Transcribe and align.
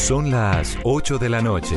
Son 0.00 0.30
las 0.30 0.76
8 0.82 1.18
de 1.18 1.28
la 1.28 1.40
noche. 1.40 1.76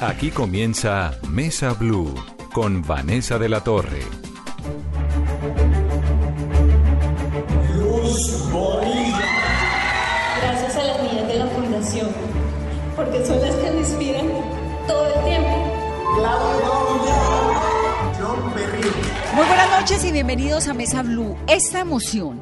Aquí 0.00 0.30
comienza 0.30 1.18
Mesa 1.28 1.72
Blue 1.72 2.14
con 2.52 2.82
Vanessa 2.82 3.38
de 3.38 3.48
la 3.48 3.60
Torre. 3.64 4.02
Gracias 10.40 10.76
a 10.76 10.84
las 10.84 11.02
niñas 11.02 11.26
de 11.26 11.38
la 11.38 11.46
fundación, 11.46 12.08
porque 12.94 13.26
son 13.26 13.40
las 13.40 13.54
que 13.56 13.70
me 13.70 13.78
inspiran 13.80 14.26
todo 14.86 15.06
el 15.06 15.24
tiempo. 15.24 15.68
Muy 19.34 19.46
buenas 19.46 19.80
noches 19.80 20.04
y 20.04 20.12
bienvenidos 20.12 20.68
a 20.68 20.74
Mesa 20.74 21.02
Blue. 21.02 21.36
Esta 21.48 21.80
emoción, 21.80 22.40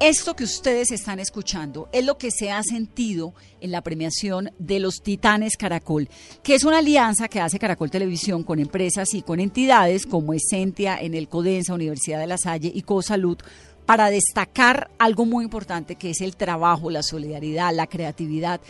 esto 0.00 0.34
que 0.34 0.44
ustedes 0.44 0.90
están 0.90 1.20
escuchando, 1.20 1.88
es 1.92 2.04
lo 2.04 2.18
que 2.18 2.30
se 2.30 2.50
ha 2.50 2.62
sentido 2.62 3.34
en 3.60 3.70
la 3.70 3.82
premiación 3.82 4.50
de 4.58 4.80
los 4.80 5.02
Titanes 5.02 5.56
Caracol, 5.56 6.08
que 6.42 6.54
es 6.54 6.64
una 6.64 6.78
alianza 6.78 7.28
que 7.28 7.40
hace 7.40 7.58
Caracol 7.58 7.90
Televisión 7.90 8.42
con 8.42 8.58
empresas 8.58 9.14
y 9.14 9.22
con 9.22 9.40
entidades 9.40 10.06
como 10.06 10.34
Essentia, 10.34 10.98
en 10.98 11.14
el 11.14 11.28
Codensa, 11.28 11.74
Universidad 11.74 12.18
de 12.18 12.26
La 12.26 12.38
Salle 12.38 12.72
y 12.74 12.82
CoSalud 12.82 13.38
para 13.86 14.10
destacar 14.10 14.90
algo 14.98 15.26
muy 15.26 15.44
importante 15.44 15.96
que 15.96 16.10
es 16.10 16.20
el 16.20 16.36
trabajo, 16.36 16.90
la 16.90 17.02
solidaridad, 17.02 17.74
la 17.74 17.86
creatividad 17.86 18.60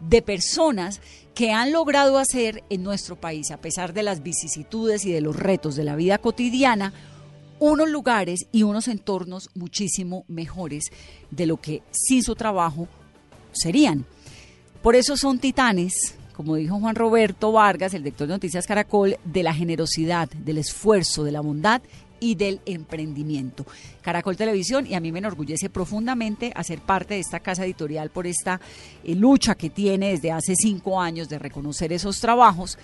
de 0.00 0.22
personas 0.22 1.00
que 1.34 1.52
han 1.52 1.72
logrado 1.72 2.18
hacer 2.18 2.64
en 2.70 2.82
nuestro 2.82 3.16
país, 3.16 3.50
a 3.50 3.58
pesar 3.58 3.92
de 3.92 4.02
las 4.02 4.22
vicisitudes 4.22 5.04
y 5.04 5.12
de 5.12 5.20
los 5.20 5.36
retos 5.36 5.76
de 5.76 5.84
la 5.84 5.96
vida 5.96 6.18
cotidiana, 6.18 6.92
unos 7.70 7.88
lugares 7.88 8.46
y 8.52 8.62
unos 8.62 8.88
entornos 8.88 9.48
muchísimo 9.54 10.24
mejores 10.28 10.84
de 11.30 11.46
lo 11.46 11.56
que 11.56 11.82
sin 11.90 12.22
su 12.22 12.34
trabajo 12.34 12.88
serían. 13.52 14.04
Por 14.82 14.96
eso 14.96 15.16
son 15.16 15.38
titanes, 15.38 16.14
como 16.34 16.56
dijo 16.56 16.78
Juan 16.78 16.94
Roberto 16.94 17.52
Vargas, 17.52 17.94
el 17.94 18.02
director 18.02 18.26
de 18.26 18.34
Noticias 18.34 18.66
Caracol, 18.66 19.16
de 19.24 19.42
la 19.42 19.54
generosidad, 19.54 20.28
del 20.28 20.58
esfuerzo, 20.58 21.24
de 21.24 21.32
la 21.32 21.40
bondad 21.40 21.80
y 22.20 22.34
del 22.34 22.60
emprendimiento. 22.66 23.64
Caracol 24.02 24.36
Televisión, 24.36 24.86
y 24.86 24.94
a 24.94 25.00
mí 25.00 25.10
me 25.10 25.20
enorgullece 25.20 25.70
profundamente 25.70 26.52
hacer 26.54 26.80
parte 26.80 27.14
de 27.14 27.20
esta 27.20 27.40
casa 27.40 27.64
editorial 27.64 28.10
por 28.10 28.26
esta 28.26 28.60
eh, 29.02 29.14
lucha 29.14 29.54
que 29.54 29.70
tiene 29.70 30.10
desde 30.10 30.32
hace 30.32 30.54
cinco 30.54 31.00
años 31.00 31.30
de 31.30 31.38
reconocer 31.38 31.94
esos 31.94 32.20
trabajos, 32.20 32.78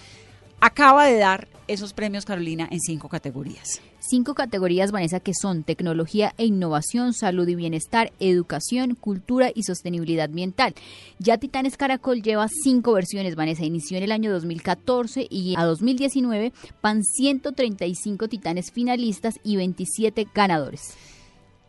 acaba 0.61 1.07
de 1.07 1.19
dar 1.19 1.49
esos 1.69 1.93
premios 1.93 2.25
Carolina 2.25 2.69
en 2.71 2.81
cinco 2.81 3.09
categorías. 3.09 3.81
Cinco 4.01 4.35
categorías, 4.35 4.91
Vanessa, 4.91 5.21
que 5.21 5.35
son 5.35 5.63
tecnología 5.63 6.35
e 6.37 6.47
innovación, 6.47 7.13
salud 7.13 7.47
y 7.47 7.55
bienestar, 7.55 8.13
educación, 8.19 8.97
cultura 8.97 9.53
y 9.55 9.63
sostenibilidad 9.63 10.25
ambiental. 10.25 10.75
Ya 11.19 11.39
Titanes 11.39 11.77
Caracol 11.77 12.23
lleva 12.23 12.49
cinco 12.49 12.93
versiones, 12.93 13.37
Vanessa. 13.37 13.65
Inició 13.65 13.99
en 13.99 14.05
el 14.05 14.13
año 14.13 14.33
2014 14.33 15.29
y 15.31 15.55
a 15.57 15.65
2019 15.65 16.53
van 16.83 17.05
135 17.05 18.29
titanes 18.29 18.73
finalistas 18.73 19.35
y 19.45 19.57
27 19.57 20.27
ganadores. 20.35 20.97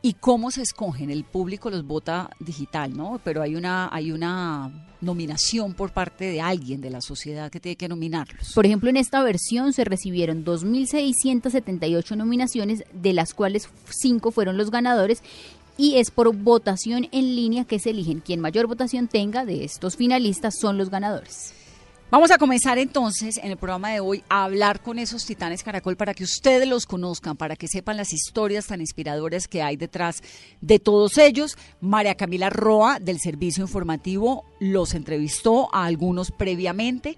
¿Y 0.03 0.13
cómo 0.13 0.49
se 0.49 0.63
escogen? 0.63 1.11
El 1.11 1.23
público 1.23 1.69
los 1.69 1.85
vota 1.85 2.31
digital, 2.39 2.97
¿no? 2.97 3.21
Pero 3.23 3.43
hay 3.43 3.55
una, 3.55 3.87
hay 3.93 4.11
una 4.11 4.71
nominación 4.99 5.75
por 5.75 5.91
parte 5.91 6.25
de 6.25 6.41
alguien 6.41 6.81
de 6.81 6.89
la 6.89 7.01
sociedad 7.01 7.51
que 7.51 7.59
tiene 7.59 7.75
que 7.75 7.87
nominarlos. 7.87 8.53
Por 8.53 8.65
ejemplo, 8.65 8.89
en 8.89 8.97
esta 8.97 9.21
versión 9.21 9.73
se 9.73 9.83
recibieron 9.83 10.43
2.678 10.43 12.17
nominaciones, 12.17 12.83
de 12.93 13.13
las 13.13 13.35
cuales 13.35 13.69
cinco 13.89 14.31
fueron 14.31 14.57
los 14.57 14.71
ganadores 14.71 15.21
y 15.77 15.97
es 15.97 16.09
por 16.09 16.35
votación 16.35 17.07
en 17.11 17.35
línea 17.35 17.65
que 17.65 17.79
se 17.79 17.91
eligen. 17.91 18.21
Quien 18.21 18.39
mayor 18.39 18.65
votación 18.65 19.07
tenga 19.07 19.45
de 19.45 19.63
estos 19.63 19.97
finalistas 19.97 20.55
son 20.59 20.79
los 20.79 20.89
ganadores. 20.89 21.53
Vamos 22.11 22.29
a 22.29 22.37
comenzar 22.37 22.77
entonces 22.77 23.37
en 23.37 23.51
el 23.51 23.57
programa 23.57 23.91
de 23.91 24.01
hoy 24.01 24.21
a 24.27 24.43
hablar 24.43 24.81
con 24.81 24.99
esos 24.99 25.25
titanes 25.25 25.63
Caracol 25.63 25.95
para 25.95 26.13
que 26.13 26.25
ustedes 26.25 26.67
los 26.67 26.85
conozcan, 26.85 27.37
para 27.37 27.55
que 27.55 27.69
sepan 27.69 27.95
las 27.95 28.11
historias 28.11 28.67
tan 28.67 28.81
inspiradoras 28.81 29.47
que 29.47 29.61
hay 29.61 29.77
detrás 29.77 30.21
de 30.59 30.77
todos 30.77 31.17
ellos. 31.17 31.57
María 31.79 32.15
Camila 32.15 32.49
Roa 32.49 32.99
del 32.99 33.21
Servicio 33.21 33.63
Informativo 33.63 34.43
los 34.59 34.93
entrevistó 34.93 35.73
a 35.73 35.85
algunos 35.85 36.31
previamente, 36.31 37.17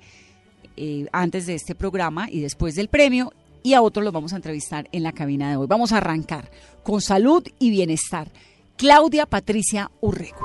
eh, 0.78 1.08
antes 1.12 1.48
de 1.48 1.56
este 1.56 1.74
programa 1.74 2.30
y 2.30 2.42
después 2.42 2.75
del 2.75 2.88
premio, 2.88 3.34
y 3.64 3.74
a 3.74 3.81
otros 3.81 4.04
los 4.04 4.14
vamos 4.14 4.34
a 4.34 4.36
entrevistar 4.36 4.90
en 4.92 5.02
la 5.02 5.12
cabina 5.12 5.50
de 5.50 5.56
hoy. 5.56 5.66
Vamos 5.66 5.92
a 5.92 5.98
arrancar 5.98 6.52
con 6.84 7.02
salud 7.02 7.44
y 7.58 7.72
bienestar. 7.72 8.31
Claudia 8.78 9.25
Patricia 9.25 9.90
Urrego. 10.02 10.38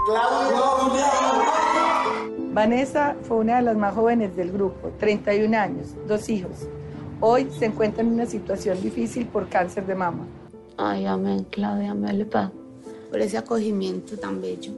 Vanessa 2.58 3.14
fue 3.22 3.36
una 3.36 3.58
de 3.58 3.62
las 3.62 3.76
más 3.76 3.94
jóvenes 3.94 4.34
del 4.34 4.50
grupo, 4.50 4.90
31 4.98 5.56
años, 5.56 5.94
dos 6.08 6.28
hijos. 6.28 6.66
Hoy 7.20 7.48
se 7.56 7.66
encuentra 7.66 8.02
en 8.02 8.08
una 8.08 8.26
situación 8.26 8.82
difícil 8.82 9.26
por 9.26 9.48
cáncer 9.48 9.86
de 9.86 9.94
mama. 9.94 10.26
Ay, 10.76 11.06
amén, 11.06 11.46
Claudia, 11.52 11.92
amén, 11.92 12.28
paz 12.28 12.50
por 13.10 13.20
ese 13.20 13.38
acogimiento 13.38 14.18
tan 14.18 14.40
bello. 14.40 14.72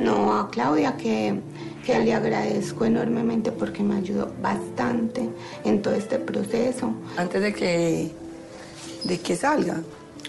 No, 0.00 0.36
a 0.36 0.50
Claudia 0.50 0.96
que, 0.96 1.38
que 1.86 2.00
le 2.00 2.12
agradezco 2.12 2.86
enormemente 2.86 3.52
porque 3.52 3.84
me 3.84 3.98
ayudó 3.98 4.32
bastante 4.42 5.28
en 5.62 5.80
todo 5.80 5.94
este 5.94 6.18
proceso. 6.18 6.92
Antes 7.16 7.40
de 7.40 7.54
que, 7.54 8.10
de 9.04 9.20
que 9.20 9.36
salga, 9.36 9.80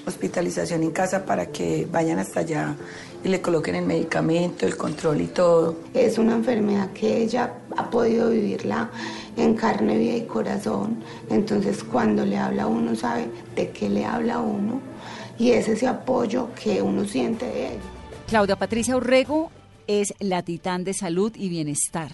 hospitalización 0.05 0.83
en 0.83 0.91
casa 0.91 1.25
para 1.25 1.47
que 1.47 1.87
vayan 1.91 2.19
hasta 2.19 2.41
allá 2.41 2.75
y 3.23 3.29
le 3.29 3.41
coloquen 3.41 3.75
el 3.75 3.85
medicamento, 3.85 4.65
el 4.65 4.75
control 4.75 5.21
y 5.21 5.27
todo. 5.27 5.77
Es 5.93 6.17
una 6.17 6.35
enfermedad 6.35 6.91
que 6.91 7.23
ella 7.23 7.53
ha 7.77 7.89
podido 7.89 8.29
vivirla 8.29 8.89
en 9.37 9.55
carne, 9.55 9.97
vida 9.97 10.15
y 10.15 10.25
corazón. 10.25 11.03
Entonces 11.29 11.83
cuando 11.83 12.25
le 12.25 12.37
habla 12.37 12.63
a 12.63 12.67
uno 12.67 12.95
sabe 12.95 13.27
de 13.55 13.69
qué 13.69 13.89
le 13.89 14.05
habla 14.05 14.35
a 14.35 14.41
uno 14.41 14.81
y 15.39 15.51
es 15.51 15.67
ese 15.67 15.87
apoyo 15.87 16.49
que 16.61 16.81
uno 16.81 17.05
siente 17.05 17.45
de 17.45 17.67
ella. 17.67 17.81
Claudia 18.27 18.55
Patricia 18.55 18.95
Urrego 18.95 19.51
es 19.87 20.13
la 20.19 20.43
titán 20.43 20.83
de 20.83 20.93
salud 20.93 21.33
y 21.35 21.49
bienestar. 21.49 22.11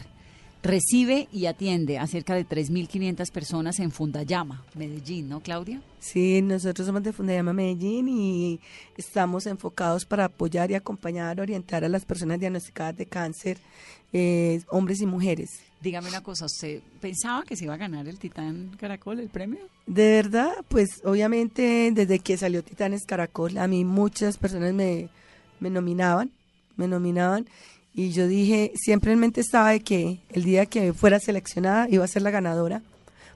Recibe 0.61 1.29
y 1.31 1.45
atiende 1.45 1.97
a 1.99 2.05
cerca 2.05 2.35
de 2.35 2.45
3.500 2.45 3.31
personas 3.31 3.79
en 3.79 3.91
Fundayama, 3.91 4.65
Medellín, 4.75 5.29
¿no, 5.29 5.39
Claudia? 5.39 5.81
Sí, 5.99 6.41
nosotros 6.41 6.85
somos 6.85 7.01
de 7.01 7.13
Fundayama 7.13 7.53
Medellín 7.53 8.09
y 8.09 8.59
estamos 8.97 9.45
enfocados 9.45 10.03
para 10.03 10.25
apoyar 10.25 10.69
y 10.69 10.75
acompañar, 10.75 11.39
orientar 11.39 11.85
a 11.85 11.89
las 11.89 12.03
personas 12.03 12.41
diagnosticadas 12.41 12.97
de 12.97 13.05
cáncer, 13.05 13.57
eh, 14.11 14.61
hombres 14.67 14.99
y 14.99 15.05
mujeres. 15.05 15.49
Dígame 15.79 16.09
una 16.09 16.21
cosa, 16.21 16.45
¿usted 16.45 16.81
pensaba 16.99 17.43
que 17.43 17.55
se 17.55 17.63
iba 17.63 17.75
a 17.75 17.77
ganar 17.77 18.05
el 18.09 18.19
Titán 18.19 18.75
Caracol, 18.77 19.21
el 19.21 19.29
premio? 19.29 19.59
De 19.87 20.09
verdad, 20.09 20.51
pues 20.67 20.89
obviamente 21.05 21.89
desde 21.93 22.19
que 22.19 22.35
salió 22.35 22.65
Titanes 22.65 23.05
Caracol, 23.05 23.57
a 23.57 23.67
mí 23.69 23.85
muchas 23.85 24.37
personas 24.37 24.73
me, 24.73 25.07
me 25.61 25.69
nominaban, 25.69 26.31
me 26.75 26.89
nominaban 26.89 27.47
y 27.93 28.11
yo 28.11 28.27
dije, 28.27 28.71
siempre 28.75 29.11
en 29.11 29.19
mente 29.19 29.41
estaba 29.41 29.71
de 29.71 29.79
que 29.81 30.19
el 30.29 30.43
día 30.43 30.65
que 30.65 30.93
fuera 30.93 31.19
seleccionada 31.19 31.87
iba 31.89 32.03
a 32.05 32.07
ser 32.07 32.21
la 32.21 32.31
ganadora, 32.31 32.81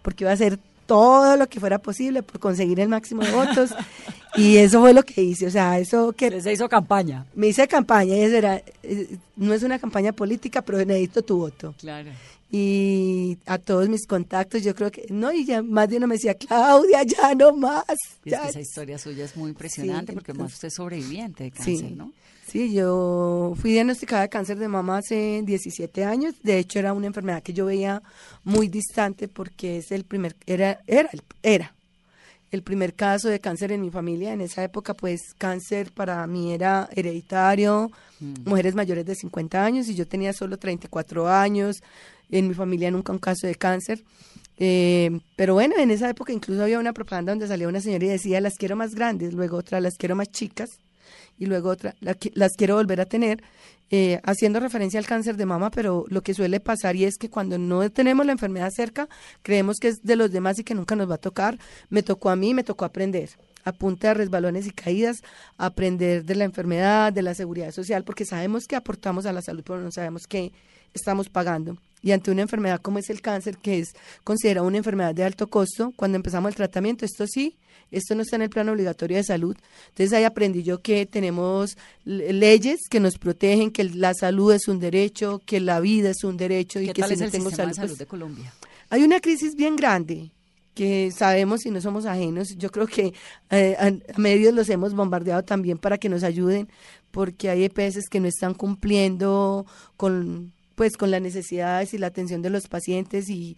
porque 0.01 0.23
iba 0.23 0.31
a 0.31 0.35
hacer 0.35 0.59
todo 0.85 1.37
lo 1.37 1.47
que 1.47 1.59
fuera 1.59 1.79
posible 1.79 2.23
por 2.23 2.39
conseguir 2.39 2.79
el 2.79 2.89
máximo 2.89 3.23
de 3.23 3.31
votos. 3.31 3.73
y 4.35 4.57
eso 4.57 4.81
fue 4.81 4.93
lo 4.93 5.03
que 5.03 5.21
hice. 5.23 5.47
O 5.47 5.51
sea, 5.51 5.79
eso 5.79 6.11
que. 6.13 6.41
Se 6.41 6.51
hizo 6.51 6.67
campaña. 6.69 7.25
Me 7.35 7.47
hice 7.47 7.67
campaña. 7.67 8.15
Eso 8.15 8.35
era, 8.35 8.61
eh, 8.83 9.17
no 9.37 9.53
es 9.53 9.63
una 9.63 9.79
campaña 9.79 10.11
política, 10.11 10.61
pero 10.61 10.77
necesito 10.79 11.21
tu 11.21 11.37
voto. 11.37 11.73
Claro. 11.79 12.11
Y 12.51 13.37
a 13.47 13.57
todos 13.57 13.89
mis 13.89 14.05
contactos, 14.05 14.61
yo 14.61 14.75
creo 14.75 14.91
que. 14.91 15.07
No, 15.09 15.31
y 15.31 15.45
ya 15.45 15.63
más 15.63 15.89
de 15.89 15.97
uno 15.97 16.05
me 16.07 16.15
decía, 16.15 16.35
Claudia, 16.35 17.01
ya 17.03 17.33
no 17.33 17.53
más. 17.55 17.83
Y 18.23 18.29
ya. 18.31 18.37
es 18.37 18.43
que 18.43 18.49
esa 18.49 18.59
historia 18.59 18.97
suya 18.99 19.25
es 19.25 19.35
muy 19.35 19.49
impresionante 19.49 20.11
Sí, 20.11 20.15
porque 20.15 20.31
entonces- 20.31 20.51
más 20.51 20.53
usted 20.55 20.67
es 20.67 20.73
sobreviviente 20.75 21.45
de 21.45 21.51
cáncer, 21.51 21.77
Sí. 21.77 21.95
¿no? 21.97 22.11
Sí, 22.53 22.71
yo 22.71 23.55
fui 23.59 23.71
diagnosticada 23.71 24.21
de 24.21 24.29
cáncer 24.29 24.59
de 24.59 24.67
mama 24.67 24.99
hace 24.99 25.41
17 25.43 26.05
años. 26.05 26.35
De 26.43 26.59
hecho, 26.59 26.77
era 26.77 26.93
una 26.93 27.07
enfermedad 27.07 27.41
que 27.41 27.51
yo 27.51 27.65
veía 27.65 28.03
muy 28.43 28.67
distante 28.67 29.27
porque 29.27 29.77
es 29.77 29.91
el 29.91 30.03
primer, 30.03 30.35
era, 30.45 30.79
era, 30.85 31.09
era 31.41 31.73
el 32.51 32.61
primer 32.61 32.93
caso 32.93 33.27
de 33.27 33.39
cáncer 33.39 33.71
en 33.71 33.81
mi 33.81 33.89
familia. 33.89 34.33
En 34.33 34.41
esa 34.41 34.63
época, 34.63 34.93
pues, 34.93 35.33
cáncer 35.35 35.91
para 35.93 36.27
mí 36.27 36.53
era 36.53 36.87
hereditario, 36.95 37.89
mujeres 38.45 38.75
mayores 38.75 39.07
de 39.07 39.15
50 39.15 39.65
años 39.65 39.87
y 39.89 39.95
yo 39.95 40.07
tenía 40.07 40.31
solo 40.31 40.57
34 40.57 41.27
años. 41.27 41.77
En 42.29 42.47
mi 42.47 42.53
familia 42.53 42.91
nunca 42.91 43.13
un 43.13 43.17
caso 43.17 43.47
de 43.47 43.55
cáncer. 43.55 44.03
Eh, 44.59 45.09
pero 45.35 45.55
bueno, 45.55 45.73
en 45.79 45.89
esa 45.89 46.07
época 46.07 46.31
incluso 46.31 46.61
había 46.61 46.77
una 46.77 46.93
propaganda 46.93 47.31
donde 47.31 47.47
salía 47.47 47.67
una 47.67 47.81
señora 47.81 48.05
y 48.05 48.09
decía, 48.09 48.39
las 48.41 48.53
quiero 48.59 48.75
más 48.75 48.93
grandes, 48.93 49.33
luego 49.33 49.57
otra, 49.57 49.81
las 49.81 49.95
quiero 49.97 50.15
más 50.15 50.29
chicas 50.29 50.69
y 51.37 51.45
luego 51.45 51.69
otra, 51.69 51.95
la 51.99 52.15
las 52.33 52.53
quiero 52.55 52.75
volver 52.75 53.01
a 53.01 53.05
tener, 53.05 53.43
eh, 53.89 54.19
haciendo 54.23 54.59
referencia 54.59 54.99
al 54.99 55.05
cáncer 55.05 55.37
de 55.37 55.45
mama, 55.45 55.69
pero 55.69 56.05
lo 56.07 56.21
que 56.21 56.33
suele 56.33 56.59
pasar 56.59 56.95
y 56.95 57.05
es 57.05 57.17
que 57.17 57.29
cuando 57.29 57.57
no 57.57 57.89
tenemos 57.91 58.25
la 58.25 58.31
enfermedad 58.31 58.71
cerca, 58.71 59.07
creemos 59.41 59.77
que 59.79 59.89
es 59.89 60.01
de 60.03 60.15
los 60.15 60.31
demás 60.31 60.57
y 60.59 60.63
que 60.63 60.73
nunca 60.73 60.95
nos 60.95 61.09
va 61.09 61.15
a 61.15 61.19
tocar. 61.19 61.59
Me 61.89 62.01
tocó 62.01 62.29
a 62.29 62.35
mí, 62.35 62.53
me 62.53 62.63
tocó 62.63 62.85
aprender 62.85 63.29
a 63.65 63.71
punta 63.71 64.09
de 64.09 64.13
resbalones 64.15 64.67
y 64.67 64.71
caídas, 64.71 65.21
aprender 65.57 66.25
de 66.25 66.35
la 66.35 66.43
enfermedad, 66.43 67.13
de 67.13 67.21
la 67.21 67.33
seguridad 67.33 67.71
social, 67.71 68.03
porque 68.03 68.25
sabemos 68.25 68.67
que 68.67 68.75
aportamos 68.75 69.25
a 69.25 69.33
la 69.33 69.41
salud, 69.41 69.63
pero 69.65 69.79
no 69.79 69.91
sabemos 69.91 70.27
qué 70.27 70.51
estamos 70.93 71.29
pagando. 71.29 71.77
Y 72.03 72.11
ante 72.11 72.29
una 72.29 72.43
enfermedad 72.43 72.81
como 72.81 72.99
es 72.99 73.09
el 73.09 73.21
cáncer, 73.21 73.57
que 73.57 73.79
es 73.79 73.93
considerada 74.23 74.67
una 74.67 74.77
enfermedad 74.77 75.15
de 75.15 75.23
alto 75.23 75.47
costo, 75.47 75.93
cuando 75.95 76.17
empezamos 76.17 76.49
el 76.49 76.55
tratamiento, 76.55 77.05
esto 77.05 77.25
sí, 77.25 77.57
esto 77.91 78.13
no 78.13 78.23
está 78.23 78.35
en 78.35 78.43
el 78.43 78.49
plan 78.49 78.67
obligatorio 78.69 79.17
de 79.17 79.23
salud. 79.23 79.55
Entonces 79.89 80.13
ahí 80.13 80.23
aprendí 80.23 80.63
yo 80.63 80.81
que 80.81 81.05
tenemos 81.05 81.77
leyes 82.03 82.81
que 82.89 82.99
nos 82.99 83.17
protegen, 83.17 83.71
que 83.71 83.85
la 83.85 84.13
salud 84.13 84.51
es 84.53 84.67
un 84.67 84.79
derecho, 84.79 85.41
que 85.45 85.59
la 85.59 85.79
vida 85.79 86.09
es 86.09 86.23
un 86.23 86.37
derecho 86.37 86.79
y 86.79 86.91
que 86.91 87.03
si 87.03 87.15
no 87.15 87.29
tengo 87.29 87.51
salud, 87.51 87.69
de 87.69 87.75
salud 87.75 87.89
pues 87.89 87.99
de 87.99 88.05
Colombia? 88.05 88.53
Hay 88.89 89.03
una 89.03 89.19
crisis 89.19 89.55
bien 89.55 89.75
grande 89.75 90.31
que 90.73 91.11
sabemos 91.11 91.65
y 91.65 91.71
no 91.71 91.81
somos 91.81 92.05
ajenos. 92.05 92.55
Yo 92.57 92.71
creo 92.71 92.87
que 92.87 93.13
eh, 93.51 93.75
a, 93.79 94.19
medios 94.19 94.53
los 94.53 94.69
hemos 94.69 94.93
bombardeado 94.93 95.43
también 95.43 95.77
para 95.77 95.97
que 95.97 96.09
nos 96.09 96.23
ayuden, 96.23 96.67
porque 97.11 97.49
hay 97.49 97.63
EPS 97.63 98.09
que 98.09 98.19
no 98.19 98.27
están 98.27 98.53
cumpliendo 98.55 99.65
con 99.97 100.51
pues 100.75 100.97
con 100.97 101.11
las 101.11 101.21
necesidades 101.21 101.93
y 101.93 101.97
la 101.97 102.07
atención 102.07 102.41
de 102.41 102.49
los 102.49 102.67
pacientes 102.67 103.29
y 103.29 103.57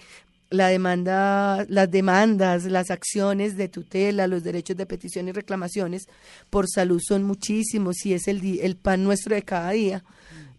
la 0.50 0.68
demanda, 0.68 1.66
las 1.70 1.90
demandas, 1.90 2.66
las 2.66 2.92
acciones 2.92 3.58
de 3.58 3.68
tutela, 3.68 4.28
los 4.28 4.44
derechos 4.44 4.78
de 4.78 4.86
petición 4.86 5.28
y 5.28 5.32
reclamaciones 5.32 6.08
por 6.50 6.68
salud 6.70 7.02
son 7.06 7.24
muchísimos 7.24 8.06
y 8.06 8.14
es 8.14 8.28
el, 8.28 8.60
el 8.60 8.76
pan 8.76 9.04
nuestro 9.04 9.36
de 9.36 9.44
cada 9.44 9.72
día. 9.72 10.04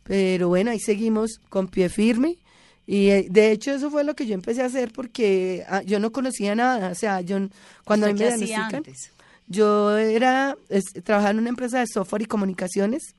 Pero 0.03 0.49
bueno, 0.49 0.70
ahí 0.70 0.81
seguimos 0.81 1.41
con 1.49 1.69
pie 1.69 1.88
firme. 1.88 2.38
Y 2.87 3.09
eh, 3.09 3.26
de 3.29 3.50
hecho 3.50 3.73
eso 3.73 3.91
fue 3.91 4.05
lo 4.05 4.14
que 4.14 4.26
yo 4.26 4.35
empecé 4.35 4.62
a 4.62 4.67
hacer 4.67 4.93
porque 4.93 5.64
ah, 5.69 5.82
yo 5.82 5.99
no 5.99 6.12
conocía 6.12 6.55
nada, 6.55 6.91
o 6.91 6.94
sea, 6.94 7.20
yo 7.20 7.38
cuando 7.85 8.06
me 8.06 8.14
diagnostican, 8.14 8.85
yo 9.49 9.99
era 9.99 10.56
trabajaba 11.02 11.32
en 11.32 11.38
una 11.41 11.49
empresa 11.49 11.81
de 11.81 11.87
software 11.88 12.23
y 12.23 12.26
comunicaciones, 12.26 13.17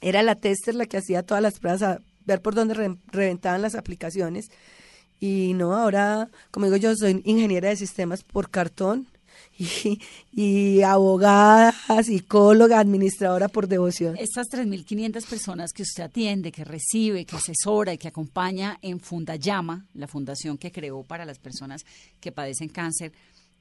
era 0.00 0.24
la 0.24 0.34
tester 0.34 0.74
la 0.74 0.86
que 0.86 0.96
hacía 0.96 1.22
todas 1.22 1.44
las 1.44 1.60
pruebas 1.60 1.82
a 1.82 2.00
ver 2.24 2.42
por 2.42 2.54
dónde 2.54 2.98
reventaban 3.12 3.62
las 3.62 3.74
aplicaciones 3.74 4.50
y 5.20 5.54
no, 5.54 5.74
ahora, 5.74 6.28
como 6.50 6.66
digo 6.66 6.76
yo, 6.76 6.94
soy 6.94 7.22
ingeniera 7.24 7.70
de 7.70 7.76
sistemas 7.76 8.22
por 8.22 8.50
cartón 8.50 9.06
y, 10.32 10.82
abogada, 10.82 11.74
psicóloga, 12.02 12.78
administradora 12.78 13.48
por 13.48 13.68
devoción. 13.68 14.16
Estas 14.18 14.48
3.500 14.48 15.24
personas 15.26 15.72
que 15.72 15.82
usted 15.82 16.02
atiende, 16.02 16.52
que 16.52 16.64
recibe, 16.64 17.24
que 17.24 17.36
asesora 17.36 17.94
y 17.94 17.98
que 17.98 18.08
acompaña 18.08 18.78
en 18.82 19.00
Fundayama, 19.00 19.86
la 19.94 20.08
fundación 20.08 20.58
que 20.58 20.72
creó 20.72 21.02
para 21.04 21.24
las 21.24 21.38
personas 21.38 21.86
que 22.20 22.32
padecen 22.32 22.68
cáncer, 22.68 23.12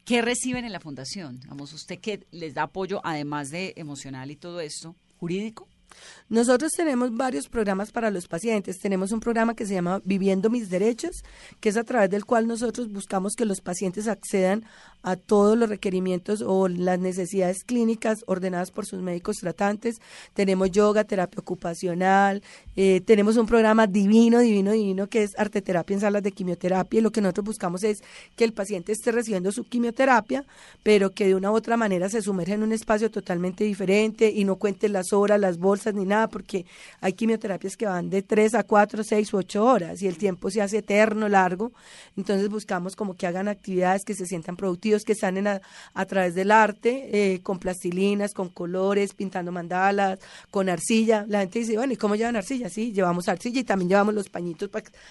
¿qué 0.04 0.22
reciben 0.22 0.66
en 0.66 0.72
la 0.72 0.80
fundación? 0.80 1.40
Vamos, 1.48 1.74
usted 1.74 2.00
que 2.00 2.26
les 2.32 2.56
da 2.56 2.64
apoyo, 2.64 3.00
además 3.04 3.52
de 3.52 3.74
emocional 3.78 4.32
y 4.32 4.36
todo 4.36 4.60
esto, 4.60 4.96
jurídico. 5.18 5.68
Nosotros 6.30 6.72
tenemos 6.72 7.16
varios 7.16 7.50
programas 7.50 7.92
para 7.92 8.12
los 8.12 8.28
pacientes. 8.28 8.80
Tenemos 8.80 9.12
un 9.12 9.20
programa 9.20 9.56
que 9.56 9.66
se 9.66 9.74
llama 9.74 10.02
Viviendo 10.06 10.50
mis 10.50 10.70
derechos, 10.70 11.24
que 11.60 11.70
es 11.70 11.78
a 11.78 11.84
través 11.84 12.10
del 12.10 12.26
cual 12.26 12.48
nosotros 12.48 12.92
buscamos 12.92 13.36
que 13.36 13.46
los 13.46 13.62
pacientes 13.62 14.08
accedan 14.08 14.66
a 15.04 15.18
todos 15.18 15.58
los 15.58 15.70
requerimientos 15.70 16.42
o 16.42 16.68
las 16.70 16.98
necesidades 16.98 17.64
clínicas 17.64 18.24
ordenadas 18.26 18.72
por 18.72 18.86
sus 18.86 19.02
médicos 19.02 19.38
tratantes. 19.38 20.00
Tenemos 20.34 20.72
yoga, 20.72 21.04
terapia 21.04 21.40
ocupacional, 21.40 22.42
eh, 22.76 23.02
tenemos 23.02 23.38
un 23.38 23.46
programa 23.46 23.86
divino, 23.86 24.40
divino, 24.40 24.72
divino, 24.72 25.08
que 25.08 25.24
es 25.24 25.38
arte 25.38 25.62
terapia 25.62 25.96
en 25.96 26.00
salas 26.00 26.24
de 26.24 26.32
quimioterapia. 26.32 27.00
Y 27.00 27.04
lo 27.04 27.12
que 27.12 27.22
nosotros 27.22 27.46
buscamos 27.46 27.84
es 27.84 28.02
que 28.36 28.46
el 28.46 28.54
paciente 28.54 28.94
esté 28.94 29.12
recibiendo 29.12 29.52
su 29.52 29.66
quimioterapia, 29.66 30.46
pero 30.84 31.12
que 31.12 31.28
de 31.28 31.36
una 31.36 31.52
u 31.52 31.56
otra 31.56 31.76
manera 31.76 32.08
se 32.08 32.22
sumerja 32.22 32.54
en 32.54 32.64
un 32.64 32.72
espacio 32.72 33.12
totalmente 33.12 33.66
diferente 33.66 34.32
y 34.32 34.46
no 34.46 34.56
cuente 34.56 34.88
las 34.88 35.12
horas, 35.12 35.40
las 35.40 35.58
bolsas 35.58 35.83
ni 35.92 36.06
nada, 36.06 36.28
porque 36.28 36.66
hay 37.02 37.14
quimioterapias 37.14 37.76
que 37.76 37.86
van 37.86 38.10
de 38.10 38.22
3 38.22 38.56
a 38.56 38.64
4, 38.64 39.04
6 39.04 39.34
u 39.34 39.38
8 39.38 39.66
horas 39.66 40.02
y 40.02 40.08
el 40.08 40.18
tiempo 40.18 40.50
se 40.50 40.62
hace 40.62 40.78
eterno, 40.78 41.28
largo. 41.28 41.72
Entonces 42.16 42.50
buscamos 42.50 42.96
como 42.96 43.16
que 43.16 43.28
hagan 43.28 43.48
actividades 43.48 44.04
que 44.06 44.14
se 44.14 44.26
sientan 44.26 44.56
productivas 44.56 45.04
que 45.04 45.14
están 45.14 45.48
a, 45.48 45.62
a 45.94 46.06
través 46.06 46.36
del 46.36 46.52
arte, 46.52 47.34
eh, 47.34 47.42
con 47.42 47.60
plastilinas, 47.60 48.34
con 48.34 48.50
colores, 48.50 49.14
pintando 49.14 49.52
mandalas, 49.52 50.20
con 50.52 50.70
arcilla. 50.70 51.26
La 51.28 51.40
gente 51.42 51.60
dice, 51.60 51.76
bueno, 51.76 51.94
¿y 51.94 51.98
cómo 51.98 52.16
llevan 52.16 52.36
arcilla? 52.36 52.70
Sí, 52.70 52.92
llevamos 52.92 53.28
arcilla 53.28 53.62
y 53.62 53.64
también 53.64 53.90
llevamos 53.90 54.14
los 54.14 54.30
pañitos 54.30 54.70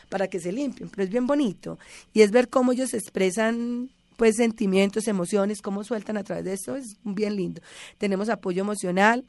para 0.08 0.28
que 0.28 0.40
se 0.40 0.52
limpien, 0.52 0.88
pero 0.88 1.02
es 1.02 1.10
bien 1.10 1.26
bonito. 1.26 1.78
Y 2.12 2.22
es 2.22 2.30
ver 2.30 2.48
cómo 2.48 2.72
ellos 2.72 2.94
expresan 2.94 3.90
pues 4.16 4.36
sentimientos, 4.36 5.08
emociones, 5.08 5.62
cómo 5.62 5.84
sueltan 5.84 6.16
a 6.16 6.22
través 6.22 6.44
de 6.44 6.52
eso, 6.52 6.76
es 6.76 6.96
bien 7.02 7.34
lindo. 7.36 7.60
Tenemos 7.98 8.28
apoyo 8.28 8.62
emocional, 8.62 9.24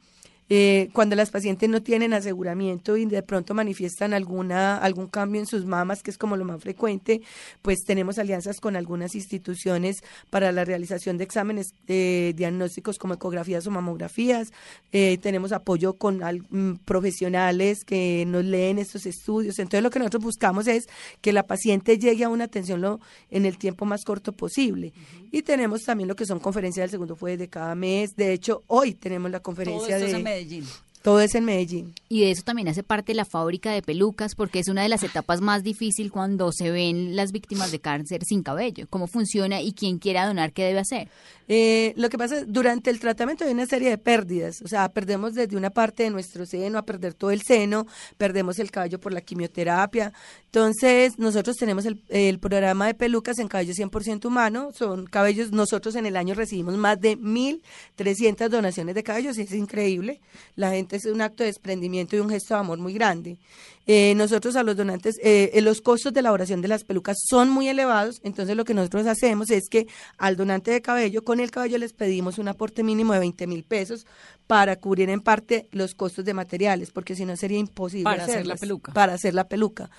eh, 0.50 0.90
cuando 0.94 1.16
las 1.16 1.32
pacientes 1.32 1.70
no 1.70 1.82
tienen 1.82 2.14
aseguramiento 2.14 2.98
y 2.98 3.06
de 3.06 3.24
pronto 3.24 3.54
manifiestan 3.54 4.14
alguna 4.14 4.78
algún 4.78 5.08
cambio 5.08 5.40
en 5.42 5.48
sus 5.48 5.66
mamas, 5.66 6.04
que 6.04 6.12
es 6.12 6.18
como 6.18 6.36
lo 6.36 6.46
más 6.46 6.62
frecuente, 6.62 7.22
pues 7.62 7.84
tenemos 7.86 8.20
alianzas 8.20 8.60
con 8.60 8.76
algunas 8.76 9.16
instituciones 9.16 10.04
para 10.30 10.52
la 10.52 10.66
realización 10.66 11.18
de 11.18 11.24
exámenes 11.24 11.74
eh, 11.88 12.34
diagnósticos 12.36 12.98
como 12.98 13.14
ecografías 13.14 13.66
o 13.68 13.72
mamografías. 13.72 14.52
Eh, 14.92 15.18
tenemos 15.22 15.52
apoyo 15.52 15.94
con 15.94 16.20
mm, 16.20 16.80
profesionales 16.86 17.86
que 17.86 18.26
nos 18.28 18.44
leen 18.44 18.80
estos 18.80 19.06
estudios. 19.06 19.60
Entonces 19.60 19.84
lo 19.84 19.90
que 19.90 20.00
nosotros 20.00 20.24
buscamos 20.24 20.68
es 20.68 20.88
que 21.22 21.34
la 21.34 21.44
paciente 21.44 21.98
llegue 21.98 22.26
a 22.26 22.30
una 22.30 22.46
atención 22.46 22.82
lo, 22.82 23.00
en 23.30 23.46
el 23.46 23.58
tiempo 23.58 23.86
más 23.86 24.04
corto 24.04 24.34
posible. 24.34 24.94
Y 25.32 25.42
tenemos 25.42 25.84
también 25.84 26.08
lo 26.08 26.16
que 26.16 26.26
son 26.26 26.40
conferencias 26.40 26.84
del 26.84 26.92
segundo 26.92 27.16
jueves 27.16 27.40
de 27.40 27.48
cada 27.48 27.76
mes. 27.76 28.16
De 28.16 28.34
hecho, 28.34 28.64
hoy 28.68 28.94
tenemos 28.94 29.32
la 29.32 29.40
conferencia 29.40 29.98
de... 29.98 30.33
Medellín. 30.34 30.66
Todo 31.04 31.20
es 31.20 31.36
en 31.36 31.44
Medellín. 31.44 31.94
Y 32.08 32.22
de 32.22 32.32
eso 32.32 32.44
también 32.44 32.70
hace 32.70 32.82
parte 32.82 33.14
la 33.14 33.26
fábrica 33.26 33.74
de 33.74 33.82
pelucas, 33.82 34.36
porque 34.36 34.60
es 34.60 34.70
una 34.70 34.84
de 34.84 34.88
las 34.88 35.04
etapas 35.04 35.42
más 35.42 35.62
difíciles 35.62 36.14
cuando 36.14 36.54
se 36.54 36.72
ven 36.72 37.18
las 37.18 37.34
víctimas 37.34 37.74
de 37.74 37.80
cáncer 37.80 38.24
sin 38.24 38.42
cabello. 38.42 38.88
¿Cómo 38.90 39.08
funciona 39.08 39.62
y 39.62 39.74
quién 39.74 40.00
quiera 40.00 40.26
donar 40.26 40.54
qué 40.54 40.64
debe 40.64 40.80
hacer? 40.80 41.10
Eh, 41.50 41.94
lo 41.98 42.08
que 42.10 42.18
pasa 42.18 42.38
es, 42.38 42.46
durante 42.48 42.90
el 42.90 43.02
tratamiento 43.02 43.44
hay 43.44 43.52
una 43.52 43.66
serie 43.66 43.90
de 43.90 43.98
pérdidas, 43.98 44.62
o 44.62 44.68
sea, 44.70 44.88
perdemos 44.88 45.34
desde 45.34 45.58
una 45.58 45.72
parte 45.72 46.04
de 46.04 46.10
nuestro 46.10 46.46
seno 46.46 46.78
a 46.78 46.86
perder 46.86 47.14
todo 47.14 47.32
el 47.32 47.42
seno, 47.42 47.86
perdemos 48.18 48.60
el 48.60 48.72
cabello 48.72 48.98
por 48.98 49.12
la 49.12 49.20
quimioterapia. 49.20 50.14
Entonces, 50.46 51.20
nosotros 51.20 51.58
tenemos 51.58 51.86
el, 51.86 52.02
el 52.08 52.40
programa 52.40 52.88
de 52.88 52.94
pelucas 52.94 53.40
en 53.40 53.50
cabello 53.50 53.74
100% 53.74 54.26
humano, 54.26 54.72
son 54.74 55.06
cabellos, 55.06 55.52
nosotros 55.52 55.96
en 55.96 56.06
el 56.06 56.16
año 56.16 56.34
recibimos 56.34 56.78
más 56.78 57.02
de 57.02 57.18
1.300 57.18 58.48
donaciones 58.48 58.96
de 58.96 59.04
cabellos, 59.04 59.38
es 59.38 59.52
increíble. 59.52 60.22
La 60.56 60.72
gente 60.72 60.93
es 60.98 61.06
un 61.06 61.22
acto 61.22 61.44
de 61.44 61.48
desprendimiento 61.48 62.16
y 62.16 62.20
un 62.20 62.30
gesto 62.30 62.54
de 62.54 62.60
amor 62.60 62.80
muy 62.80 62.94
grande. 62.94 63.38
Eh, 63.86 64.14
nosotros 64.16 64.56
a 64.56 64.64
los 64.64 64.78
donantes, 64.78 65.16
eh, 65.22 65.52
los 65.62 65.82
costos 65.82 66.14
de 66.14 66.22
elaboración 66.22 66.62
de 66.62 66.70
las 66.70 66.84
pelucas 66.86 67.18
son 67.28 67.50
muy 67.50 67.68
elevados, 67.68 68.22
entonces 68.24 68.56
lo 68.56 68.64
que 68.64 68.74
nosotros 68.74 69.08
hacemos 69.08 69.52
es 69.52 69.68
que 69.70 69.88
al 70.18 70.38
donante 70.38 70.72
de 70.72 70.82
cabello, 70.82 71.24
con 71.24 71.40
el 71.40 71.52
cabello 71.52 71.78
les 71.78 71.92
pedimos 71.92 72.38
un 72.38 72.48
aporte 72.48 72.84
mínimo 72.84 73.14
de 73.14 73.20
20 73.20 73.48
mil 73.48 73.64
pesos 73.64 74.06
para 74.48 74.78
cubrir 74.78 75.10
en 75.10 75.20
parte 75.20 75.68
los 75.72 75.96
costos 75.96 76.24
de 76.24 76.34
materiales, 76.34 76.92
porque 76.92 77.16
si 77.16 77.26
no 77.26 77.36
sería 77.36 77.58
imposible 77.58 78.06
para 78.06 78.24
hacer 78.24 78.48
la 78.48 78.56
peluca. 78.56 78.94
Para 78.94 79.14
hacer 79.14 79.34
la 79.34 79.48
peluca 79.48 79.90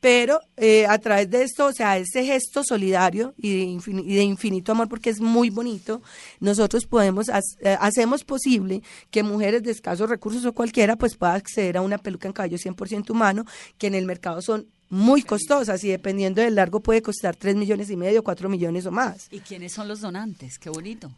pero 0.00 0.40
eh, 0.56 0.86
a 0.86 0.98
través 0.98 1.30
de 1.30 1.42
esto, 1.42 1.66
o 1.66 1.72
sea, 1.72 1.98
ese 1.98 2.24
gesto 2.24 2.64
solidario 2.64 3.34
y 3.36 3.76
de, 3.76 4.22
infinito 4.22 4.72
amor, 4.72 4.88
porque 4.88 5.10
es 5.10 5.20
muy 5.20 5.50
bonito, 5.50 6.02
nosotros 6.40 6.86
podemos, 6.86 7.28
eh, 7.28 7.76
hacemos 7.78 8.24
posible 8.24 8.82
que 9.10 9.22
mujeres 9.22 9.62
de 9.62 9.70
escasos 9.70 10.08
recursos 10.08 10.44
o 10.46 10.52
cualquiera, 10.52 10.96
pues 10.96 11.16
pueda 11.16 11.34
acceder 11.34 11.76
a 11.76 11.82
una 11.82 11.98
peluca 11.98 12.28
en 12.28 12.32
cabello 12.32 12.56
100% 12.56 13.10
humano, 13.10 13.44
que 13.76 13.88
en 13.88 13.94
el 13.94 14.06
mercado 14.06 14.40
son 14.40 14.66
muy 14.88 15.22
costosas 15.22 15.84
y 15.84 15.88
dependiendo 15.88 16.40
del 16.40 16.56
largo 16.56 16.80
puede 16.80 17.02
costar 17.02 17.36
3 17.36 17.54
millones 17.54 17.90
y 17.90 17.96
medio, 17.96 18.24
4 18.24 18.48
millones 18.48 18.86
o 18.86 18.90
más. 18.90 19.28
¿Y 19.30 19.40
quiénes 19.40 19.72
son 19.72 19.86
los 19.86 20.00
donantes? 20.00 20.58
Qué 20.58 20.70
bonito. 20.70 21.10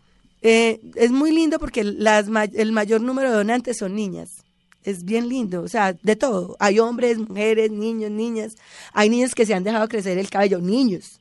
Eh, 0.42 0.80
es 0.96 1.12
muy 1.12 1.30
lindo 1.30 1.60
porque 1.60 1.84
las, 1.84 2.26
el 2.52 2.72
mayor 2.72 3.00
número 3.00 3.30
de 3.30 3.36
donantes 3.36 3.78
son 3.78 3.94
niñas 3.94 4.44
es 4.84 5.04
bien 5.04 5.28
lindo, 5.28 5.62
o 5.62 5.68
sea, 5.68 5.92
de 5.92 6.16
todo. 6.16 6.56
Hay 6.58 6.78
hombres, 6.78 7.18
mujeres, 7.18 7.70
niños, 7.70 8.10
niñas. 8.10 8.56
Hay 8.92 9.08
niños 9.08 9.34
que 9.34 9.46
se 9.46 9.54
han 9.54 9.64
dejado 9.64 9.88
crecer 9.88 10.18
el 10.18 10.30
cabello, 10.30 10.58
niños 10.58 11.20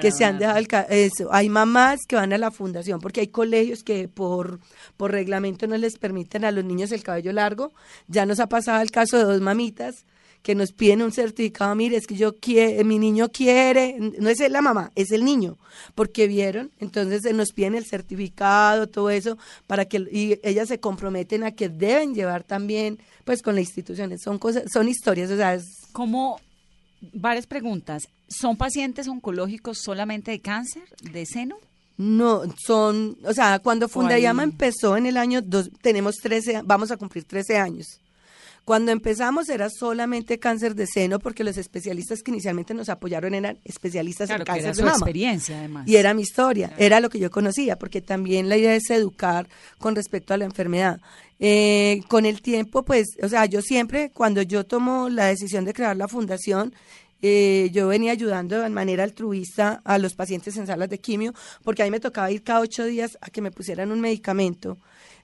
que 0.00 0.10
se 0.10 0.24
han 0.24 0.38
dejado 0.38 0.58
el 0.58 0.68
eso. 0.90 1.32
Hay 1.32 1.48
mamás 1.48 2.00
que 2.06 2.16
van 2.16 2.32
a 2.32 2.38
la 2.38 2.50
fundación 2.50 3.00
porque 3.00 3.20
hay 3.20 3.28
colegios 3.28 3.82
que 3.82 4.08
por, 4.08 4.60
por 4.96 5.12
reglamento 5.12 5.66
no 5.66 5.76
les 5.76 5.98
permiten 5.98 6.44
a 6.44 6.50
los 6.50 6.64
niños 6.64 6.92
el 6.92 7.02
cabello 7.02 7.32
largo. 7.32 7.72
Ya 8.08 8.26
nos 8.26 8.40
ha 8.40 8.48
pasado 8.48 8.82
el 8.82 8.90
caso 8.90 9.16
de 9.16 9.24
dos 9.24 9.40
mamitas 9.40 10.04
que 10.46 10.54
nos 10.54 10.70
piden 10.70 11.02
un 11.02 11.10
certificado, 11.10 11.74
mire, 11.74 11.96
es 11.96 12.06
que 12.06 12.14
yo 12.14 12.36
quiero, 12.36 12.84
mi 12.84 13.00
niño 13.00 13.30
quiere, 13.30 13.96
no 13.98 14.28
es 14.28 14.38
la 14.48 14.62
mamá, 14.62 14.92
es 14.94 15.10
el 15.10 15.24
niño, 15.24 15.58
porque 15.96 16.28
vieron, 16.28 16.70
entonces 16.78 17.34
nos 17.34 17.50
piden 17.50 17.74
el 17.74 17.84
certificado, 17.84 18.86
todo 18.86 19.10
eso, 19.10 19.38
para 19.66 19.86
que, 19.86 20.06
y 20.12 20.38
ellas 20.44 20.68
se 20.68 20.78
comprometen 20.78 21.42
a 21.42 21.50
que 21.50 21.68
deben 21.68 22.14
llevar 22.14 22.44
también, 22.44 23.00
pues 23.24 23.42
con 23.42 23.56
las 23.56 23.64
instituciones, 23.64 24.22
son 24.22 24.38
cosas, 24.38 24.62
son 24.72 24.88
historias, 24.88 25.32
o 25.32 25.36
sea, 25.36 25.54
es... 25.54 25.64
Como 25.90 26.38
varias 27.12 27.48
preguntas, 27.48 28.04
¿son 28.28 28.56
pacientes 28.56 29.08
oncológicos 29.08 29.78
solamente 29.82 30.30
de 30.30 30.38
cáncer, 30.38 30.84
de 31.10 31.26
seno? 31.26 31.56
No, 31.96 32.42
son, 32.56 33.18
o 33.24 33.32
sea, 33.32 33.58
cuando 33.58 33.88
Fundayama 33.88 34.44
empezó 34.44 34.96
en 34.96 35.06
el 35.06 35.16
año, 35.16 35.42
dos, 35.42 35.70
tenemos 35.82 36.14
13, 36.22 36.62
vamos 36.64 36.92
a 36.92 36.96
cumplir 36.96 37.24
13 37.24 37.58
años. 37.58 38.00
Cuando 38.66 38.90
empezamos 38.90 39.48
era 39.48 39.70
solamente 39.70 40.40
cáncer 40.40 40.74
de 40.74 40.88
seno 40.88 41.20
porque 41.20 41.44
los 41.44 41.56
especialistas 41.56 42.20
que 42.24 42.32
inicialmente 42.32 42.74
nos 42.74 42.88
apoyaron 42.88 43.32
eran 43.32 43.60
especialistas 43.62 44.28
en 44.28 44.42
cáncer 44.42 44.74
de 44.74 44.82
mama. 44.82 44.96
experiencia 44.96 45.56
además. 45.60 45.86
Y 45.86 45.94
era 45.94 46.14
mi 46.14 46.22
historia, 46.22 46.72
era 46.76 46.98
lo 46.98 47.08
que 47.08 47.20
yo 47.20 47.30
conocía, 47.30 47.78
porque 47.78 48.02
también 48.02 48.48
la 48.48 48.56
idea 48.56 48.74
es 48.74 48.90
educar 48.90 49.48
con 49.78 49.94
respecto 49.94 50.34
a 50.34 50.36
la 50.36 50.46
enfermedad. 50.46 51.00
Eh, 51.38 52.00
con 52.08 52.26
el 52.26 52.42
tiempo, 52.42 52.84
pues, 52.84 53.06
o 53.22 53.28
sea, 53.28 53.46
yo 53.46 53.62
siempre, 53.62 54.10
cuando 54.10 54.42
yo 54.42 54.66
tomo 54.66 55.10
la 55.10 55.26
decisión 55.26 55.64
de 55.64 55.72
crear 55.72 55.96
la 55.96 56.08
fundación, 56.08 56.74
eh, 57.22 57.70
yo 57.72 57.86
venía 57.86 58.10
ayudando 58.10 58.60
de 58.60 58.68
manera 58.68 59.04
altruista 59.04 59.80
a 59.84 59.98
los 59.98 60.14
pacientes 60.14 60.56
en 60.56 60.66
salas 60.66 60.90
de 60.90 60.98
quimio, 60.98 61.34
porque 61.62 61.82
a 61.82 61.84
mí 61.84 61.92
me 61.92 62.00
tocaba 62.00 62.32
ir 62.32 62.42
cada 62.42 62.62
ocho 62.62 62.84
días 62.84 63.16
a 63.20 63.30
que 63.30 63.42
me 63.42 63.52
pusieran 63.52 63.92
un 63.92 64.00
medicamento. 64.00 64.78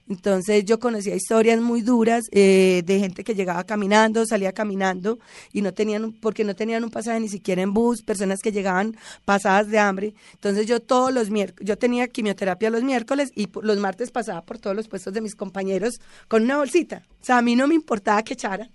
Entonces 0.09 0.65
yo 0.65 0.79
conocía 0.79 1.15
historias 1.15 1.61
muy 1.61 1.81
duras 1.81 2.25
eh, 2.31 2.83
de 2.85 2.99
gente 2.99 3.23
que 3.23 3.35
llegaba 3.35 3.63
caminando, 3.63 4.25
salía 4.25 4.51
caminando 4.51 5.19
y 5.51 5.61
no 5.61 5.73
tenían, 5.73 6.11
porque 6.13 6.43
no 6.43 6.55
tenían 6.55 6.83
un 6.83 6.91
pasaje 6.91 7.19
ni 7.19 7.29
siquiera 7.29 7.61
en 7.61 7.73
bus, 7.73 8.01
personas 8.03 8.39
que 8.41 8.51
llegaban 8.51 8.97
pasadas 9.25 9.69
de 9.69 9.79
hambre. 9.79 10.13
Entonces 10.33 10.67
yo 10.67 10.81
todos 10.81 11.13
los 11.13 11.29
miércoles, 11.29 11.67
yo 11.67 11.77
tenía 11.77 12.07
quimioterapia 12.07 12.69
los 12.69 12.83
miércoles 12.83 13.31
y 13.35 13.47
los 13.61 13.77
martes 13.77 14.11
pasaba 14.11 14.41
por 14.41 14.59
todos 14.59 14.75
los 14.75 14.87
puestos 14.87 15.13
de 15.13 15.21
mis 15.21 15.35
compañeros 15.35 15.99
con 16.27 16.43
una 16.43 16.57
bolsita. 16.57 17.03
O 17.21 17.25
sea, 17.25 17.37
a 17.37 17.41
mí 17.41 17.55
no 17.55 17.67
me 17.67 17.75
importaba 17.75 18.23
que 18.23 18.33
echaran 18.33 18.69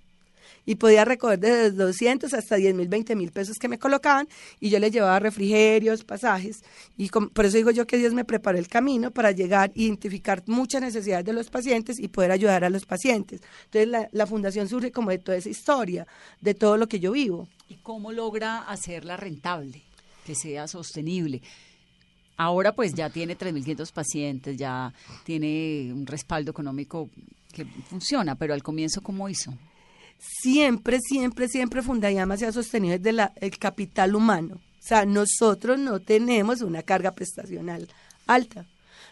y 0.68 0.74
podía 0.74 1.06
recoger 1.06 1.38
desde 1.38 1.70
200 1.70 2.34
hasta 2.34 2.56
10 2.56 2.74
mil, 2.74 2.88
20 2.88 3.16
mil 3.16 3.32
pesos 3.32 3.56
que 3.58 3.68
me 3.68 3.78
colocaban 3.78 4.28
y 4.60 4.68
yo 4.68 4.78
les 4.78 4.92
llevaba 4.92 5.18
refrigerios, 5.18 6.04
pasajes 6.04 6.62
y 6.98 7.08
por 7.08 7.46
eso 7.46 7.56
digo 7.56 7.70
yo 7.70 7.86
que 7.86 7.96
Dios 7.96 8.12
me 8.12 8.26
preparó 8.26 8.58
el 8.58 8.68
camino 8.68 9.10
para 9.10 9.30
llegar 9.30 9.70
e 9.74 9.84
identificar 9.84 10.42
muchas 10.46 10.82
necesidades 10.82 11.24
de 11.24 11.32
los 11.32 11.48
pacientes 11.48 11.98
y 11.98 12.08
poder 12.08 12.32
ayudar 12.32 12.64
a 12.64 12.68
los 12.68 12.84
pacientes. 12.84 13.40
Entonces 13.64 13.88
la, 13.88 14.10
la 14.12 14.26
fundación 14.26 14.68
surge 14.68 14.92
como 14.92 15.08
de 15.08 15.16
toda 15.16 15.38
esa 15.38 15.48
historia, 15.48 16.06
de 16.42 16.52
todo 16.52 16.76
lo 16.76 16.86
que 16.86 17.00
yo 17.00 17.12
vivo. 17.12 17.48
¿Y 17.70 17.76
cómo 17.76 18.12
logra 18.12 18.58
hacerla 18.58 19.16
rentable, 19.16 19.82
que 20.26 20.34
sea 20.34 20.68
sostenible? 20.68 21.40
Ahora 22.36 22.74
pues 22.74 22.92
ya 22.92 23.08
tiene 23.08 23.38
3.500 23.38 23.90
pacientes, 23.90 24.58
ya 24.58 24.92
tiene 25.24 25.94
un 25.94 26.04
respaldo 26.04 26.50
económico 26.50 27.08
que 27.54 27.64
funciona, 27.64 28.34
pero 28.34 28.52
al 28.52 28.62
comienzo, 28.62 29.00
¿cómo 29.00 29.30
hizo? 29.30 29.54
Siempre, 30.18 31.00
siempre, 31.00 31.48
siempre 31.48 31.82
Fundayama 31.82 32.36
se 32.36 32.46
ha 32.46 32.52
sostenido 32.52 32.98
desde 32.98 33.30
el 33.36 33.58
capital 33.58 34.14
humano. 34.14 34.56
O 34.56 34.86
sea, 34.88 35.04
nosotros 35.04 35.78
no 35.78 36.00
tenemos 36.00 36.62
una 36.62 36.82
carga 36.82 37.12
prestacional 37.12 37.88
alta. 38.26 38.66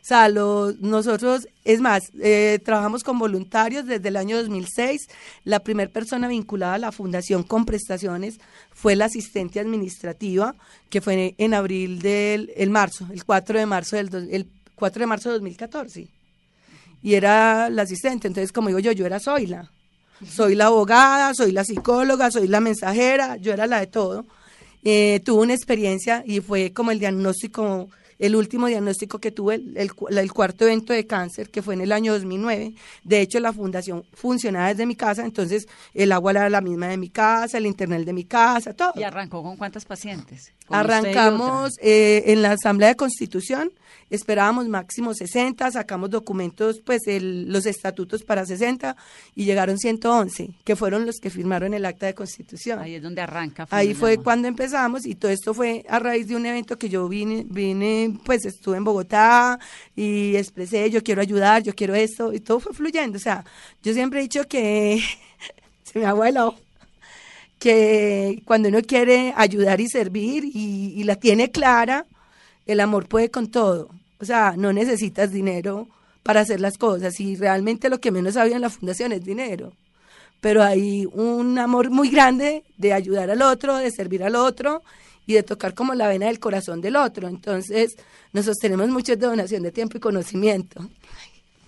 O 0.07 0.09
sea, 0.09 0.29
nosotros, 0.29 1.49
es 1.65 1.81
más, 1.81 2.13
eh, 2.23 2.61
trabajamos 2.65 3.03
con 3.03 3.19
voluntarios 3.19 3.87
desde 3.87 4.09
el 4.09 4.17
año 4.17 4.37
2006. 4.37 5.09
La 5.43 5.59
primera 5.59 5.91
persona 5.91 6.29
vinculada 6.29 6.75
a 6.75 6.79
la 6.79 6.93
fundación 6.93 7.43
con 7.43 7.65
prestaciones 7.65 8.39
fue 8.73 8.95
la 8.95 9.07
asistente 9.07 9.59
administrativa, 9.59 10.55
que 10.91 11.01
fue 11.01 11.35
en 11.37 11.55
abril 11.55 11.99
del 11.99 12.53
el 12.57 12.71
marzo, 12.71 13.09
el 13.13 13.25
4 13.25 13.59
de 13.59 13.67
marzo 13.67 13.97
del 13.97 14.29
el 14.31 14.49
4 14.77 15.01
de 15.01 15.07
marzo 15.07 15.29
de 15.31 15.35
2014. 15.35 16.07
Y 17.03 17.15
era 17.15 17.69
la 17.69 17.83
asistente, 17.83 18.29
entonces 18.29 18.53
como 18.53 18.69
digo 18.69 18.79
yo, 18.79 18.93
yo 18.93 19.07
era 19.07 19.19
Zoila. 19.19 19.73
Soy 20.25 20.55
la 20.55 20.67
abogada, 20.67 21.35
soy 21.35 21.53
la 21.53 21.65
psicóloga, 21.65 22.31
soy 22.31 22.49
la 22.49 22.61
mensajera, 22.61 23.37
yo 23.37 23.53
era 23.53 23.67
la 23.67 23.81
de 23.81 23.87
todo. 23.87 24.25
Eh, 24.85 25.21
tuve 25.25 25.43
una 25.43 25.55
experiencia 25.55 26.23
y 26.25 26.41
fue 26.41 26.73
como 26.73 26.91
el 26.91 27.01
diagnóstico, 27.01 27.89
el 28.19 28.37
último 28.37 28.69
diagnóstico 28.69 29.19
que 29.19 29.33
tuve, 29.33 29.57
el, 29.57 29.91
el, 30.11 30.33
cuarto 30.33 30.65
evento 30.65 30.93
de 30.93 31.07
cáncer, 31.07 31.51
que 31.51 31.61
fue 31.61 31.75
en 31.75 31.81
el 31.81 31.93
año 31.93 32.13
2009. 32.13 32.75
De 33.03 33.21
hecho, 33.21 33.41
la 33.41 33.53
fundación 33.53 34.05
funcionaba 34.15 34.69
desde 34.69 34.87
mi 34.87 34.95
casa, 34.95 35.25
entonces 35.25 35.67
el 35.93 36.13
agua 36.13 36.31
era 36.31 36.49
la 36.49 36.61
misma 36.61 36.89
de 36.89 36.97
mi 36.97 37.11
casa, 37.11 37.59
el 37.59 37.67
internet 37.67 38.05
de 38.05 38.13
mi 38.13 38.25
casa, 38.25 38.75
todo. 38.75 38.93
¿Y 38.95 39.03
arrancó 39.03 39.43
con 39.43 39.57
cuántos 39.57 39.85
pacientes? 39.85 40.53
Arrancamos 40.69 41.75
eh, 41.81 42.25
en 42.27 42.43
la 42.43 42.53
Asamblea 42.53 42.91
de 42.91 42.97
Constitución, 42.97 43.73
esperábamos 44.11 44.69
máximo 44.69 45.15
60, 45.15 45.71
sacamos 45.71 46.11
documentos, 46.11 46.81
pues 46.85 47.03
los 47.07 47.67
estatutos 47.67 48.23
para 48.23 48.45
60 48.45 48.97
y 49.35 49.45
llegaron 49.45 49.79
111, 49.79 50.51
que 50.65 50.77
fueron 50.77 51.07
los 51.07 51.17
que 51.17 51.31
firmaron 51.31 51.75
el 51.75 51.85
acta 51.85 52.07
de 52.07 52.15
constitución. 52.15 52.79
Ahí 52.79 52.95
es 52.95 53.03
donde 53.03 53.21
arranca. 53.21 53.67
Ahí 53.71 53.95
fue 53.95 54.19
cuando 54.19 54.49
empezamos 54.49 55.07
y 55.07 55.15
todo 55.15 55.31
esto 55.31 55.55
fue 55.55 55.85
a 55.89 55.99
raíz 55.99 56.29
de 56.29 56.37
un 56.37 56.47
evento 56.47 56.79
que 56.79 56.89
yo 56.89 57.09
vine, 57.09 57.45
vine, 57.49 58.19
pues 58.25 58.45
estuve 58.45 58.77
en 58.77 58.85
Bogotá 58.85 59.59
y 59.95 60.37
expresé, 60.37 60.91
yo 60.91 61.03
quiero 61.03 61.21
ayudar, 61.21 61.63
yo 61.63 61.75
quiero 61.75 61.95
esto 61.95 62.33
y 62.33 62.41
todo 62.41 62.61
fue 62.61 62.73
fluyendo. 62.73 63.17
O 63.17 63.21
sea, 63.21 63.45
yo 63.83 63.93
siempre 63.93 64.21
he 64.21 64.23
dicho 64.23 64.47
que 64.47 65.03
se 65.83 65.99
me 65.99 66.07
abuelo 66.07 66.57
que 67.59 68.43
cuando 68.45 68.69
uno 68.69 68.83
quiere 68.83 69.33
ayudar 69.37 69.81
y 69.81 69.89
servir 69.89 70.45
y, 70.45 71.03
la 71.05 71.17
tiene 71.17 71.51
clara, 71.51 72.07
el 72.67 72.81
amor 72.81 73.07
puede 73.07 73.31
con 73.31 73.51
todo. 73.51 73.89
O 74.19 74.25
sea, 74.25 74.55
no 74.57 74.73
necesitas 74.73 75.31
dinero 75.31 75.89
para 76.23 76.41
hacer 76.41 76.61
las 76.61 76.77
cosas 76.79 77.19
y 77.21 77.37
realmente 77.37 77.89
lo 77.89 78.01
que 78.01 78.11
menos 78.11 78.37
había 78.37 78.57
en 78.57 78.63
la 78.63 78.71
fundación 78.71 79.13
es 79.13 79.25
dinero. 79.25 79.73
Pero 80.41 80.63
hay 80.63 81.07
un 81.13 81.59
amor 81.59 81.91
muy 81.91 82.11
grande 82.11 82.65
de 82.77 82.93
ayudar 82.93 83.31
al 83.31 83.43
otro, 83.43 83.77
de 83.77 83.91
servir 83.91 84.23
al 84.23 84.37
otro 84.37 84.83
y 85.27 85.35
de 85.35 85.43
tocar 85.43 85.75
como 85.75 85.95
la 85.95 86.09
vena 86.09 86.27
del 86.27 86.41
corazón 86.41 86.81
del 86.81 86.97
otro. 86.97 87.29
Entonces, 87.29 87.97
nos 88.33 88.45
sostenemos 88.45 88.89
mucho 88.89 89.17
de 89.17 89.27
donación 89.27 89.63
de 89.63 89.73
tiempo 89.73 89.97
y 89.97 90.01
conocimiento. 90.01 90.89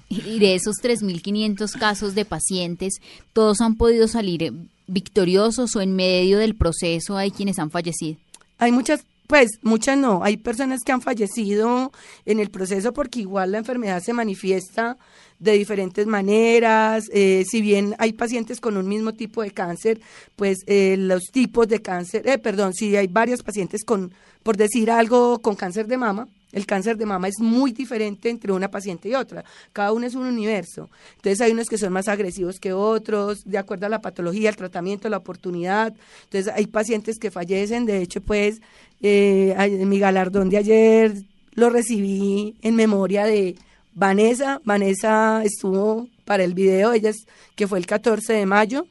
Y 0.08 0.38
de 0.38 0.54
esos 0.54 0.76
3.500 0.82 1.78
casos 1.78 2.14
de 2.14 2.24
pacientes, 2.24 2.94
¿todos 3.32 3.60
han 3.60 3.76
podido 3.76 4.08
salir 4.08 4.52
victoriosos 4.86 5.76
o 5.76 5.82
en 5.82 5.94
medio 5.94 6.38
del 6.38 6.56
proceso 6.56 7.16
hay 7.16 7.30
quienes 7.30 7.58
han 7.58 7.70
fallecido? 7.70 8.18
Hay 8.56 8.72
muchas, 8.72 9.04
pues 9.26 9.50
muchas 9.62 9.98
no, 9.98 10.24
hay 10.24 10.38
personas 10.38 10.80
que 10.84 10.92
han 10.92 11.02
fallecido 11.02 11.92
en 12.24 12.40
el 12.40 12.50
proceso 12.50 12.92
porque 12.92 13.20
igual 13.20 13.52
la 13.52 13.58
enfermedad 13.58 14.02
se 14.02 14.14
manifiesta 14.14 14.96
de 15.38 15.52
diferentes 15.52 16.06
maneras, 16.06 17.04
eh, 17.12 17.44
si 17.48 17.60
bien 17.60 17.94
hay 17.98 18.12
pacientes 18.12 18.60
con 18.60 18.76
un 18.76 18.88
mismo 18.88 19.12
tipo 19.12 19.42
de 19.42 19.52
cáncer, 19.52 20.00
pues 20.36 20.58
eh, 20.66 20.96
los 20.98 21.24
tipos 21.30 21.68
de 21.68 21.80
cáncer, 21.80 22.26
eh, 22.26 22.38
perdón, 22.38 22.74
si 22.74 22.96
hay 22.96 23.06
varios 23.06 23.42
pacientes 23.42 23.84
con, 23.84 24.12
por 24.42 24.56
decir 24.56 24.90
algo, 24.90 25.40
con 25.40 25.54
cáncer 25.54 25.86
de 25.86 25.96
mama, 25.96 26.28
el 26.52 26.66
cáncer 26.66 26.96
de 26.96 27.06
mama 27.06 27.28
es 27.28 27.40
muy 27.40 27.72
diferente 27.72 28.30
entre 28.30 28.52
una 28.52 28.70
paciente 28.70 29.08
y 29.08 29.14
otra. 29.14 29.44
Cada 29.72 29.92
uno 29.92 30.06
es 30.06 30.14
un 30.14 30.26
universo. 30.26 30.88
Entonces 31.16 31.40
hay 31.40 31.52
unos 31.52 31.68
que 31.68 31.78
son 31.78 31.92
más 31.92 32.08
agresivos 32.08 32.58
que 32.58 32.72
otros, 32.72 33.44
de 33.44 33.58
acuerdo 33.58 33.86
a 33.86 33.90
la 33.90 34.00
patología, 34.00 34.48
el 34.48 34.56
tratamiento, 34.56 35.08
la 35.08 35.18
oportunidad. 35.18 35.94
Entonces 36.24 36.52
hay 36.54 36.66
pacientes 36.66 37.18
que 37.18 37.30
fallecen. 37.30 37.84
De 37.84 38.00
hecho, 38.00 38.20
pues 38.20 38.60
eh, 39.02 39.54
mi 39.86 39.98
galardón 39.98 40.48
de 40.48 40.56
ayer 40.56 41.14
lo 41.52 41.70
recibí 41.70 42.56
en 42.62 42.74
memoria 42.76 43.24
de 43.24 43.56
Vanessa. 43.94 44.60
Vanessa 44.64 45.42
estuvo 45.44 46.08
para 46.24 46.44
el 46.44 46.54
video, 46.54 46.92
ella 46.92 47.10
es, 47.10 47.26
que 47.56 47.66
fue 47.66 47.78
el 47.78 47.86
14 47.86 48.32
de 48.32 48.46
mayo. 48.46 48.86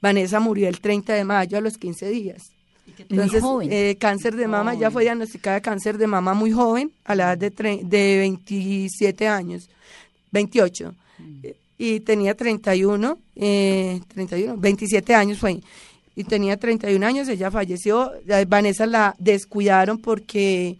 Vanessa 0.00 0.40
murió 0.40 0.68
el 0.68 0.80
30 0.80 1.14
de 1.14 1.24
mayo 1.24 1.58
a 1.58 1.60
los 1.60 1.78
15 1.78 2.08
días. 2.08 2.55
Entonces, 3.08 3.42
eh, 3.70 3.96
cáncer 3.98 4.36
de 4.36 4.48
mama, 4.48 4.74
ya 4.74 4.90
fue 4.90 5.02
diagnosticada 5.02 5.60
cáncer 5.60 5.98
de 5.98 6.06
mama 6.06 6.34
muy 6.34 6.52
joven, 6.52 6.92
a 7.04 7.14
la 7.14 7.32
edad 7.32 7.38
de, 7.38 7.80
de 7.82 8.18
27 8.18 9.28
años, 9.28 9.68
28. 10.32 10.94
Mm. 11.18 11.46
Y 11.78 12.00
tenía 12.00 12.34
31, 12.34 13.18
eh, 13.36 14.00
31, 14.08 14.56
27 14.56 15.14
años 15.14 15.38
fue. 15.38 15.60
Y 16.14 16.24
tenía 16.24 16.56
31 16.56 17.06
años, 17.06 17.28
ella 17.28 17.50
falleció. 17.50 18.12
Vanessa 18.48 18.86
la 18.86 19.14
descuidaron 19.18 19.98
porque 19.98 20.78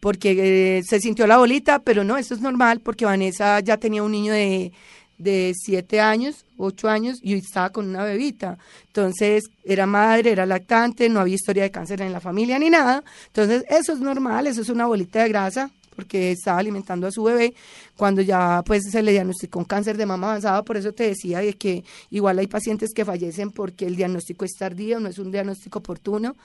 porque 0.00 0.78
eh, 0.78 0.82
se 0.82 0.98
sintió 0.98 1.26
la 1.26 1.36
bolita, 1.36 1.80
pero 1.80 2.04
no, 2.04 2.16
eso 2.16 2.34
es 2.34 2.40
normal 2.40 2.80
porque 2.80 3.04
Vanessa 3.04 3.60
ya 3.60 3.76
tenía 3.76 4.02
un 4.02 4.12
niño 4.12 4.32
de 4.32 4.72
de 5.20 5.52
siete 5.54 6.00
años, 6.00 6.44
ocho 6.56 6.88
años, 6.88 7.18
y 7.22 7.34
estaba 7.34 7.70
con 7.70 7.88
una 7.88 8.04
bebita. 8.04 8.58
Entonces, 8.86 9.44
era 9.64 9.86
madre, 9.86 10.32
era 10.32 10.46
lactante, 10.46 11.08
no 11.08 11.20
había 11.20 11.34
historia 11.34 11.64
de 11.64 11.70
cáncer 11.70 12.00
en 12.00 12.12
la 12.12 12.20
familia 12.20 12.58
ni 12.58 12.70
nada. 12.70 13.04
Entonces, 13.26 13.64
eso 13.68 13.92
es 13.92 14.00
normal, 14.00 14.46
eso 14.46 14.62
es 14.62 14.68
una 14.70 14.86
bolita 14.86 15.22
de 15.22 15.28
grasa, 15.28 15.70
porque 15.94 16.32
estaba 16.32 16.58
alimentando 16.58 17.06
a 17.06 17.12
su 17.12 17.22
bebé 17.22 17.54
cuando 17.96 18.22
ya 18.22 18.62
pues 18.64 18.84
se 18.90 19.02
le 19.02 19.12
diagnosticó 19.12 19.58
un 19.58 19.66
cáncer 19.66 19.98
de 19.98 20.06
mama 20.06 20.28
avanzado, 20.28 20.64
por 20.64 20.78
eso 20.78 20.92
te 20.92 21.04
decía 21.04 21.40
de 21.40 21.52
que 21.52 21.84
igual 22.10 22.38
hay 22.38 22.46
pacientes 22.46 22.94
que 22.94 23.04
fallecen 23.04 23.50
porque 23.50 23.86
el 23.86 23.96
diagnóstico 23.96 24.46
es 24.46 24.52
tardío, 24.58 24.98
no 25.00 25.08
es 25.08 25.18
un 25.18 25.30
diagnóstico 25.30 25.80
oportuno. 25.80 26.36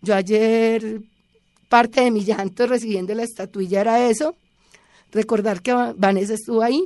Yo 0.00 0.14
ayer 0.14 1.02
parte 1.68 2.00
de 2.00 2.10
mi 2.10 2.24
llanto 2.24 2.66
recibiendo 2.66 3.14
la 3.14 3.24
estatuilla 3.24 3.82
era 3.82 4.08
eso, 4.08 4.34
recordar 5.10 5.60
que 5.60 5.74
Vanessa 5.96 6.34
estuvo 6.34 6.62
ahí, 6.62 6.82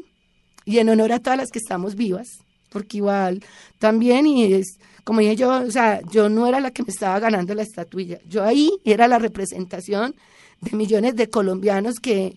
y 0.66 0.78
en 0.78 0.90
honor 0.90 1.12
a 1.12 1.20
todas 1.20 1.38
las 1.38 1.50
que 1.50 1.58
estamos 1.58 1.94
vivas, 1.94 2.28
porque 2.68 2.98
igual 2.98 3.42
también, 3.78 4.26
y 4.26 4.52
es, 4.52 4.78
como 5.04 5.20
dije 5.20 5.36
yo, 5.36 5.62
o 5.62 5.70
sea, 5.70 6.02
yo 6.12 6.28
no 6.28 6.46
era 6.46 6.60
la 6.60 6.72
que 6.72 6.82
me 6.82 6.90
estaba 6.90 7.18
ganando 7.18 7.54
la 7.54 7.62
estatuilla, 7.62 8.18
yo 8.28 8.44
ahí 8.44 8.70
era 8.84 9.08
la 9.08 9.18
representación 9.18 10.14
de 10.60 10.76
millones 10.76 11.16
de 11.16 11.30
colombianos 11.30 12.00
que 12.00 12.36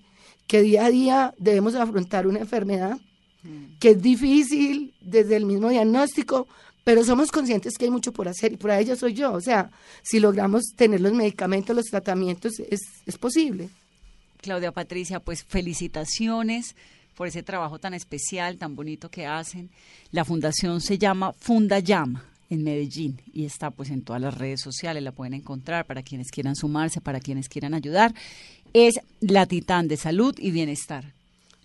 que 0.49 0.63
día 0.63 0.85
a 0.85 0.89
día 0.89 1.33
debemos 1.37 1.75
afrontar 1.75 2.25
una 2.25 2.39
enfermedad 2.39 2.97
que 3.79 3.91
es 3.91 4.01
difícil 4.01 4.95
desde 4.99 5.35
el 5.35 5.45
mismo 5.45 5.69
diagnóstico, 5.69 6.47
pero 6.83 7.05
somos 7.05 7.31
conscientes 7.31 7.77
que 7.77 7.85
hay 7.85 7.91
mucho 7.91 8.11
por 8.11 8.27
hacer 8.27 8.53
y 8.53 8.57
por 8.57 8.71
ello 8.71 8.95
soy 8.95 9.13
yo. 9.13 9.31
O 9.31 9.41
sea, 9.41 9.69
si 10.01 10.19
logramos 10.19 10.63
tener 10.75 11.01
los 11.01 11.13
medicamentos, 11.13 11.75
los 11.75 11.85
tratamientos, 11.85 12.53
es, 12.67 12.81
es 13.05 13.17
posible. 13.19 13.69
Claudia 14.41 14.71
Patricia, 14.71 15.19
pues 15.19 15.43
felicitaciones 15.43 16.75
por 17.19 17.27
ese 17.27 17.43
trabajo 17.43 17.79
tan 17.79 17.93
especial, 17.93 18.57
tan 18.57 18.77
bonito 18.77 19.11
que 19.11 19.27
hacen. 19.27 19.69
La 20.13 20.23
fundación 20.23 20.79
se 20.79 20.97
llama 20.97 21.33
Funda 21.33 21.79
Llama 21.79 22.23
en 22.49 22.63
Medellín 22.63 23.21
y 23.33 23.43
está 23.43 23.71
pues 23.71 23.89
en 23.89 24.03
todas 24.03 24.21
las 24.21 24.37
redes 24.37 24.61
sociales, 24.61 25.03
la 25.03 25.11
pueden 25.11 25.33
encontrar 25.33 25.85
para 25.85 26.01
quienes 26.01 26.31
quieran 26.31 26.55
sumarse, 26.55 27.01
para 27.01 27.19
quienes 27.19 27.49
quieran 27.49 27.73
ayudar. 27.73 28.15
Es 28.71 29.01
la 29.19 29.47
Titán 29.47 29.89
de 29.89 29.97
Salud 29.97 30.33
y 30.39 30.51
Bienestar. 30.51 31.11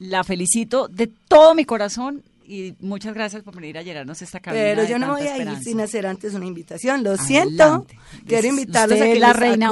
La 0.00 0.24
felicito 0.24 0.88
de 0.88 1.06
todo 1.06 1.54
mi 1.54 1.64
corazón 1.64 2.24
y 2.46 2.74
muchas 2.80 3.14
gracias 3.14 3.42
por 3.42 3.56
venir 3.56 3.78
a 3.78 3.82
llenarnos 3.82 4.20
esta 4.20 4.40
cabina. 4.40 4.62
Pero 4.62 4.84
yo 4.84 4.98
no 4.98 5.12
voy 5.12 5.26
a 5.26 5.38
ir 5.38 5.58
sin 5.62 5.80
hacer 5.80 6.06
antes 6.06 6.34
una 6.34 6.46
invitación. 6.46 7.02
Lo 7.02 7.16
siento. 7.16 7.86
Quiero 8.26 8.48
invitarlos 8.48 9.00
a 9.00 9.04
que 9.04 9.18
la 9.18 9.32
reina 9.32 9.70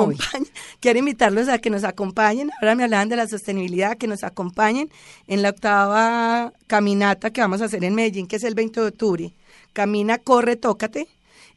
Quiero 0.81 0.99
invitarlos 0.99 1.49
a 1.49 1.59
que 1.59 1.71
nos 1.71 1.85
acompañen. 1.85 2.51
Ahora 2.61 2.75
me 2.75 2.85
hablan 2.85 3.09
de 3.09 3.17
la 3.17 3.29
sostenibilidad, 3.29 3.97
que 3.99 4.07
nos 4.07 4.25
acompañen 4.25 4.91
en 5.27 5.43
la 5.43 5.51
octava 5.51 6.53
caminata 6.67 7.31
que 7.31 7.41
vamos 7.41 7.61
a 7.61 7.67
hacer 7.67 7.85
en 7.85 7.95
Medellín, 7.95 8.27
que 8.27 8.37
es 8.37 8.45
el 8.45 8.55
20 8.55 8.81
de 8.81 8.87
octubre. 8.87 9.33
Camina, 9.73 10.19
corre, 10.19 10.57
tócate. 10.57 11.09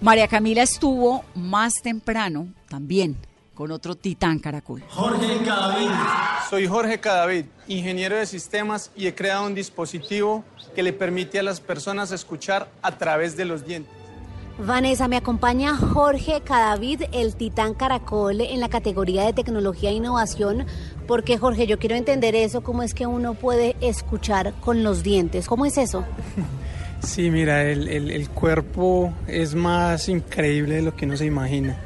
María 0.01 0.29
Camila 0.29 0.63
estuvo 0.63 1.25
más 1.35 1.75
temprano 1.83 2.49
también 2.69 3.17
con 3.55 3.71
otro 3.71 3.95
titán 3.95 4.39
caracol. 4.39 4.83
Jorge 4.89 5.39
Cadavid. 5.45 5.91
Soy 6.49 6.67
Jorge 6.67 6.99
Cadavid, 6.99 7.45
ingeniero 7.69 8.17
de 8.17 8.27
sistemas 8.27 8.91
y 8.97 9.07
he 9.07 9.15
creado 9.15 9.47
un 9.47 9.55
dispositivo 9.55 10.45
que 10.75 10.83
le 10.83 10.93
permite 10.93 11.39
a 11.39 11.43
las 11.43 11.61
personas 11.61 12.13
escuchar 12.13 12.69
a 12.83 12.97
través 12.97 13.37
de 13.37 13.45
los 13.45 13.67
dientes. 13.67 14.01
Vanessa, 14.59 15.09
me 15.09 15.17
acompaña 15.17 15.75
Jorge 15.75 16.43
Cadavid, 16.43 17.03
el 17.13 17.35
titán 17.35 17.73
caracol 17.73 18.43
en 18.43 18.61
la 18.61 18.69
categoría 18.69 19.25
de 19.25 19.33
tecnología 19.33 19.89
e 19.89 19.95
innovación, 19.95 20.67
porque 21.07 21.39
Jorge, 21.39 21.67
yo 21.67 21.79
quiero 21.79 21.97
entender 21.97 22.35
eso, 22.35 22.61
cómo 22.63 22.83
es 22.83 22.93
que 22.93 23.07
uno 23.07 23.35
puede 23.35 23.77
escuchar 23.81 24.53
con 24.61 24.83
los 24.83 25.03
dientes, 25.03 25.47
¿cómo 25.47 25.67
es 25.67 25.79
eso? 25.79 26.05
Sí, 27.03 27.31
mira, 27.31 27.63
el, 27.63 27.89
el 27.89 28.29
cuerpo 28.29 29.11
es 29.27 29.55
más 29.55 30.11
increíble 30.11 30.75
de 30.75 30.83
lo 30.83 30.95
que 30.95 31.07
uno 31.07 31.17
se 31.17 31.25
imagina. 31.25 31.79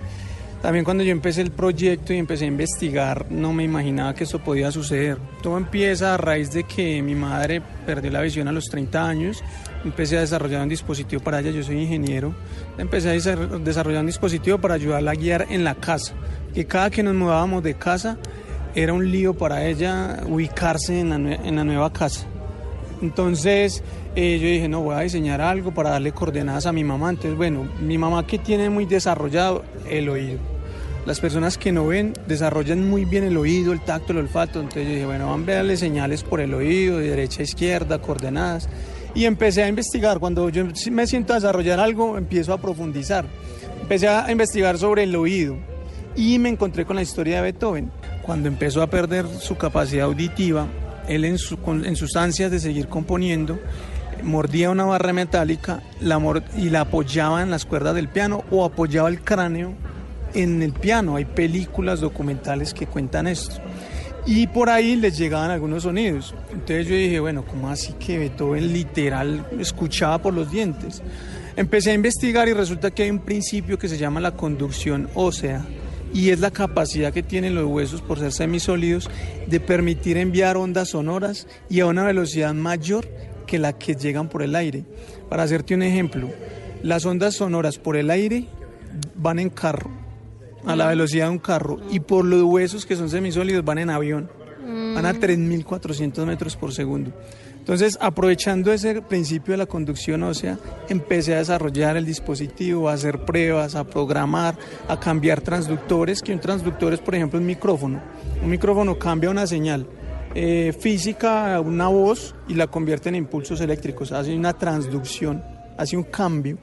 También 0.64 0.87
cuando 0.87 1.05
yo 1.05 1.12
empecé 1.12 1.42
el 1.42 1.50
proyecto 1.50 2.14
y 2.14 2.16
empecé 2.16 2.46
a 2.46 2.48
investigar, 2.48 3.31
no 3.31 3.53
me 3.53 3.64
imaginaba 3.64 4.14
que 4.14 4.24
eso 4.24 4.38
podía 4.38 4.72
suceder. 4.72 5.18
Todo 5.42 5.59
empieza 5.59 6.14
a 6.14 6.16
raíz 6.16 6.53
de 6.53 6.64
que 6.64 7.03
mi 7.03 7.14
madre 7.14 7.61
perdió 7.85 8.11
la 8.11 8.22
visión 8.22 8.48
a 8.48 8.53
los 8.53 8.64
30 8.70 9.07
años. 9.07 9.44
Empecé 9.85 10.16
a 10.16 10.20
desarrollar 10.20 10.62
un 10.62 10.70
dispositivo 10.70 11.22
para 11.22 11.40
ella, 11.40 11.50
yo 11.50 11.62
soy 11.62 11.83
ingeniero. 11.83 12.35
Empecé 12.79 13.11
a 13.11 13.12
desarrollar 13.12 14.00
un 14.00 14.07
dispositivo 14.07 14.57
para 14.57 14.72
ayudarla 14.72 15.11
a 15.11 15.14
guiar 15.14 15.46
en 15.50 15.64
la 15.64 15.74
casa. 15.74 16.14
Que 16.55 16.64
cada 16.64 16.88
que 16.88 17.03
nos 17.03 17.14
mudábamos 17.14 17.62
de 17.62 17.74
casa 17.74 18.16
era 18.74 18.94
un 18.94 19.11
lío 19.11 19.35
para 19.35 19.66
ella 19.66 20.22
ubicarse 20.27 20.98
en 20.98 21.11
la, 21.11 21.16
en 21.35 21.57
la 21.57 21.64
nueva 21.64 21.92
casa. 21.92 22.27
Entonces 23.03 23.85
eh, 24.16 24.38
yo 24.40 24.48
dije, 24.48 24.66
no, 24.66 24.81
voy 24.81 24.94
a 24.94 25.00
diseñar 25.00 25.42
algo 25.42 25.74
para 25.74 25.90
darle 25.90 26.12
coordenadas 26.12 26.64
a 26.64 26.72
mi 26.72 26.85
mamá. 26.85 27.11
Entonces, 27.11 27.37
bueno, 27.37 27.68
mi 27.83 27.98
mamá 27.98 28.27
que 28.27 28.38
tiene 28.38 28.70
muy 28.70 28.87
desarrollado 28.87 29.62
el 29.90 30.09
oído 30.09 30.54
las 31.07 31.21
personas 31.21 31.59
que 31.59 31.73
no 31.73 31.87
ven 31.87 32.14
desarrollan 32.27 32.88
muy 32.88 33.05
bien 33.05 33.25
el 33.25 33.37
oído, 33.37 33.73
el 33.73 33.81
tacto, 33.81 34.12
el 34.12 34.19
olfato. 34.19 34.61
Entonces 34.61 34.87
yo 34.87 34.95
dije, 34.95 35.07
bueno, 35.07 35.31
van 35.31 35.49
a 35.49 35.53
darle 35.53 35.77
señales 35.77 36.23
por 36.23 36.40
el 36.40 36.55
oído, 36.55 36.99
de 36.99 37.11
derecha 37.11 37.40
a 37.40 37.45
izquierda, 37.45 38.01
coordenadas. 38.01 38.69
Y 39.14 39.27
empecé 39.27 39.62
a 39.62 39.69
investigar. 39.69 40.19
Cuando 40.19 40.49
yo 40.49 40.64
me 40.90 41.07
siento 41.07 41.33
a 41.33 41.37
desarrollar 41.37 41.79
algo, 41.79 42.17
empiezo 42.17 42.53
a 42.53 42.59
profundizar. 42.59 43.27
Empecé 43.83 44.09
a 44.09 44.31
investigar 44.31 44.79
sobre 44.79 45.03
el 45.03 45.14
oído 45.14 45.57
y 46.17 46.38
me 46.38 46.49
encontré 46.49 46.85
con 46.85 46.97
la 46.97 47.03
historia 47.03 47.37
de 47.37 47.43
Beethoven. 47.43 47.90
Cuando 48.23 48.49
empezó 48.49 48.83
a 48.83 48.88
perder 48.88 49.27
su 49.27 49.57
capacidad 49.57 50.07
auditiva, 50.07 50.67
él 51.09 51.25
en, 51.25 51.38
sus 51.38 52.17
ansias 52.17 52.51
de 52.51 52.61
seguir 52.61 52.88
componiendo, 52.88 53.59
mordía 54.23 54.71
una 54.71 54.85
barra 54.85 55.12
metálica 55.12 55.83
y 56.01 56.71
la 56.71 56.81
apoyaba 56.81 57.43
en 57.43 57.51
las 57.51 57.67
cuerdas 57.67 57.95
del 57.95 58.09
piano 58.09 58.45
o 58.51 58.64
apoyaba 58.64 59.09
el 59.09 59.21
cráneo 59.21 59.75
en 60.35 60.62
el 60.62 60.73
piano. 60.73 61.16
Hay 61.16 61.25
películas 61.25 62.01
documentales 62.01 62.75
que 62.75 62.87
cuentan 62.87 63.27
esto. 63.27 63.57
Y 64.27 64.47
por 64.47 64.70
ahí 64.70 64.97
les 64.97 65.18
llegaban 65.18 65.51
algunos 65.51 65.83
sonidos. 65.83 66.35
Entonces 66.51 66.87
yo 66.87 66.94
dije, 66.94 67.20
bueno, 67.20 67.44
¿cómo 67.44 67.68
así 67.68 67.92
que 67.94 68.18
Beethoven 68.18 68.73
literal 68.73 69.47
escuchaba 69.59 70.18
por 70.18 70.33
los 70.33 70.51
dientes? 70.51 71.03
Empecé 71.57 71.90
a 71.90 71.94
investigar 71.94 72.49
y 72.49 72.53
resulta 72.53 72.90
que 72.90 73.05
hay 73.05 73.11
un 73.11 73.20
principio 73.20 73.79
que 73.79 73.88
se 73.88 73.99
llama 73.99 74.20
la 74.20 74.33
conducción 74.33 75.09
ósea 75.14 75.64
y 76.12 76.31
es 76.31 76.40
la 76.40 76.51
capacidad 76.51 77.12
que 77.12 77.23
tienen 77.23 77.55
los 77.55 77.66
huesos 77.66 78.01
por 78.01 78.18
ser 78.18 78.33
semisólidos 78.33 79.11
de 79.47 79.61
permitir 79.61 80.16
enviar 80.16 80.57
ondas 80.57 80.90
sonoras 80.90 81.47
y 81.68 81.81
a 81.81 81.87
una 81.87 82.05
velocidad 82.05 82.55
mayor 82.55 83.07
que 83.47 83.59
la 83.59 83.73
que 83.73 83.94
llegan 83.94 84.29
por 84.29 84.42
el 84.42 84.57
aire. 84.57 84.85
Para 85.29 85.42
hacerte 85.42 85.75
un 85.75 85.83
ejemplo, 85.83 86.31
las 86.83 87.05
ondas 87.05 87.35
sonoras 87.35 87.79
por 87.79 87.97
el 87.97 88.11
aire 88.11 88.47
van 89.16 89.38
en 89.38 89.51
carro, 89.51 89.90
a 90.66 90.77
la 90.77 90.88
velocidad 90.88 91.27
de 91.27 91.31
un 91.31 91.38
carro 91.38 91.79
y 91.90 92.00
por 92.00 92.24
los 92.24 92.42
huesos 92.42 92.87
que 92.87 92.96
son 92.96 93.11
semisólidos 93.11 93.64
van 93.64 93.79
en 93.79 93.90
avión, 93.90 94.31
van 94.94 95.07
a 95.07 95.14
3.400 95.14 96.18
mm. 96.18 96.27
metros 96.27 96.57
por 96.57 96.72
segundo. 96.72 97.12
Entonces, 97.59 97.96
aprovechando 97.98 98.72
ese 98.74 99.00
principio 99.00 99.53
de 99.53 99.59
la 99.59 99.66
conducción 99.66 100.22
ósea, 100.22 100.59
empecé 100.90 101.35
a 101.35 101.38
desarrollar 101.38 101.96
el 101.96 102.05
dispositivo, 102.05 102.90
a 102.90 102.92
hacer 102.92 103.24
pruebas, 103.24 103.74
a 103.74 103.85
programar, 103.85 104.59
a 104.87 105.00
cambiar 105.00 105.40
transductores, 105.40 106.20
que 106.20 106.35
un 106.35 106.40
transductor 106.40 106.92
es, 106.92 107.00
por 107.00 107.14
ejemplo, 107.14 107.38
un 107.38 107.46
micrófono. 107.46 108.03
Un 108.42 108.50
micrófono 108.50 108.98
cambia 108.98 109.31
una 109.31 109.46
señal 109.46 109.87
eh, 110.35 110.74
física, 110.79 111.59
una 111.59 111.88
voz, 111.88 112.35
y 112.48 112.55
la 112.55 112.66
convierte 112.66 113.09
en 113.09 113.14
impulsos 113.14 113.62
eléctricos, 113.62 114.12
hace 114.12 114.37
una 114.37 114.53
transducción, 114.53 115.42
hace 115.79 115.96
un 115.96 116.05
cambio. 116.05 116.59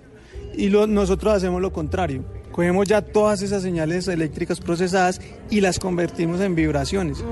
Y 0.56 0.70
nosotros 0.70 1.34
hacemos 1.34 1.64
lo 1.64 1.74
contrario 1.74 2.24
Cogemos 2.52 2.88
ya 2.88 3.02
todas 3.02 3.42
esas 3.42 3.64
señales 3.64 4.08
eléctricas 4.08 4.60
procesadas 4.60 5.22
y 5.50 5.62
las 5.62 5.80
convertimos 5.80 6.42
en 6.42 6.56
vibraciones. 6.56 7.24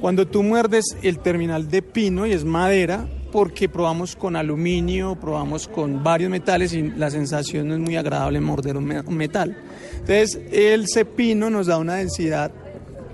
Cuando 0.00 0.26
tú 0.26 0.42
muerdes 0.42 0.96
el 1.02 1.18
terminal 1.18 1.68
de 1.68 1.82
pino 1.82 2.26
y 2.26 2.32
es 2.32 2.44
madera, 2.44 3.06
porque 3.32 3.68
probamos 3.68 4.14
con 4.14 4.36
aluminio, 4.36 5.16
probamos 5.16 5.66
con 5.66 6.04
varios 6.04 6.30
metales 6.30 6.72
y 6.72 6.82
la 6.82 7.10
sensación 7.10 7.68
no 7.68 7.74
es 7.74 7.80
muy 7.80 7.96
agradable 7.96 8.40
morder 8.40 8.76
un 8.76 9.16
metal. 9.16 9.56
Entonces, 9.92 10.38
el 10.52 10.86
cepino 10.88 11.50
nos 11.50 11.66
da 11.66 11.78
una 11.78 11.94
densidad 11.94 12.52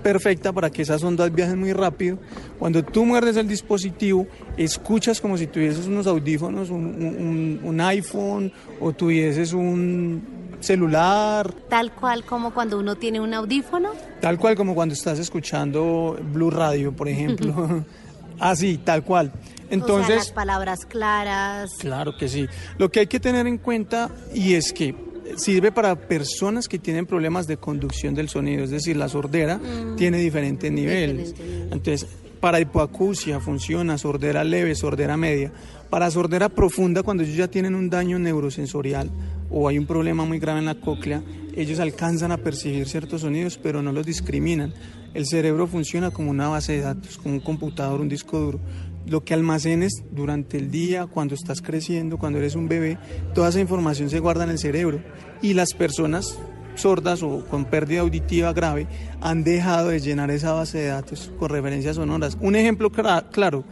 perfecta 0.01 0.51
para 0.51 0.69
que 0.69 0.81
esas 0.81 1.03
ondas 1.03 1.33
viajen 1.33 1.59
muy 1.59 1.73
rápido. 1.73 2.17
Cuando 2.59 2.83
tú 2.83 3.05
muerdes 3.05 3.37
el 3.37 3.47
dispositivo, 3.47 4.27
escuchas 4.57 5.21
como 5.21 5.37
si 5.37 5.47
tuvieses 5.47 5.87
unos 5.87 6.07
audífonos, 6.07 6.69
un, 6.69 7.81
iPhone 7.81 8.51
o 8.79 8.93
tuvieses 8.93 9.53
un 9.53 10.40
celular. 10.61 11.51
Tal 11.69 11.91
cual 11.91 12.23
como 12.25 12.53
cuando 12.53 12.79
uno 12.79 12.95
tiene 12.95 13.19
un 13.19 13.33
audífono. 13.33 13.91
Tal 14.19 14.37
cual 14.37 14.55
como 14.55 14.75
cuando 14.75 14.93
estás 14.93 15.19
escuchando 15.19 16.17
Blue 16.33 16.51
Radio, 16.51 16.91
por 16.93 17.07
ejemplo. 17.07 17.85
Así, 18.39 18.77
tal 18.77 19.03
cual. 19.03 19.31
Entonces, 19.69 20.15
las 20.15 20.31
palabras 20.31 20.79
claras. 20.85 21.69
Claro 21.79 22.17
que 22.17 22.27
sí. 22.27 22.47
Lo 22.77 22.89
que 22.91 23.01
hay 23.01 23.07
que 23.07 23.19
tener 23.19 23.47
en 23.47 23.57
cuenta 23.57 24.09
y 24.33 24.53
es 24.53 24.73
que 24.73 24.95
sirve 25.37 25.71
para 25.71 25.95
personas 25.95 26.67
que 26.67 26.79
tienen 26.79 27.05
problemas 27.05 27.47
de 27.47 27.57
conducción 27.57 28.13
del 28.15 28.29
sonido, 28.29 28.63
es 28.63 28.69
decir, 28.69 28.97
la 28.97 29.07
sordera 29.07 29.57
mm. 29.57 29.95
tiene 29.95 30.17
diferentes 30.17 30.71
niveles. 30.71 31.35
Entonces, 31.71 32.07
para 32.39 32.59
hipoacusia 32.59 33.39
funciona 33.39 33.97
sordera 33.97 34.43
leve, 34.43 34.75
sordera 34.75 35.15
media. 35.15 35.51
Para 35.89 36.09
sordera 36.09 36.49
profunda, 36.49 37.03
cuando 37.03 37.23
ellos 37.23 37.37
ya 37.37 37.47
tienen 37.47 37.75
un 37.75 37.89
daño 37.89 38.17
neurosensorial 38.17 39.09
o 39.51 39.67
hay 39.67 39.77
un 39.77 39.85
problema 39.85 40.25
muy 40.25 40.39
grave 40.39 40.59
en 40.59 40.65
la 40.65 40.75
cóclea, 40.75 41.21
ellos 41.55 41.79
alcanzan 41.79 42.31
a 42.31 42.37
percibir 42.37 42.87
ciertos 42.87 43.21
sonidos, 43.21 43.57
pero 43.57 43.81
no 43.81 43.91
los 43.91 44.05
discriminan. 44.05 44.73
El 45.13 45.25
cerebro 45.25 45.67
funciona 45.67 46.11
como 46.11 46.31
una 46.31 46.47
base 46.47 46.73
de 46.73 46.81
datos, 46.81 47.17
como 47.17 47.35
un 47.35 47.41
computador, 47.41 47.99
un 47.99 48.09
disco 48.09 48.39
duro 48.39 48.59
lo 49.05 49.23
que 49.23 49.33
almacenes 49.33 50.03
durante 50.11 50.57
el 50.57 50.71
día, 50.71 51.07
cuando 51.07 51.35
estás 51.35 51.61
creciendo, 51.61 52.17
cuando 52.17 52.39
eres 52.39 52.55
un 52.55 52.67
bebé, 52.67 52.97
toda 53.33 53.49
esa 53.49 53.59
información 53.59 54.09
se 54.09 54.19
guarda 54.19 54.43
en 54.43 54.51
el 54.51 54.59
cerebro. 54.59 55.01
Y 55.41 55.53
las 55.53 55.73
personas 55.73 56.37
sordas 56.75 57.23
o 57.23 57.45
con 57.45 57.65
pérdida 57.65 58.01
auditiva 58.01 58.53
grave 58.53 58.87
han 59.19 59.43
dejado 59.43 59.89
de 59.89 59.99
llenar 59.99 60.31
esa 60.31 60.53
base 60.53 60.79
de 60.79 60.87
datos 60.87 61.31
con 61.37 61.49
referencias 61.49 61.95
sonoras. 61.95 62.37
Un 62.41 62.55
ejemplo 62.55 62.91
claro, 62.91 63.63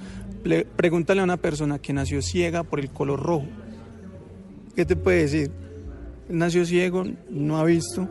pregúntale 0.75 1.21
a 1.21 1.23
una 1.23 1.37
persona 1.37 1.79
que 1.79 1.93
nació 1.93 2.21
ciega 2.21 2.63
por 2.63 2.79
el 2.79 2.89
color 2.89 3.21
rojo. 3.21 3.47
¿Qué 4.75 4.85
te 4.85 4.95
puede 4.95 5.21
decir? 5.21 5.51
Nació 6.29 6.65
ciego, 6.65 7.03
no 7.29 7.57
ha 7.57 7.65
visto, 7.65 8.07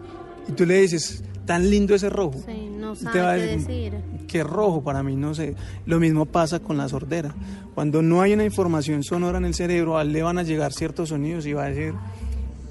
y 0.49 0.53
tú 0.53 0.67
le 0.67 0.81
dices, 0.81 1.23
tan 1.49 1.71
lindo 1.71 1.95
ese 1.95 2.11
rojo. 2.11 2.39
Sí, 2.47 2.69
no 2.79 2.95
sabe 2.95 3.41
qué 3.41 3.57
decir. 3.57 3.93
Qué 4.29 4.45
rojo 4.45 4.83
para 4.83 5.03
mí, 5.03 5.17
no 5.17 5.35
sé. 5.35 5.55
Lo 5.87 5.99
mismo 5.99 6.27
pasa 6.27 6.61
con 6.61 6.77
la 6.77 6.89
sordera. 6.89 7.35
Cuando 7.75 8.03
no 8.03 8.21
hay 8.21 8.35
una 8.35 8.45
información 8.45 9.03
sonora 9.03 9.39
en 9.39 9.47
el 9.47 9.55
cerebro, 9.55 9.97
a 9.97 10.03
él 10.03 10.13
le 10.13 10.23
van 10.23 10.37
a 10.37 10.43
llegar 10.43 10.75
ciertos 10.75 11.09
sonidos 11.09 11.47
y 11.47 11.55
va 11.55 11.65
a 11.65 11.71
decir, 11.71 11.95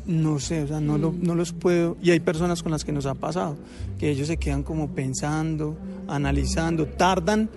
no 0.05 0.39
sé, 0.39 0.61
o 0.61 0.67
sea, 0.67 0.79
no, 0.79 0.99
lo, 0.99 1.11
no 1.19 1.33
los 1.33 1.53
puedo. 1.53 1.97
Y 2.03 2.11
hay 2.11 2.19
personas 2.19 2.61
con 2.61 2.71
las 2.71 2.85
que 2.85 2.91
nos 2.91 3.07
ha 3.07 3.15
pasado, 3.15 3.57
que 3.97 4.11
ellos 4.11 4.27
se 4.27 4.37
quedan 4.37 4.61
como 4.61 4.89
pensando, 4.89 5.75
analizando, 6.07 6.85
tardan 6.85 7.49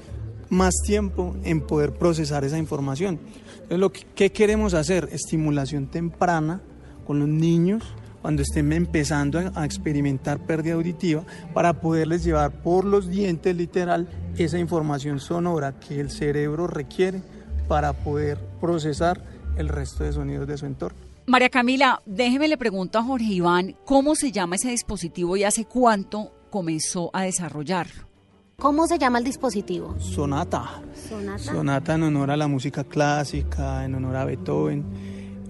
más 0.48 0.74
tiempo 0.87 1.37
en 1.44 1.61
poder 1.61 1.92
procesar 1.92 2.44
esa 2.44 2.57
información. 2.57 3.20
Entonces, 3.55 3.79
lo 3.79 3.92
que 3.92 4.07
¿qué 4.14 4.33
queremos 4.33 4.72
hacer? 4.72 5.09
Estimulación 5.12 5.87
temprana 5.88 6.62
con 7.04 7.18
los 7.18 7.28
niños 7.28 7.82
cuando 8.22 8.42
estén 8.42 8.72
empezando 8.72 9.38
a 9.54 9.64
experimentar 9.64 10.38
pérdida 10.38 10.74
auditiva 10.74 11.24
para 11.54 11.80
poderles 11.80 12.22
llevar 12.22 12.50
por 12.50 12.84
los 12.84 13.08
dientes 13.08 13.56
literal 13.56 14.08
esa 14.36 14.58
información 14.58 15.20
sonora 15.20 15.78
que 15.80 16.00
el 16.00 16.10
cerebro 16.10 16.66
requiere 16.66 17.22
para 17.68 17.92
poder 17.92 18.38
procesar 18.60 19.22
el 19.56 19.68
resto 19.68 20.04
de 20.04 20.12
sonidos 20.12 20.46
de 20.46 20.58
su 20.58 20.66
entorno. 20.66 20.98
María 21.26 21.48
Camila, 21.48 22.02
déjeme 22.06 22.48
le 22.48 22.56
pregunto 22.56 22.98
a 22.98 23.04
Jorge 23.04 23.32
Iván, 23.32 23.76
¿cómo 23.84 24.14
se 24.14 24.32
llama 24.32 24.56
ese 24.56 24.70
dispositivo 24.70 25.36
y 25.36 25.44
hace 25.44 25.64
cuánto 25.64 26.32
comenzó 26.50 27.10
a 27.12 27.22
desarrollarlo? 27.22 28.10
¿Cómo 28.58 28.86
se 28.86 28.98
llama 28.98 29.18
el 29.18 29.24
dispositivo? 29.24 29.94
Sonata. 29.98 30.82
Sonata. 31.08 31.38
Sonata 31.38 31.94
en 31.94 32.02
honor 32.02 32.30
a 32.30 32.36
la 32.36 32.46
música 32.48 32.84
clásica, 32.84 33.84
en 33.84 33.94
honor 33.94 34.16
a 34.16 34.24
Beethoven. 34.26 34.84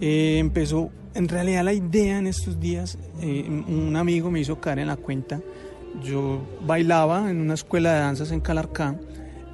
Eh, 0.01 0.39
empezó 0.39 0.91
en 1.15 1.29
realidad 1.29 1.65
la 1.65 1.73
idea 1.73 2.19
en 2.19 2.27
estos 2.27 2.61
días, 2.61 2.99
eh, 3.21 3.45
un 3.49 3.97
amigo 3.97 4.31
me 4.31 4.41
hizo 4.41 4.61
caer 4.61 4.81
en 4.81 4.89
la 4.89 4.97
cuenta, 4.97 5.41
yo 6.05 6.41
bailaba 6.67 7.31
en 7.31 7.41
una 7.41 7.55
escuela 7.55 7.93
de 7.93 8.01
danzas 8.01 8.31
en 8.31 8.41
Calarcá 8.41 8.97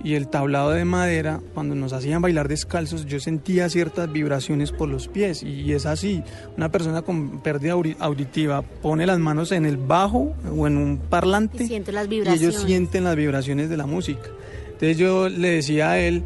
y 0.05 0.14
el 0.14 0.29
tablado 0.29 0.71
de 0.71 0.85
madera, 0.85 1.40
cuando 1.55 1.75
nos 1.75 1.92
hacían 1.92 2.23
bailar 2.23 2.49
descalzos, 2.49 3.07
yo 3.07 3.19
sentía 3.19 3.69
ciertas 3.69 4.12
vibraciones 4.12 4.71
por 4.71 4.88
los 4.88 5.09
pies 5.09 5.42
y 5.42 5.73
es 5.73 5.87
así, 5.87 6.23
una 6.57 6.71
persona 6.71 7.03
con 7.03 7.40
pérdida 7.40 7.73
auditiva 7.99 8.62
pone 8.62 9.07
las 9.07 9.19
manos 9.19 9.53
en 9.53 9.66
el 9.66 9.79
bajo 9.79 10.35
o 10.55 10.66
en 10.66 10.77
un 10.77 10.99
parlante 10.99 11.64
y, 11.64 11.81
las 11.90 12.09
vibraciones. 12.09 12.40
y 12.40 12.45
ellos 12.45 12.62
sienten 12.62 13.05
las 13.05 13.16
vibraciones 13.16 13.69
de 13.69 13.77
la 13.77 13.87
música. 13.87 14.29
Entonces 14.66 14.99
yo 14.99 15.31
le 15.31 15.53
decía 15.53 15.92
a 15.92 15.99
él, 15.99 16.23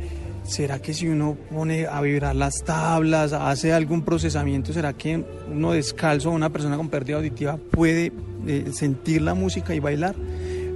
¿será 0.51 0.83
que 0.83 0.93
si 0.93 1.07
uno 1.07 1.37
pone 1.51 1.87
a 1.87 2.01
vibrar 2.01 2.35
las 2.35 2.65
tablas, 2.65 3.33
hace 3.33 3.73
algún 3.73 4.03
procesamiento, 4.03 4.73
será 4.73 4.93
que 4.93 5.25
uno 5.51 5.73
descalzo, 5.73 6.31
una 6.31 6.51
persona 6.51 6.77
con 6.77 6.89
pérdida 6.89 7.17
auditiva 7.17 7.57
puede 7.71 8.13
eh, 8.47 8.67
sentir 8.73 9.23
la 9.23 9.35
música 9.35 9.75
y 9.75 9.81
bailar? 9.81 10.17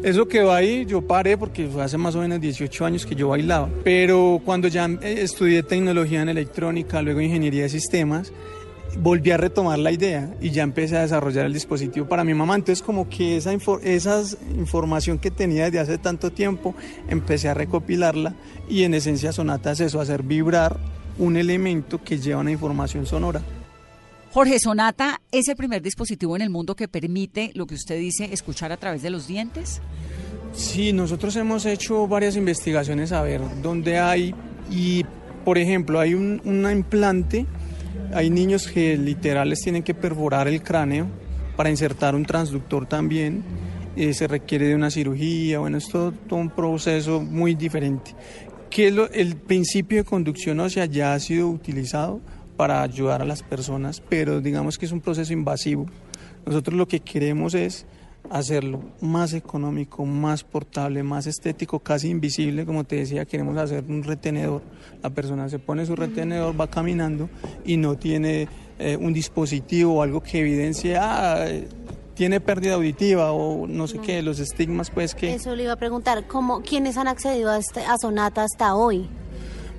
Eso 0.05 0.29
que 0.29 0.43
va 0.43 0.57
ahí, 0.57 0.85
yo 0.87 1.03
paré 1.03 1.37
porque 1.37 1.67
fue 1.67 1.83
hace 1.83 1.99
más 1.99 2.15
o 2.15 2.21
menos 2.21 2.41
18 2.41 2.85
años 2.85 3.05
que 3.05 3.15
yo 3.15 3.29
bailaba, 3.29 3.69
pero 3.83 4.41
cuando 4.45 4.69
ya 4.69 4.87
eh, 4.87 5.17
estudié 5.23 5.63
tecnología 5.63 6.23
en 6.23 6.29
electrónica, 6.29 7.03
luego 7.03 7.21
ingeniería 7.21 7.65
de 7.65 7.71
sistemas, 7.71 8.33
volví 8.99 9.31
a 9.31 9.37
retomar 9.37 9.79
la 9.79 9.93
idea 9.93 10.35
y 10.41 10.51
ya 10.51 10.63
empecé 10.63 10.97
a 10.97 11.03
desarrollar 11.03 11.47
el 11.47 11.53
dispositivo 11.53 12.07
para 12.07 12.25
mi 12.25 12.35
mamá. 12.35 12.55
Entonces 12.55 12.83
como 12.83 13.09
que 13.09 13.37
esa, 13.37 13.53
esa 13.53 14.23
información 14.57 15.19
que 15.19 15.31
tenía 15.31 15.65
desde 15.65 15.81
hace 15.81 15.99
tanto 15.99 16.33
tiempo, 16.33 16.75
empecé 17.09 17.49
a 17.49 17.55
recopilarla 17.55 18.35
y 18.69 18.85
en 18.85 18.95
esencia 18.95 19.33
Sonata 19.33 19.73
es 19.73 19.81
eso, 19.81 20.01
hacer 20.01 20.23
vibrar 20.23 20.79
un 21.19 21.37
elemento 21.37 22.03
que 22.03 22.19
lleva 22.19 22.41
una 22.41 22.51
información 22.51 23.07
sonora. 23.07 23.43
Jorge, 24.33 24.59
Sonata 24.59 25.21
es 25.31 25.47
el 25.47 25.55
primer 25.55 25.81
dispositivo 25.81 26.35
en 26.35 26.43
el 26.43 26.51
mundo 26.51 26.75
que 26.75 26.89
permite, 26.89 27.53
lo 27.55 27.67
que 27.67 27.77
usted 27.77 27.99
dice, 27.99 28.31
escuchar 28.33 28.73
a 28.73 28.77
través 28.77 29.01
de 29.03 29.11
los 29.11 29.29
dientes. 29.29 29.81
Sí, 30.53 30.93
nosotros 30.93 31.37
hemos 31.37 31.67
hecho 31.67 32.09
varias 32.09 32.37
investigaciones 32.37 33.13
a 33.13 33.23
ver 33.23 33.41
dónde 33.63 33.99
hay 33.99 34.35
y, 34.71 35.05
por 35.45 35.57
ejemplo, 35.59 36.01
hay 36.01 36.15
un 36.15 36.41
implante 36.45 37.47
hay 38.13 38.31
niños 38.31 38.69
que 38.69 38.97
literal 38.97 39.53
tienen 39.63 39.83
que 39.83 39.95
perforar 39.95 40.49
el 40.49 40.63
cráneo 40.63 41.07
para 41.57 41.71
insertar 41.71 42.15
un 42.15 42.25
transductor 42.25 42.87
también. 42.87 43.43
Eh, 43.97 44.13
se 44.13 44.27
requiere 44.27 44.67
de 44.67 44.75
una 44.75 44.91
cirugía, 44.91 45.61
bueno, 45.61 45.79
es 45.79 45.89
todo, 45.89 46.13
un 46.31 46.51
proceso 46.51 47.21
muy 47.21 47.55
diferente. 47.55 48.15
El 48.77 49.37
principio 49.37 49.99
de 49.99 50.05
conducción 50.05 50.59
ósea 50.59 50.87
ya 50.87 51.15
ha 51.15 51.21
sido 51.21 51.49
utilizado 51.49 52.21
para 52.57 52.83
ayudar 52.83 53.23
a 53.23 53.25
las 53.25 53.43
personas, 53.43 54.03
pero 54.09 54.41
digamos 54.41 54.79
que 54.79 54.87
es 54.87 54.93
un 54.93 55.01
proceso 55.01 55.33
invasivo. 55.33 55.87
Nosotros 56.45 56.77
lo 56.77 56.89
que 56.89 56.99
queremos 57.01 57.55
es 57.55 57.87
hacerlo 58.31 58.81
más 59.01 59.33
económico, 59.33 60.05
más 60.05 60.45
portable, 60.45 61.03
más 61.03 61.27
estético, 61.27 61.79
casi 61.81 62.09
invisible, 62.09 62.65
como 62.65 62.85
te 62.85 62.97
decía, 62.97 63.25
queremos 63.25 63.57
hacer 63.57 63.85
un 63.89 64.03
retenedor. 64.03 64.63
La 65.03 65.11
persona 65.11 65.49
se 65.49 65.59
pone 65.59 65.87
su 65.87 65.95
retenedor, 65.97 66.59
va 66.59 66.69
caminando 66.69 67.29
y 67.65 67.77
no 67.77 67.97
tiene 67.97 68.49
eh, 68.79 68.97
un 68.97 69.13
dispositivo 69.13 69.95
o 69.95 70.03
algo 70.03 70.23
que 70.23 70.41
evidencie, 70.41 70.97
ah, 70.97 71.47
tiene 72.15 72.41
pérdida 72.41 72.75
auditiva 72.75 73.33
o 73.33 73.67
no 73.67 73.87
sé 73.87 73.99
qué, 73.99 74.23
los 74.23 74.39
estigmas 74.39 74.91
pues 74.91 75.15
que... 75.15 75.35
Eso 75.35 75.55
le 75.55 75.65
iba 75.65 75.73
a 75.73 75.77
preguntar, 75.77 76.27
¿cómo, 76.27 76.63
¿quiénes 76.63 76.97
han 76.97 77.09
accedido 77.09 77.51
a, 77.51 77.59
este, 77.59 77.81
a 77.85 77.99
Sonata 77.99 78.45
hasta 78.45 78.75
hoy? 78.75 79.09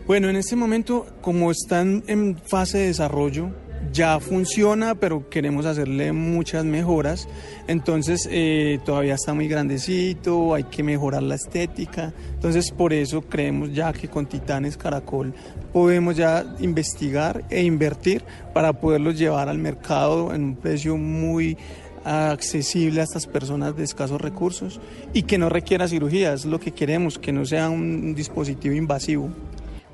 Bueno, 0.05 0.29
en 0.29 0.35
este 0.35 0.55
momento, 0.55 1.07
como 1.21 1.49
están 1.49 2.03
en 2.07 2.37
fase 2.37 2.77
de 2.77 2.87
desarrollo, 2.87 3.49
ya 3.95 4.19
funciona, 4.19 4.93
pero 4.93 5.29
queremos 5.29 5.65
hacerle 5.65 6.11
muchas 6.11 6.65
mejoras. 6.65 7.27
Entonces 7.67 8.27
eh, 8.29 8.79
todavía 8.85 9.15
está 9.15 9.33
muy 9.33 9.47
grandecito, 9.47 10.53
hay 10.53 10.65
que 10.65 10.83
mejorar 10.83 11.23
la 11.23 11.35
estética. 11.35 12.13
Entonces 12.33 12.71
por 12.71 12.91
eso 12.91 13.21
creemos 13.21 13.73
ya 13.73 13.93
que 13.93 14.09
con 14.09 14.25
Titanes 14.25 14.75
Caracol 14.75 15.33
podemos 15.71 16.17
ya 16.17 16.45
investigar 16.59 17.45
e 17.49 17.63
invertir 17.63 18.23
para 18.53 18.73
poderlos 18.73 19.17
llevar 19.17 19.47
al 19.47 19.57
mercado 19.57 20.33
en 20.33 20.43
un 20.43 20.55
precio 20.57 20.97
muy 20.97 21.57
accesible 22.03 23.01
a 23.01 23.03
estas 23.03 23.25
personas 23.25 23.75
de 23.75 23.83
escasos 23.83 24.21
recursos 24.21 24.79
y 25.13 25.23
que 25.23 25.37
no 25.37 25.49
requiera 25.49 25.87
cirugía, 25.87 26.33
es 26.33 26.45
lo 26.45 26.59
que 26.59 26.71
queremos, 26.71 27.17
que 27.17 27.31
no 27.31 27.45
sea 27.45 27.69
un 27.69 28.13
dispositivo 28.13 28.75
invasivo. 28.75 29.31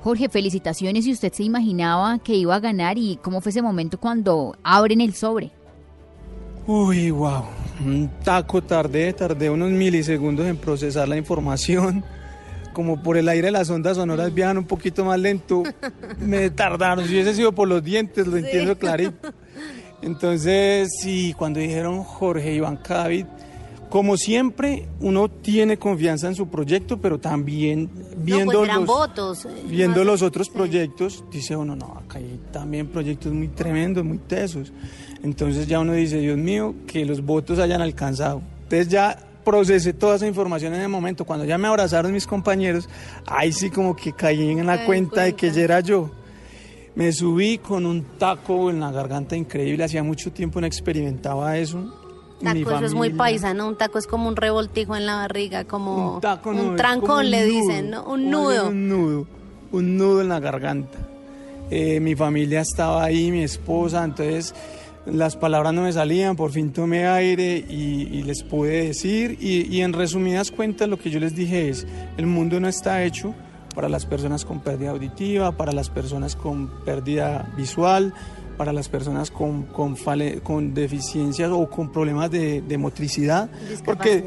Jorge, 0.02 0.28
felicitaciones. 0.28 1.06
¿Y 1.06 1.12
usted 1.12 1.32
se 1.32 1.44
imaginaba 1.44 2.18
que 2.18 2.34
iba 2.34 2.56
a 2.56 2.60
ganar 2.60 2.98
y 2.98 3.18
cómo 3.22 3.40
fue 3.40 3.50
ese 3.50 3.62
momento 3.62 3.98
cuando 4.00 4.56
abren 4.64 5.00
el 5.00 5.14
sobre? 5.14 5.52
Uy, 6.66 7.10
wow. 7.10 7.44
Un 7.84 8.10
taco 8.24 8.62
tardé, 8.62 9.12
tardé 9.12 9.48
unos 9.48 9.70
milisegundos 9.70 10.46
en 10.46 10.56
procesar 10.56 11.08
la 11.08 11.16
información. 11.16 12.04
Como 12.72 13.02
por 13.02 13.16
el 13.16 13.28
aire 13.28 13.50
las 13.50 13.70
ondas 13.70 13.96
sonoras 13.96 14.32
viajan 14.32 14.58
un 14.58 14.64
poquito 14.64 15.04
más 15.04 15.20
lento, 15.20 15.62
me 16.18 16.50
tardaron. 16.50 17.06
Si 17.06 17.12
hubiese 17.12 17.34
sido 17.34 17.52
por 17.52 17.68
los 17.68 17.84
dientes, 17.84 18.26
lo 18.26 18.36
entiendo 18.36 18.76
clarito. 18.78 19.32
Entonces, 20.00 20.88
sí, 21.00 21.34
cuando 21.36 21.60
dijeron 21.60 22.02
Jorge 22.02 22.54
Iván 22.54 22.76
Cavit, 22.76 23.26
como 23.92 24.16
siempre, 24.16 24.88
uno 25.00 25.28
tiene 25.28 25.78
confianza 25.78 26.26
en 26.26 26.34
su 26.34 26.48
proyecto, 26.48 26.96
pero 26.96 27.20
también 27.20 27.90
viendo, 28.16 28.60
pues 28.60 28.74
los, 28.74 28.86
votos, 28.86 29.44
eh, 29.44 29.50
viendo 29.68 30.02
los 30.02 30.22
otros 30.22 30.48
proyectos, 30.48 31.22
dice 31.30 31.54
uno, 31.56 31.76
no, 31.76 31.98
acá 32.02 32.16
hay 32.16 32.40
también 32.50 32.86
proyectos 32.86 33.34
muy 33.34 33.48
tremendos, 33.48 34.02
muy 34.02 34.16
tesos. 34.16 34.72
Entonces 35.22 35.66
ya 35.66 35.78
uno 35.78 35.92
dice, 35.92 36.20
Dios 36.20 36.38
mío, 36.38 36.74
que 36.86 37.04
los 37.04 37.20
votos 37.22 37.58
hayan 37.58 37.82
alcanzado. 37.82 38.40
Entonces 38.62 38.88
ya 38.88 39.14
procesé 39.44 39.92
toda 39.92 40.16
esa 40.16 40.26
información 40.26 40.72
en 40.72 40.80
el 40.80 40.88
momento. 40.88 41.26
Cuando 41.26 41.44
ya 41.44 41.58
me 41.58 41.68
abrazaron 41.68 42.14
mis 42.14 42.26
compañeros, 42.26 42.88
ahí 43.26 43.52
sí 43.52 43.68
como 43.68 43.94
que 43.94 44.14
caí 44.14 44.52
en 44.52 44.64
la 44.64 44.86
cuenta 44.86 45.24
de 45.24 45.34
que 45.34 45.50
ya 45.50 45.64
era 45.64 45.80
yo. 45.80 46.10
Me 46.94 47.12
subí 47.12 47.58
con 47.58 47.84
un 47.84 48.02
taco 48.16 48.70
en 48.70 48.80
la 48.80 48.90
garganta 48.90 49.36
increíble, 49.36 49.84
hacía 49.84 50.02
mucho 50.02 50.32
tiempo 50.32 50.62
no 50.62 50.66
experimentaba 50.66 51.58
eso. 51.58 52.01
Taco, 52.42 52.54
Mi 52.54 52.60
eso 52.62 52.84
es 52.84 52.94
muy 52.94 53.08
familia- 53.08 53.16
paisa, 53.18 53.54
¿no? 53.54 53.68
Un 53.68 53.76
taco 53.76 53.98
es 53.98 54.06
como 54.06 54.28
un 54.28 54.36
revoltijo 54.36 54.96
en 54.96 55.06
la 55.06 55.16
barriga, 55.16 55.64
como 55.64 56.16
un 56.16 56.20
taco 56.20 56.50
un 56.50 56.56
no, 56.56 56.76
trancón, 56.76 57.26
un 57.26 57.30
le 57.30 57.46
nudo, 57.46 57.60
dicen, 57.60 57.90
¿no? 57.90 58.04
Un 58.04 58.30
nudo. 58.30 58.68
Un 58.68 58.88
nudo, 58.88 59.26
un 59.72 59.96
nudo 59.96 60.20
en 60.20 60.28
la 60.28 60.40
garganta. 60.40 60.98
Eh, 61.70 62.00
mi 62.00 62.14
familia 62.14 62.60
estaba 62.60 63.02
ahí, 63.04 63.30
mi 63.30 63.42
esposa, 63.44 64.04
entonces 64.04 64.54
las 65.06 65.36
palabras 65.36 65.72
no 65.72 65.82
me 65.82 65.92
salían, 65.92 66.36
por 66.36 66.52
fin 66.52 66.72
tomé 66.72 67.06
aire 67.08 67.64
y, 67.68 68.08
y 68.12 68.22
les 68.22 68.42
pude 68.42 68.86
decir. 68.88 69.38
Y, 69.40 69.66
y 69.74 69.80
en 69.80 69.92
resumidas 69.92 70.50
cuentas 70.50 70.88
lo 70.88 70.98
que 70.98 71.10
yo 71.10 71.18
les 71.18 71.34
dije 71.34 71.68
es, 71.70 71.86
el 72.18 72.26
mundo 72.26 72.60
no 72.60 72.68
está 72.68 73.02
hecho 73.04 73.34
para 73.74 73.88
las 73.88 74.04
personas 74.04 74.44
con 74.44 74.60
pérdida 74.60 74.90
auditiva, 74.90 75.52
para 75.52 75.72
las 75.72 75.88
personas 75.88 76.36
con 76.36 76.68
pérdida 76.84 77.50
visual, 77.56 78.12
para 78.62 78.72
las 78.72 78.88
personas 78.88 79.28
con, 79.32 79.64
con, 79.64 79.96
fale- 79.96 80.40
con 80.40 80.72
deficiencias 80.72 81.50
o 81.50 81.68
con 81.68 81.90
problemas 81.90 82.30
de, 82.30 82.62
de 82.62 82.78
motricidad. 82.78 83.50
Porque, 83.84 84.22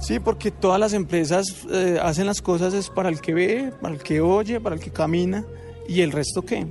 sí, 0.00 0.20
porque 0.20 0.52
todas 0.52 0.78
las 0.78 0.92
empresas 0.92 1.66
eh, 1.68 1.98
hacen 2.00 2.26
las 2.26 2.40
cosas 2.40 2.74
es 2.74 2.88
para 2.90 3.08
el 3.08 3.20
que 3.20 3.34
ve, 3.34 3.72
para 3.82 3.94
el 3.96 4.00
que 4.00 4.20
oye, 4.20 4.60
para 4.60 4.76
el 4.76 4.80
que 4.80 4.92
camina 4.92 5.44
y 5.88 6.00
el 6.02 6.12
resto 6.12 6.42
qué. 6.42 6.64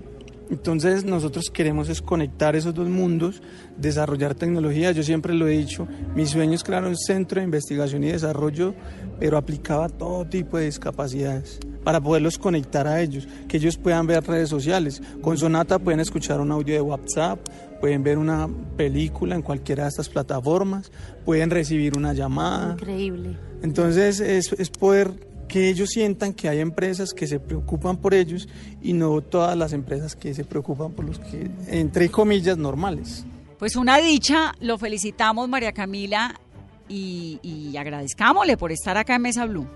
Entonces 0.52 1.06
nosotros 1.06 1.50
queremos 1.50 1.88
es 1.88 2.02
conectar 2.02 2.58
esos 2.58 2.74
dos 2.74 2.90
mundos, 2.90 3.42
desarrollar 3.78 4.36
tecnología. 4.36 4.92
Yo 4.92 5.02
siempre 5.02 5.34
lo 5.34 5.48
he 5.48 5.58
dicho, 5.58 5.88
mi 6.14 6.26
sueño 6.26 6.56
es 6.56 6.64
crear 6.64 6.84
un 6.84 6.98
centro 6.98 7.40
de 7.40 7.46
investigación 7.46 8.04
y 8.04 8.12
desarrollo, 8.12 8.76
pero 9.18 9.38
aplicaba 9.38 9.86
a 9.86 9.90
todo 9.90 10.26
tipo 10.26 10.58
de 10.58 10.66
discapacidades 10.66 11.58
para 11.86 12.02
poderlos 12.02 12.38
conectar 12.38 12.86
a 12.86 13.02
ellos, 13.02 13.28
que 13.48 13.58
ellos 13.58 13.78
puedan 13.78 14.06
ver 14.06 14.24
redes 14.26 14.50
sociales. 14.50 15.02
Con 15.22 15.38
Sonata 15.38 15.80
pueden 15.80 16.02
escuchar 16.02 16.42
un 16.42 16.52
audio 16.52 16.76
de 16.76 16.82
WhatsApp, 16.82 17.40
pueden 17.80 18.04
ver 18.04 18.18
una 18.18 18.50
película 18.76 19.36
en 19.36 19.42
cualquiera 19.42 19.84
de 19.84 19.90
estas 19.90 20.10
plataformas, 20.10 20.92
pueden 21.24 21.50
recibir 21.50 21.98
una 21.98 22.14
llamada. 22.14 22.74
Increíble. 22.74 23.38
Entonces 23.64 24.20
es, 24.20 24.52
es 24.52 24.70
poder 24.70 25.31
que 25.52 25.68
ellos 25.68 25.90
sientan 25.90 26.34
que 26.34 26.48
hay 26.48 26.62
empresas 26.62 27.14
que 27.14 27.28
se 27.28 27.38
preocupan 27.38 27.98
por 27.98 28.14
ellos 28.14 28.48
y 28.82 28.94
no 28.94 29.20
todas 29.20 29.58
las 29.58 29.74
empresas 29.74 30.16
que 30.16 30.34
se 30.34 30.46
preocupan 30.46 30.94
por 30.94 31.04
los 31.04 31.20
que, 31.20 31.52
entre 31.68 32.08
comillas, 32.10 32.58
normales. 32.58 33.26
Pues 33.60 33.76
una 33.76 33.98
dicha, 33.98 34.54
lo 34.62 34.78
felicitamos 34.78 35.50
María 35.50 35.74
Camila 35.74 36.40
y, 36.88 37.38
y 37.44 37.76
agradezcámosle 37.76 38.56
por 38.56 38.72
estar 38.72 38.96
acá 38.96 39.16
en 39.16 39.24
Mesa 39.24 39.46
Blue. 39.46 39.68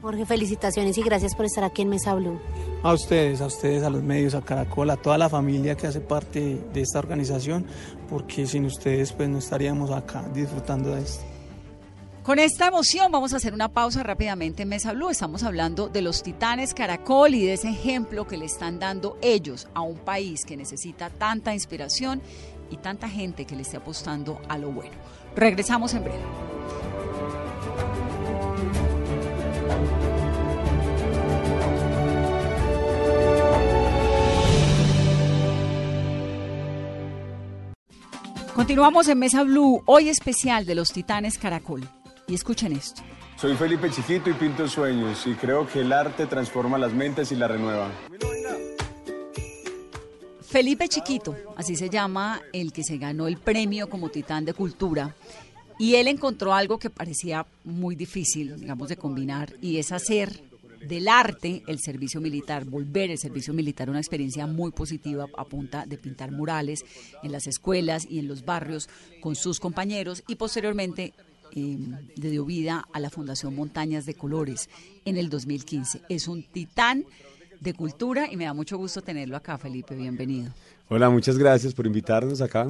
Jorge, 0.00 0.24
felicitaciones 0.24 0.96
y 0.96 1.02
gracias 1.02 1.34
por 1.34 1.44
estar 1.44 1.64
aquí 1.64 1.82
en 1.82 1.90
Mesa 1.90 2.14
Blue. 2.14 2.40
A 2.82 2.94
ustedes, 2.94 3.42
a 3.42 3.46
ustedes, 3.46 3.82
a 3.82 3.90
los 3.90 4.02
medios, 4.02 4.34
a 4.34 4.40
Caracol, 4.40 4.88
a 4.88 4.96
toda 4.96 5.18
la 5.18 5.28
familia 5.28 5.76
que 5.76 5.86
hace 5.86 6.00
parte 6.00 6.58
de 6.72 6.80
esta 6.80 6.98
organización, 6.98 7.66
porque 8.08 8.46
sin 8.46 8.64
ustedes 8.64 9.12
pues 9.12 9.28
no 9.28 9.36
estaríamos 9.36 9.90
acá 9.90 10.24
disfrutando 10.32 10.94
de 10.94 11.02
esto. 11.02 11.39
Con 12.30 12.38
esta 12.38 12.68
emoción 12.68 13.10
vamos 13.10 13.32
a 13.32 13.38
hacer 13.38 13.54
una 13.54 13.72
pausa 13.72 14.04
rápidamente 14.04 14.62
en 14.62 14.68
Mesa 14.68 14.92
Blue. 14.92 15.10
Estamos 15.10 15.42
hablando 15.42 15.88
de 15.88 16.00
los 16.00 16.22
titanes 16.22 16.74
Caracol 16.74 17.34
y 17.34 17.44
de 17.44 17.54
ese 17.54 17.70
ejemplo 17.70 18.24
que 18.24 18.36
le 18.36 18.44
están 18.44 18.78
dando 18.78 19.18
ellos 19.20 19.66
a 19.74 19.80
un 19.80 19.98
país 19.98 20.44
que 20.44 20.56
necesita 20.56 21.10
tanta 21.10 21.54
inspiración 21.54 22.22
y 22.70 22.76
tanta 22.76 23.08
gente 23.08 23.46
que 23.46 23.56
le 23.56 23.62
esté 23.62 23.78
apostando 23.78 24.40
a 24.48 24.58
lo 24.58 24.70
bueno. 24.70 24.92
Regresamos 25.34 25.92
en 25.94 26.04
breve. 26.04 26.22
Continuamos 38.54 39.08
en 39.08 39.18
Mesa 39.18 39.42
Blue, 39.42 39.82
hoy 39.86 40.08
especial 40.08 40.64
de 40.64 40.76
los 40.76 40.92
Titanes 40.92 41.36
Caracol. 41.36 41.88
Y 42.30 42.34
escuchen 42.34 42.70
esto. 42.70 43.02
Soy 43.36 43.56
Felipe 43.56 43.90
Chiquito 43.90 44.30
y 44.30 44.34
pinto 44.34 44.68
sueños 44.68 45.26
y 45.26 45.34
creo 45.34 45.66
que 45.66 45.80
el 45.80 45.92
arte 45.92 46.26
transforma 46.26 46.78
las 46.78 46.92
mentes 46.92 47.32
y 47.32 47.34
la 47.34 47.48
renueva. 47.48 47.90
Felipe 50.40 50.88
Chiquito, 50.88 51.36
así 51.56 51.74
se 51.74 51.90
llama 51.90 52.40
el 52.52 52.72
que 52.72 52.84
se 52.84 52.98
ganó 52.98 53.26
el 53.26 53.36
premio 53.36 53.88
como 53.88 54.10
Titán 54.10 54.44
de 54.44 54.54
Cultura. 54.54 55.16
Y 55.76 55.96
él 55.96 56.06
encontró 56.06 56.54
algo 56.54 56.78
que 56.78 56.88
parecía 56.88 57.46
muy 57.64 57.96
difícil, 57.96 58.60
digamos, 58.60 58.88
de 58.88 58.96
combinar, 58.96 59.54
y 59.60 59.78
es 59.78 59.90
hacer 59.90 60.44
del 60.86 61.08
arte 61.08 61.62
el 61.66 61.80
servicio 61.80 62.20
militar, 62.20 62.64
volver 62.64 63.10
el 63.10 63.18
servicio 63.18 63.52
militar 63.52 63.90
una 63.90 63.98
experiencia 63.98 64.46
muy 64.46 64.70
positiva 64.70 65.26
a 65.36 65.44
punta 65.44 65.84
de 65.84 65.98
pintar 65.98 66.30
murales 66.30 66.84
en 67.22 67.32
las 67.32 67.46
escuelas 67.46 68.06
y 68.08 68.18
en 68.18 68.28
los 68.28 68.44
barrios 68.44 68.88
con 69.20 69.34
sus 69.34 69.60
compañeros 69.60 70.22
y 70.26 70.36
posteriormente 70.36 71.12
eh, 71.54 71.78
le 72.16 72.30
dio 72.30 72.44
vida 72.44 72.86
a 72.92 73.00
la 73.00 73.10
Fundación 73.10 73.54
Montañas 73.54 74.06
de 74.06 74.14
Colores 74.14 74.68
en 75.04 75.16
el 75.16 75.28
2015. 75.30 76.02
Es 76.08 76.28
un 76.28 76.42
titán 76.42 77.04
de 77.60 77.74
cultura 77.74 78.30
y 78.30 78.36
me 78.36 78.44
da 78.44 78.54
mucho 78.54 78.78
gusto 78.78 79.02
tenerlo 79.02 79.36
acá, 79.36 79.58
Felipe, 79.58 79.94
bienvenido. 79.94 80.52
Hola, 80.88 81.10
muchas 81.10 81.36
gracias 81.38 81.74
por 81.74 81.86
invitarnos 81.86 82.40
acá. 82.40 82.66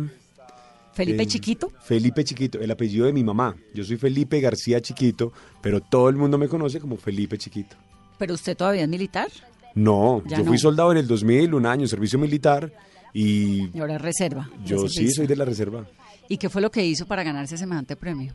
Felipe 0.93 1.23
Eh, 1.23 1.27
Chiquito. 1.27 1.71
Felipe 1.83 2.25
Chiquito, 2.25 2.59
el 2.61 2.71
apellido 2.71 3.07
de 3.07 3.13
mi 3.13 3.23
mamá. 3.23 3.55
Yo 3.73 3.85
soy 3.85 3.97
Felipe 3.97 4.41
García 4.41 4.81
Chiquito, 4.81 5.33
pero 5.63 5.81
todo 5.81 6.09
el 6.09 6.17
mundo 6.17 6.37
me 6.37 6.49
conoce 6.49 6.81
como 6.81 6.97
Felipe 6.97 7.39
Chiquito. 7.39 7.77
¿Pero 8.19 8.35
usted 8.35 8.57
todavía 8.57 8.83
es 8.83 8.89
militar? 8.89 9.29
No, 9.75 10.23
Ya 10.27 10.39
yo 10.39 10.45
fui 10.45 10.59
soldado 10.59 10.91
en 10.91 10.99
el 10.99 11.07
2000, 11.07 11.55
un 11.55 11.65
año, 11.65 11.87
servicio 11.87 12.19
militar, 12.19 12.73
y 13.15 13.69
Y 13.77 13.81
ahora 13.81 13.95
es 13.97 14.03
reserva. 14.03 14.51
yo 14.65 14.89
sí 14.89 15.11
soy 15.13 15.27
de 15.29 15.37
la 15.37 15.45
reserva. 15.45 15.87
¿Y 16.29 16.37
qué 16.37 16.49
fue 16.49 16.61
lo 16.61 16.71
que 16.71 16.85
hizo 16.85 17.07
para 17.07 17.23
ganarse 17.23 17.57
semejante 17.57 17.95
premio? 17.97 18.35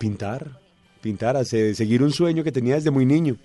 Pintar, 0.00 0.58
pintar, 1.02 1.36
hacer- 1.36 1.76
seguir 1.76 2.02
un 2.02 2.10
sueño 2.10 2.42
que 2.42 2.50
tenía 2.50 2.76
desde 2.76 2.90
muy 2.90 3.04
niño. 3.04 3.36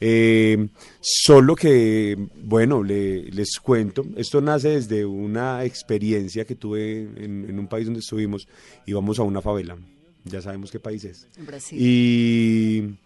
Eh, 0.00 0.66
solo 1.00 1.54
que, 1.54 2.16
bueno, 2.42 2.82
le- 2.82 3.30
les 3.30 3.50
cuento, 3.62 4.04
esto 4.16 4.40
nace 4.40 4.70
desde 4.70 5.04
una 5.06 5.64
experiencia 5.64 6.44
que 6.44 6.56
tuve 6.56 7.02
en, 7.02 7.46
en 7.48 7.56
un 7.56 7.68
país 7.68 7.84
donde 7.86 8.00
estuvimos, 8.00 8.48
íbamos 8.84 9.20
a 9.20 9.22
una 9.22 9.40
favela, 9.40 9.76
ya 10.24 10.42
sabemos 10.42 10.72
qué 10.72 10.80
país 10.80 11.04
es. 11.04 11.28
Brasil. 11.46 11.78
Y 11.80 12.96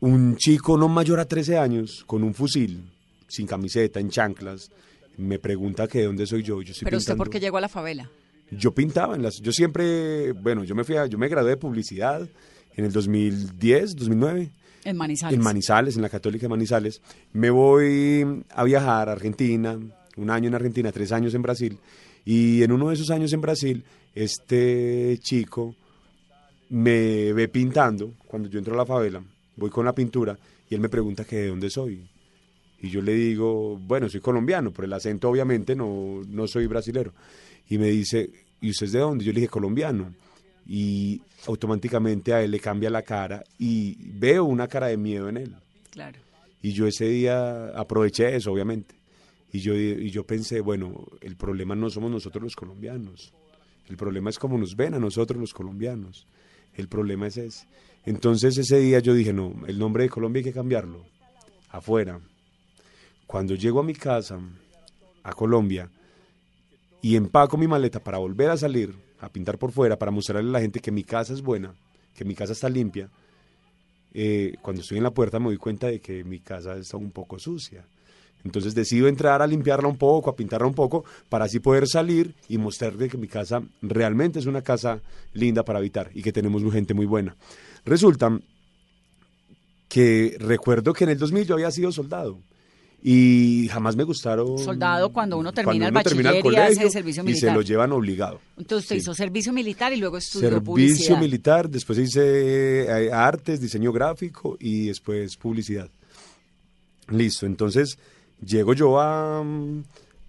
un 0.00 0.36
chico 0.36 0.78
no 0.78 0.88
mayor 0.88 1.20
a 1.20 1.26
13 1.26 1.58
años, 1.58 2.04
con 2.06 2.22
un 2.24 2.32
fusil, 2.32 2.82
sin 3.28 3.46
camiseta, 3.46 4.00
en 4.00 4.08
chanclas, 4.08 4.70
me 5.18 5.38
pregunta 5.38 5.86
que 5.88 5.98
de 5.98 6.04
dónde 6.06 6.26
soy 6.26 6.42
yo. 6.42 6.62
yo 6.62 6.72
estoy 6.72 6.86
¿Pero 6.86 6.96
usted 6.96 7.16
por 7.18 7.28
qué 7.28 7.38
llegó 7.38 7.58
a 7.58 7.60
la 7.60 7.68
favela? 7.68 8.08
Yo 8.58 8.72
pintaba 8.74 9.14
en 9.16 9.22
las 9.22 9.40
yo 9.40 9.50
siempre 9.52 10.32
bueno 10.32 10.64
yo 10.64 10.74
me 10.74 10.84
fui 10.84 10.96
a- 10.96 11.06
yo 11.06 11.18
me 11.18 11.28
gradué 11.28 11.50
de 11.50 11.56
publicidad 11.56 12.26
en 12.76 12.84
el 12.84 12.92
2010 12.92 13.96
2009 13.96 14.50
En 14.84 14.96
Manizales. 14.96 15.38
en 15.38 15.42
Manizales 15.44 15.96
en 15.96 16.02
la 16.02 16.08
Católica 16.08 16.42
de 16.44 16.48
Manizales. 16.48 17.00
Me 17.32 17.50
voy 17.50 18.42
a 18.50 18.64
viajar 18.64 19.08
a 19.08 19.12
Argentina 19.12 19.78
un 20.16 20.30
año 20.30 20.48
en 20.48 20.54
Argentina 20.54 20.90
tres 20.92 21.12
años 21.12 21.34
en 21.34 21.42
Brasil. 21.42 21.78
Y 22.24 22.62
en 22.62 22.72
uno 22.72 22.88
de 22.88 22.94
esos 22.94 23.10
años 23.10 23.32
en 23.32 23.40
Brasil 23.40 23.84
este 24.14 25.18
chico 25.22 25.74
me 26.70 27.32
ve 27.32 27.48
pintando. 27.48 28.12
Cuando 28.26 28.48
yo 28.48 28.58
entro 28.58 28.74
a 28.74 28.78
la 28.78 28.86
favela 28.86 29.22
voy 29.56 29.70
con 29.70 29.84
la 29.84 29.94
pintura 29.94 30.36
y 30.68 30.74
él 30.74 30.80
me 30.80 30.88
pregunta 30.88 31.24
que 31.24 31.36
de 31.36 31.48
dónde 31.48 31.68
soy. 31.70 32.02
Y 32.80 32.88
yo 32.90 33.00
le 33.00 33.12
digo, 33.14 33.76
bueno, 33.78 34.08
soy 34.08 34.20
colombiano, 34.20 34.72
por 34.72 34.84
el 34.84 34.92
acento 34.92 35.28
obviamente 35.28 35.76
no, 35.76 36.22
no 36.28 36.46
soy 36.48 36.66
brasilero. 36.66 37.12
Y 37.72 37.78
me 37.78 37.88
dice, 37.88 38.28
¿y 38.60 38.68
usted 38.68 38.84
es 38.84 38.92
de 38.92 38.98
dónde? 38.98 39.24
Yo 39.24 39.32
le 39.32 39.40
dije, 39.40 39.48
colombiano. 39.48 40.12
Y 40.66 41.22
automáticamente 41.46 42.34
a 42.34 42.42
él 42.42 42.50
le 42.50 42.60
cambia 42.60 42.90
la 42.90 43.00
cara 43.00 43.42
y 43.58 43.96
veo 43.98 44.44
una 44.44 44.68
cara 44.68 44.88
de 44.88 44.98
miedo 44.98 45.30
en 45.30 45.38
él. 45.38 45.56
Claro. 45.90 46.18
Y 46.60 46.72
yo 46.72 46.86
ese 46.86 47.06
día 47.06 47.68
aproveché 47.68 48.36
eso, 48.36 48.52
obviamente. 48.52 48.94
Y 49.54 49.60
yo, 49.60 49.74
y 49.74 50.10
yo 50.10 50.26
pensé, 50.26 50.60
bueno, 50.60 51.06
el 51.22 51.34
problema 51.36 51.74
no 51.74 51.88
somos 51.88 52.10
nosotros 52.10 52.42
los 52.42 52.56
colombianos. 52.56 53.32
El 53.88 53.96
problema 53.96 54.28
es 54.28 54.38
cómo 54.38 54.58
nos 54.58 54.76
ven 54.76 54.92
a 54.92 54.98
nosotros 54.98 55.40
los 55.40 55.54
colombianos. 55.54 56.26
El 56.74 56.88
problema 56.88 57.28
es 57.28 57.38
ese. 57.38 57.66
Entonces 58.04 58.58
ese 58.58 58.80
día 58.80 58.98
yo 58.98 59.14
dije, 59.14 59.32
no, 59.32 59.54
el 59.66 59.78
nombre 59.78 60.02
de 60.02 60.10
Colombia 60.10 60.40
hay 60.40 60.44
que 60.44 60.52
cambiarlo. 60.52 61.06
Afuera. 61.70 62.20
Cuando 63.26 63.54
llego 63.54 63.80
a 63.80 63.82
mi 63.82 63.94
casa, 63.94 64.38
a 65.22 65.32
Colombia, 65.32 65.88
y 67.02 67.16
empaco 67.16 67.58
mi 67.58 67.66
maleta 67.66 68.00
para 68.00 68.18
volver 68.18 68.50
a 68.50 68.56
salir 68.56 68.94
a 69.20 69.28
pintar 69.28 69.58
por 69.58 69.72
fuera, 69.72 69.98
para 69.98 70.10
mostrarle 70.10 70.48
a 70.48 70.52
la 70.52 70.60
gente 70.60 70.80
que 70.80 70.90
mi 70.90 71.04
casa 71.04 71.32
es 71.32 71.42
buena, 71.42 71.74
que 72.14 72.24
mi 72.24 72.34
casa 72.34 72.52
está 72.52 72.68
limpia, 72.68 73.10
eh, 74.14 74.54
cuando 74.62 74.82
estoy 74.82 74.98
en 74.98 75.04
la 75.04 75.10
puerta 75.10 75.38
me 75.38 75.46
doy 75.46 75.56
cuenta 75.56 75.88
de 75.88 76.00
que 76.00 76.22
mi 76.24 76.40
casa 76.40 76.76
está 76.76 76.96
un 76.96 77.10
poco 77.10 77.38
sucia. 77.38 77.84
Entonces 78.44 78.74
decido 78.74 79.06
entrar 79.06 79.40
a 79.40 79.46
limpiarla 79.46 79.88
un 79.88 79.96
poco, 79.96 80.30
a 80.30 80.36
pintarla 80.36 80.66
un 80.66 80.74
poco, 80.74 81.04
para 81.28 81.44
así 81.44 81.60
poder 81.60 81.86
salir 81.86 82.34
y 82.48 82.58
mostrarle 82.58 83.08
que 83.08 83.16
mi 83.16 83.28
casa 83.28 83.62
realmente 83.80 84.40
es 84.40 84.46
una 84.46 84.62
casa 84.62 85.00
linda 85.32 85.64
para 85.64 85.78
habitar 85.78 86.10
y 86.14 86.22
que 86.22 86.32
tenemos 86.32 86.62
gente 86.72 86.94
muy 86.94 87.06
buena. 87.06 87.36
Resulta 87.84 88.38
que 89.88 90.36
recuerdo 90.40 90.92
que 90.92 91.04
en 91.04 91.10
el 91.10 91.18
2000 91.18 91.46
yo 91.46 91.54
había 91.54 91.70
sido 91.70 91.92
soldado 91.92 92.40
y 93.02 93.68
jamás 93.68 93.96
me 93.96 94.04
gustaron. 94.04 94.58
Soldado 94.58 95.12
cuando 95.12 95.36
uno 95.36 95.52
termina 95.52 95.86
el 95.86 95.92
bachiller 95.92 96.44
y 96.44 96.56
hace 96.56 96.90
servicio 96.90 97.24
militar. 97.24 97.48
Y 97.48 97.50
se 97.50 97.54
lo 97.54 97.62
llevan 97.62 97.90
obligado. 97.92 98.40
Entonces 98.56 98.84
usted 98.84 98.96
hizo 98.96 99.14
servicio 99.14 99.52
militar 99.52 99.92
y 99.92 99.96
luego 99.96 100.18
estudió 100.18 100.50
servicio 100.50 100.76
Servicio 100.76 101.16
militar, 101.16 101.68
después 101.68 101.98
hice 101.98 102.84
eh, 102.84 103.12
artes, 103.12 103.60
diseño 103.60 103.92
gráfico 103.92 104.56
y 104.60 104.86
después 104.86 105.36
publicidad. 105.36 105.90
Listo, 107.08 107.46
entonces 107.46 107.98
llego 108.44 108.72
yo 108.72 109.00
a, 109.00 109.42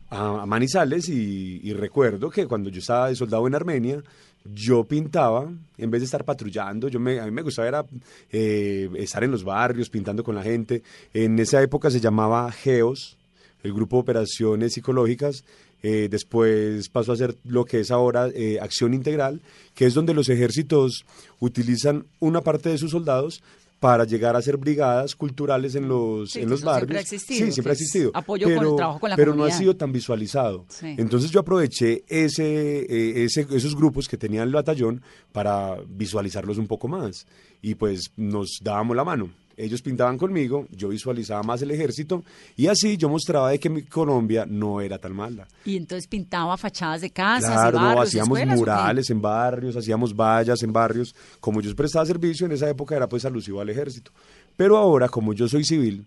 a, 0.09 0.45
Manizales 0.47 1.09
y, 1.09 1.73
recuerdo 1.73 2.29
que 2.31 2.47
cuando 2.47 2.69
yo 2.69 2.79
estaba 2.79 3.09
de 3.09 3.15
soldado 3.15 3.45
en 3.47 3.55
Armenia, 3.55 4.03
yo 4.45 4.83
pintaba, 4.83 5.51
en 5.77 5.91
vez 5.91 6.01
de 6.01 6.05
estar 6.05 6.25
patrullando, 6.25 6.87
yo 6.87 6.99
me, 6.99 7.19
a 7.19 7.25
mí 7.25 7.31
me 7.31 7.41
gustaba 7.41 7.67
era, 7.67 7.85
eh, 8.31 8.89
estar 8.95 9.23
en 9.23 9.31
los 9.31 9.43
barrios, 9.43 9.89
pintando 9.89 10.23
con 10.23 10.35
la 10.35 10.43
gente. 10.43 10.83
En 11.13 11.39
esa 11.39 11.61
época 11.61 11.89
se 11.89 11.99
llamaba 11.99 12.51
GEOS, 12.51 13.17
el 13.63 13.73
Grupo 13.73 13.97
de 13.97 14.01
Operaciones 14.01 14.73
Psicológicas. 14.73 15.43
Eh, 15.81 16.07
después 16.09 16.87
pasó 16.89 17.11
a 17.11 17.17
ser 17.17 17.35
lo 17.43 17.65
que 17.65 17.81
es 17.81 17.91
ahora 17.91 18.29
eh, 18.33 18.57
Acción 18.61 18.93
Integral, 18.93 19.41
que 19.75 19.85
es 19.85 19.93
donde 19.93 20.13
los 20.13 20.29
ejércitos 20.29 21.05
utilizan 21.39 22.05
una 22.19 22.41
parte 22.41 22.69
de 22.69 22.77
sus 22.77 22.91
soldados 22.91 23.43
para 23.83 24.05
llegar 24.05 24.33
a 24.37 24.41
ser 24.41 24.55
brigadas 24.55 25.13
culturales 25.13 25.75
en 25.75 25.89
los, 25.89 26.37
en 26.37 26.49
los 26.49 26.63
barrios. 26.63 26.79
Siempre 26.79 26.97
ha 26.99 27.01
existido. 27.01 27.45
Sí, 27.45 27.51
siempre 27.51 27.71
ha 27.71 27.73
existido. 27.73 28.11
Apoyo 28.13 28.47
pero, 28.47 28.59
con 28.61 28.67
el 28.69 28.75
trabajo 28.77 28.99
con 29.01 29.09
la 29.09 29.15
Pero 29.17 29.35
no 29.35 29.43
ha 29.43 29.51
sido 29.51 29.75
tan 29.75 29.91
visualizado. 29.91 30.65
Entonces 30.81 31.31
yo 31.31 31.41
aproveché 31.41 32.05
ese, 32.07 32.79
eh, 32.79 33.25
ese, 33.25 33.45
esos 33.51 33.75
grupos 33.75 34.07
que 34.07 34.15
tenían 34.15 34.47
el 34.47 34.53
batallón 34.53 35.01
para 35.33 35.75
visualizarlos 35.85 36.57
un 36.57 36.67
poco 36.67 36.87
más. 36.87 37.27
Y 37.61 37.75
pues 37.75 38.13
nos 38.15 38.59
dábamos 38.61 38.95
la 38.95 39.03
mano 39.03 39.31
ellos 39.57 39.81
pintaban 39.81 40.17
conmigo, 40.17 40.67
yo 40.71 40.89
visualizaba 40.89 41.43
más 41.43 41.61
el 41.61 41.71
ejército 41.71 42.23
y 42.55 42.67
así 42.67 42.97
yo 42.97 43.09
mostraba 43.09 43.51
de 43.51 43.59
que 43.59 43.69
mi 43.69 43.83
Colombia 43.83 44.45
no 44.47 44.81
era 44.81 44.97
tan 44.97 45.13
mala. 45.13 45.47
Y 45.65 45.77
entonces 45.77 46.07
pintaba 46.07 46.57
fachadas 46.57 47.01
de 47.01 47.09
casas 47.11 47.51
claro, 47.51 47.77
y 47.77 47.81
barrios, 47.81 47.95
no, 47.95 48.01
hacíamos 48.01 48.57
murales 48.57 49.09
en 49.09 49.21
barrios, 49.21 49.75
hacíamos 49.75 50.15
vallas 50.15 50.63
en 50.63 50.73
barrios. 50.73 51.15
Como 51.39 51.61
yo 51.61 51.73
prestaba 51.75 52.05
servicio 52.05 52.45
en 52.45 52.53
esa 52.53 52.69
época 52.69 52.95
era 52.95 53.07
pues 53.07 53.25
alusivo 53.25 53.61
al 53.61 53.69
ejército. 53.69 54.11
Pero 54.55 54.77
ahora, 54.77 55.09
como 55.09 55.33
yo 55.33 55.47
soy 55.47 55.63
civil, 55.63 56.05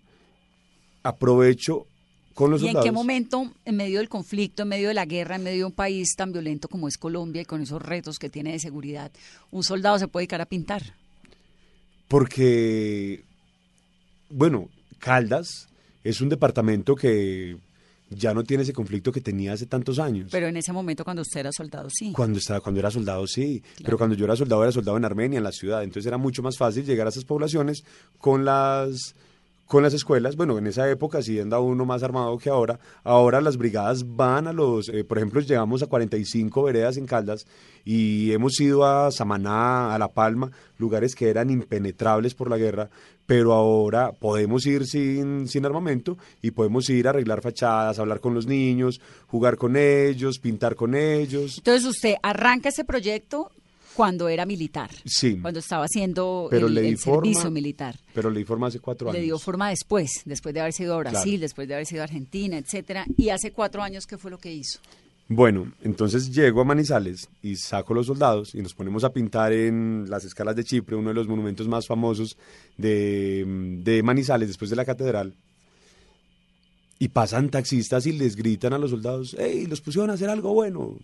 aprovecho 1.03 1.85
con 2.33 2.51
los 2.51 2.61
¿Y 2.61 2.65
soldados. 2.65 2.85
en 2.85 2.91
qué 2.91 2.93
momento, 2.93 3.51
en 3.65 3.75
medio 3.75 3.97
del 3.97 4.09
conflicto, 4.09 4.61
en 4.61 4.69
medio 4.69 4.89
de 4.89 4.93
la 4.93 5.05
guerra, 5.05 5.37
en 5.37 5.43
medio 5.43 5.59
de 5.59 5.65
un 5.65 5.71
país 5.71 6.15
tan 6.15 6.31
violento 6.31 6.67
como 6.67 6.87
es 6.87 6.97
Colombia 6.97 7.41
y 7.41 7.45
con 7.45 7.61
esos 7.61 7.81
retos 7.81 8.19
que 8.19 8.29
tiene 8.29 8.51
de 8.51 8.59
seguridad, 8.59 9.11
un 9.49 9.63
soldado 9.63 9.97
se 9.97 10.07
puede 10.07 10.23
dedicar 10.23 10.41
a 10.41 10.45
pintar? 10.45 10.83
Porque 12.07 13.23
bueno, 14.29 14.69
Caldas 14.99 15.67
es 16.03 16.21
un 16.21 16.29
departamento 16.29 16.95
que 16.95 17.57
ya 18.09 18.33
no 18.33 18.43
tiene 18.43 18.63
ese 18.63 18.73
conflicto 18.73 19.11
que 19.11 19.21
tenía 19.21 19.53
hace 19.53 19.65
tantos 19.65 19.99
años. 19.99 20.29
Pero 20.31 20.47
en 20.47 20.57
ese 20.57 20.71
momento 20.71 21.03
cuando 21.03 21.21
usted 21.21 21.41
era 21.41 21.51
soldado, 21.51 21.89
sí. 21.89 22.13
Cuando, 22.13 22.39
estaba, 22.39 22.61
cuando 22.61 22.79
era 22.79 22.91
soldado, 22.91 23.27
sí. 23.27 23.61
Pero 23.83 23.97
cuando 23.97 24.15
yo 24.15 24.25
era 24.25 24.35
soldado, 24.35 24.63
era 24.63 24.71
soldado 24.71 24.97
en 24.97 25.05
Armenia, 25.05 25.37
en 25.37 25.43
la 25.43 25.51
ciudad. 25.51 25.83
Entonces 25.83 26.07
era 26.07 26.17
mucho 26.17 26.41
más 26.41 26.57
fácil 26.57 26.85
llegar 26.85 27.07
a 27.07 27.09
esas 27.09 27.25
poblaciones 27.25 27.83
con 28.17 28.45
las 28.45 29.13
con 29.67 29.83
las 29.83 29.93
escuelas, 29.93 30.37
bueno, 30.37 30.57
en 30.57 30.65
esa 30.65 30.89
época 30.89 31.21
sí 31.21 31.39
andaba 31.39 31.61
uno 31.61 31.85
más 31.85 32.01
armado 32.01 32.37
que 32.37 32.49
ahora, 32.49 32.79
ahora 33.03 33.41
las 33.41 33.57
brigadas 33.57 34.15
van 34.15 34.47
a 34.47 34.53
los, 34.53 34.87
eh, 34.87 35.03
por 35.03 35.17
ejemplo, 35.17 35.41
llegamos 35.41 35.83
a 35.83 35.87
45 35.87 36.63
veredas 36.63 36.95
en 36.95 37.05
Caldas 37.05 37.45
y 37.83 38.31
hemos 38.31 38.59
ido 38.61 38.85
a 38.85 39.11
Samaná, 39.11 39.93
a 39.93 39.99
La 39.99 40.07
Palma, 40.07 40.51
lugares 40.77 41.15
que 41.15 41.29
eran 41.29 41.49
impenetrables 41.49 42.33
por 42.33 42.49
la 42.49 42.57
guerra, 42.57 42.89
pero 43.27 43.53
ahora 43.53 44.13
podemos 44.13 44.65
ir 44.65 44.87
sin, 44.87 45.47
sin 45.47 45.65
armamento 45.65 46.17
y 46.41 46.51
podemos 46.51 46.89
ir 46.89 47.05
a 47.05 47.09
arreglar 47.11 47.41
fachadas, 47.41 47.99
hablar 47.99 48.21
con 48.21 48.33
los 48.33 48.47
niños, 48.47 48.99
jugar 49.27 49.57
con 49.57 49.75
ellos, 49.75 50.39
pintar 50.39 50.75
con 50.75 50.95
ellos. 50.95 51.57
Entonces 51.57 51.85
usted 51.85 52.15
arranca 52.23 52.69
ese 52.69 52.85
proyecto 52.85 53.51
cuando 53.93 54.29
era 54.29 54.45
militar. 54.45 54.89
Sí. 55.05 55.39
Cuando 55.41 55.59
estaba 55.59 55.83
haciendo 55.83 56.49
el, 56.51 56.97
servicio 56.97 57.51
militar. 57.51 57.95
Pero 58.13 58.29
le 58.29 58.39
di 58.39 58.45
forma 58.45 58.67
hace 58.67 58.79
cuatro 58.79 59.09
años. 59.09 59.19
Le 59.19 59.25
dio 59.25 59.37
forma 59.37 59.69
después, 59.69 60.21
después 60.23 60.55
de 60.55 60.61
haber 60.61 60.73
sido 60.73 60.95
a 60.95 60.99
Brasil, 60.99 61.41
después 61.41 61.67
de 61.67 61.73
haber 61.73 61.85
sido 61.85 62.01
a 62.01 62.05
Argentina, 62.05 62.57
etcétera. 62.57 63.05
Y 63.17 63.29
hace 63.29 63.51
cuatro 63.51 63.83
años, 63.83 64.07
¿qué 64.07 64.17
fue 64.17 64.31
lo 64.31 64.37
que 64.37 64.53
hizo? 64.53 64.79
Bueno, 65.29 65.73
entonces 65.81 66.31
llego 66.31 66.61
a 66.61 66.63
Manizales 66.63 67.27
y 67.41 67.57
saco 67.57 67.93
los 67.93 68.07
soldados 68.07 68.55
y 68.55 68.61
nos 68.61 68.73
ponemos 68.73 69.03
a 69.03 69.11
pintar 69.11 69.51
en 69.51 70.05
las 70.09 70.23
escalas 70.23 70.55
de 70.55 70.63
Chipre, 70.63 70.95
uno 70.95 71.09
de 71.09 71.15
los 71.15 71.27
monumentos 71.27 71.67
más 71.67 71.85
famosos 71.85 72.37
de, 72.77 73.43
de 73.83 74.03
Manizales, 74.03 74.47
después 74.47 74.69
de 74.69 74.77
la 74.77 74.85
catedral. 74.85 75.33
Y 76.97 77.09
pasan 77.09 77.49
taxistas 77.49 78.05
y 78.05 78.13
les 78.13 78.37
gritan 78.37 78.71
a 78.71 78.77
los 78.77 78.91
soldados, 78.91 79.33
¡Ey, 79.37 79.65
los 79.65 79.81
pusieron 79.81 80.09
a 80.09 80.13
hacer 80.13 80.29
algo 80.29 80.53
bueno! 80.53 80.97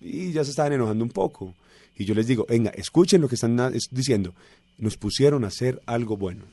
Y 0.00 0.32
ya 0.32 0.42
se 0.44 0.50
estaban 0.50 0.72
enojando 0.72 1.04
un 1.04 1.10
poco. 1.10 1.54
Y 1.96 2.04
yo 2.04 2.14
les 2.14 2.26
digo, 2.26 2.44
venga, 2.48 2.70
escuchen 2.70 3.20
lo 3.20 3.28
que 3.28 3.36
están 3.36 3.56
diciendo. 3.92 4.34
Nos 4.78 4.96
pusieron 4.96 5.44
a 5.44 5.48
hacer 5.48 5.80
algo 5.86 6.16
bueno. 6.16 6.44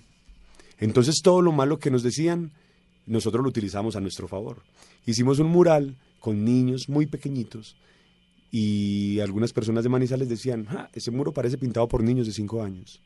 Entonces 0.78 1.22
todo 1.24 1.42
lo 1.42 1.52
malo 1.52 1.80
que 1.80 1.90
nos 1.90 2.04
decían, 2.04 2.52
nosotros 3.08 3.44
lo 3.44 3.50
utilizamos 3.50 3.96
a 3.96 4.02
nuestro 4.02 4.28
favor. 4.28 4.62
Hicimos 5.06 5.40
un 5.40 5.48
mural 5.48 5.98
con 6.22 6.46
niños 6.46 6.88
muy 6.88 7.08
pequeñitos 7.08 7.76
y 8.52 9.20
algunas 9.20 9.52
personas 9.52 9.84
de 9.84 9.90
Manizales 9.90 10.30
decían, 10.30 10.68
ah, 10.70 10.90
ese 10.94 11.10
muro 11.12 11.34
parece 11.34 11.58
pintado 11.58 11.88
por 11.88 12.04
niños 12.04 12.28
de 12.28 12.34
cinco 12.34 12.64
años. 12.64 13.02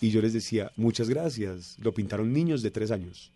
Y 0.00 0.10
yo 0.10 0.20
les 0.20 0.32
decía, 0.32 0.72
muchas 0.76 1.08
gracias, 1.08 1.76
lo 1.78 1.94
pintaron 1.94 2.32
niños 2.32 2.62
de 2.62 2.70
tres 2.70 2.90
años. 2.90 3.30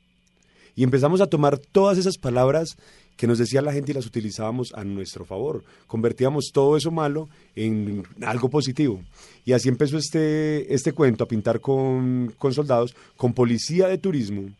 Y 0.74 0.82
empezamos 0.82 1.20
a 1.20 1.26
tomar 1.26 1.58
todas 1.58 1.96
esas 1.96 2.18
palabras 2.18 2.76
que 3.16 3.26
nos 3.26 3.38
decía 3.38 3.62
la 3.62 3.72
gente 3.72 3.92
y 3.92 3.94
las 3.94 4.06
utilizábamos 4.06 4.72
a 4.74 4.84
nuestro 4.84 5.24
favor. 5.24 5.64
Convertíamos 5.86 6.50
todo 6.52 6.76
eso 6.76 6.90
malo 6.90 7.28
en 7.54 8.02
algo 8.22 8.50
positivo. 8.50 9.02
Y 9.44 9.52
así 9.52 9.68
empezó 9.68 9.96
este, 9.96 10.74
este 10.74 10.92
cuento 10.92 11.24
a 11.24 11.28
pintar 11.28 11.60
con, 11.60 12.34
con 12.38 12.52
soldados, 12.52 12.94
con 13.16 13.32
policía 13.32 13.88
de 13.88 13.96
turismo, 13.96 14.50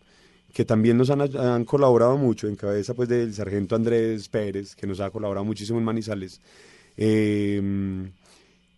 que 0.57 0.65
también 0.65 0.97
nos 0.97 1.11
han, 1.11 1.67
colaborado 1.67 2.17
mucho, 2.17 2.49
en 2.49 2.57
cabeza 2.57 2.95
pues 2.95 3.11
del 3.11 3.35
sargento 3.35 3.77
Andrés 3.77 4.27
Pérez, 4.31 4.75
que 4.75 4.87
nos 4.87 5.01
ha 5.01 5.11
colaborado 5.11 5.45
muchísimo 5.45 5.79
en 5.79 5.85
Manizales. 5.85 6.41
Em, 6.97 8.11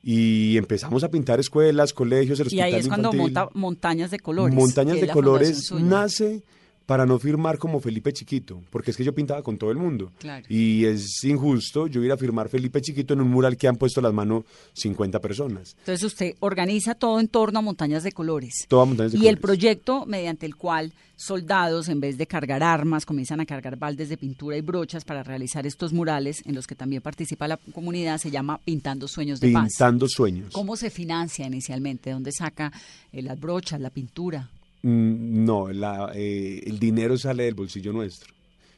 y 0.03 0.57
empezamos 0.57 1.05
a 1.05 1.09
pintar 1.09 1.39
escuelas, 1.39 1.93
colegios, 1.93 2.41
el 2.41 2.53
Y 2.53 2.61
ahí 2.63 2.75
es 2.75 2.89
cuando 2.89 3.13
monta 3.13 3.49
montañas 3.55 4.11
de 4.11 4.19
colores. 4.19 4.57
Montañas 4.57 5.01
de 5.01 5.07
colores 5.07 5.71
nace 5.71 6.43
para 6.89 7.05
no 7.05 7.19
firmar 7.19 7.59
como 7.59 7.81
Felipe 7.81 8.15
Chiquito, 8.15 8.63
porque 8.71 8.93
es 8.93 8.97
que 8.97 9.05
yo 9.05 9.15
pintaba 9.15 9.43
con 9.43 9.59
todo 9.59 9.71
el 9.71 9.77
mundo. 9.77 10.11
Y 10.49 10.87
es 10.87 11.23
injusto 11.23 11.87
yo 11.87 12.03
ir 12.03 12.11
a 12.11 12.17
firmar 12.17 12.49
Felipe 12.49 12.81
Chiquito 12.81 13.13
en 13.13 13.21
un 13.21 13.29
mural 13.29 13.59
que 13.59 13.69
han 13.69 13.77
puesto 13.77 14.01
las 14.01 14.15
manos 14.15 14.45
50 14.73 15.21
personas. 15.21 15.77
Entonces 15.81 16.03
usted 16.03 16.35
organiza 16.41 16.95
todo 16.95 17.21
en 17.21 17.29
torno 17.29 17.59
a 17.59 17.63
montañas 17.63 18.05
de 18.05 18.13
colores. 18.13 18.65
Todo 18.69 18.87
montañas 18.87 19.13
de 19.13 19.19
y 19.19 19.29
el 19.29 19.37
proyecto 19.37 20.07
mediante 20.07 20.47
el 20.47 20.57
cual 20.57 20.95
soldados, 21.15 21.91
en 21.91 22.01
vez 22.01 22.17
de 22.17 22.27
cargar 22.27 22.63
armas, 22.63 23.05
comienzan 23.05 23.41
a 23.41 23.45
cargar 23.45 23.77
baldes 23.77 24.09
de 24.09 24.17
pintura 24.17 24.57
y 24.57 24.63
brochas 24.63 25.05
para 25.05 25.23
realizar 25.23 25.67
estos 25.67 25.93
murales 25.93 26.43
en 26.47 26.55
los 26.55 26.67
que 26.67 26.75
también 26.75 27.03
participa 27.03 27.47
la 27.47 27.59
comunidad, 27.59 28.17
se 28.17 28.31
llama 28.31 28.61
Pintando 28.65 29.09
Sueños 29.09 29.41
de 29.41 29.53
Paz. 29.53 29.69
Pintando 29.69 30.09
Sueños. 30.09 30.55
¿Cómo 30.55 30.75
se 30.75 30.89
financia 30.89 31.47
inicialmente? 31.47 32.13
¿Dónde 32.13 32.33
saca 32.33 32.73
eh, 33.13 33.21
las 33.21 33.39
brochas, 33.39 33.79
la 33.79 33.91
pintura? 33.91 34.49
Mm, 34.83 35.45
no, 35.45 35.69
eh, 35.71 36.63
el 36.67 36.79
dinero 36.79 37.19
sale 37.19 37.45
del 37.45 37.55
bolsillo 37.55 37.93
nuestro. 37.93 38.33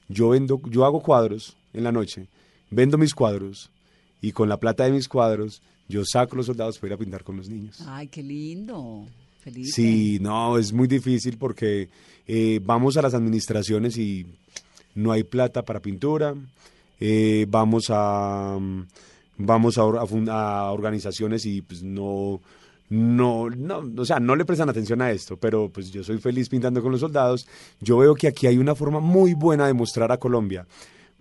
Yo 0.09 0.31
vendo, 0.31 0.61
yo 0.71 0.85
hago 0.85 1.03
cuadros 1.03 1.57
en 1.73 1.85
la 1.85 1.93
noche, 1.93 2.27
vendo 2.71 2.99
mis 2.99 3.15
cuadros 3.15 3.71
y 4.21 4.33
con 4.33 4.49
la 4.49 4.59
plata 4.59 4.85
de 4.85 4.93
mis 4.93 5.09
cuadros 5.09 5.63
yo 5.89 6.05
saco 6.05 6.37
los 6.37 6.47
soldados 6.47 6.79
para 6.79 6.89
ir 6.89 6.95
a 6.95 6.99
pintar 6.99 7.25
con 7.25 7.37
los 7.37 7.49
niños. 7.49 7.81
Ay, 7.87 8.07
qué 8.07 8.23
lindo. 8.23 9.07
Feliz. 9.41 9.73
Sí, 9.75 10.19
no, 10.21 10.59
es 10.59 10.73
muy 10.73 10.87
difícil 10.87 11.37
porque 11.37 11.89
eh, 12.27 12.61
vamos 12.63 12.97
a 12.97 13.03
las 13.03 13.15
administraciones 13.15 13.97
y 13.97 14.27
no 14.95 15.13
hay 15.13 15.25
plata 15.25 15.65
para 15.65 15.81
pintura. 15.81 16.35
Eh, 17.01 17.47
vamos 17.49 17.87
a 17.89 18.59
vamos 19.37 19.79
a, 19.79 19.83
a 19.83 20.73
organizaciones 20.73 21.47
y 21.47 21.63
pues 21.63 21.83
no 21.83 22.41
no, 22.91 23.49
no, 23.49 23.85
o 23.97 24.05
sea, 24.05 24.19
no 24.19 24.35
le 24.35 24.45
prestan 24.45 24.69
atención 24.69 25.01
a 25.01 25.13
esto, 25.13 25.37
pero 25.37 25.69
pues 25.69 25.93
yo 25.93 26.03
soy 26.03 26.19
feliz 26.19 26.49
pintando 26.49 26.83
con 26.83 26.91
los 26.91 27.01
soldados. 27.01 27.47
Yo 27.81 27.97
veo 27.99 28.17
que 28.17 28.27
aquí 28.27 28.49
hay 28.49 28.59
una 28.59 28.75
forma 28.75 28.99
muy 28.99 29.35
buena 29.35 29.69
de 29.69 29.75
mostrar 29.75 30.11
a 30.11 30.19
Colombia, 30.19 30.67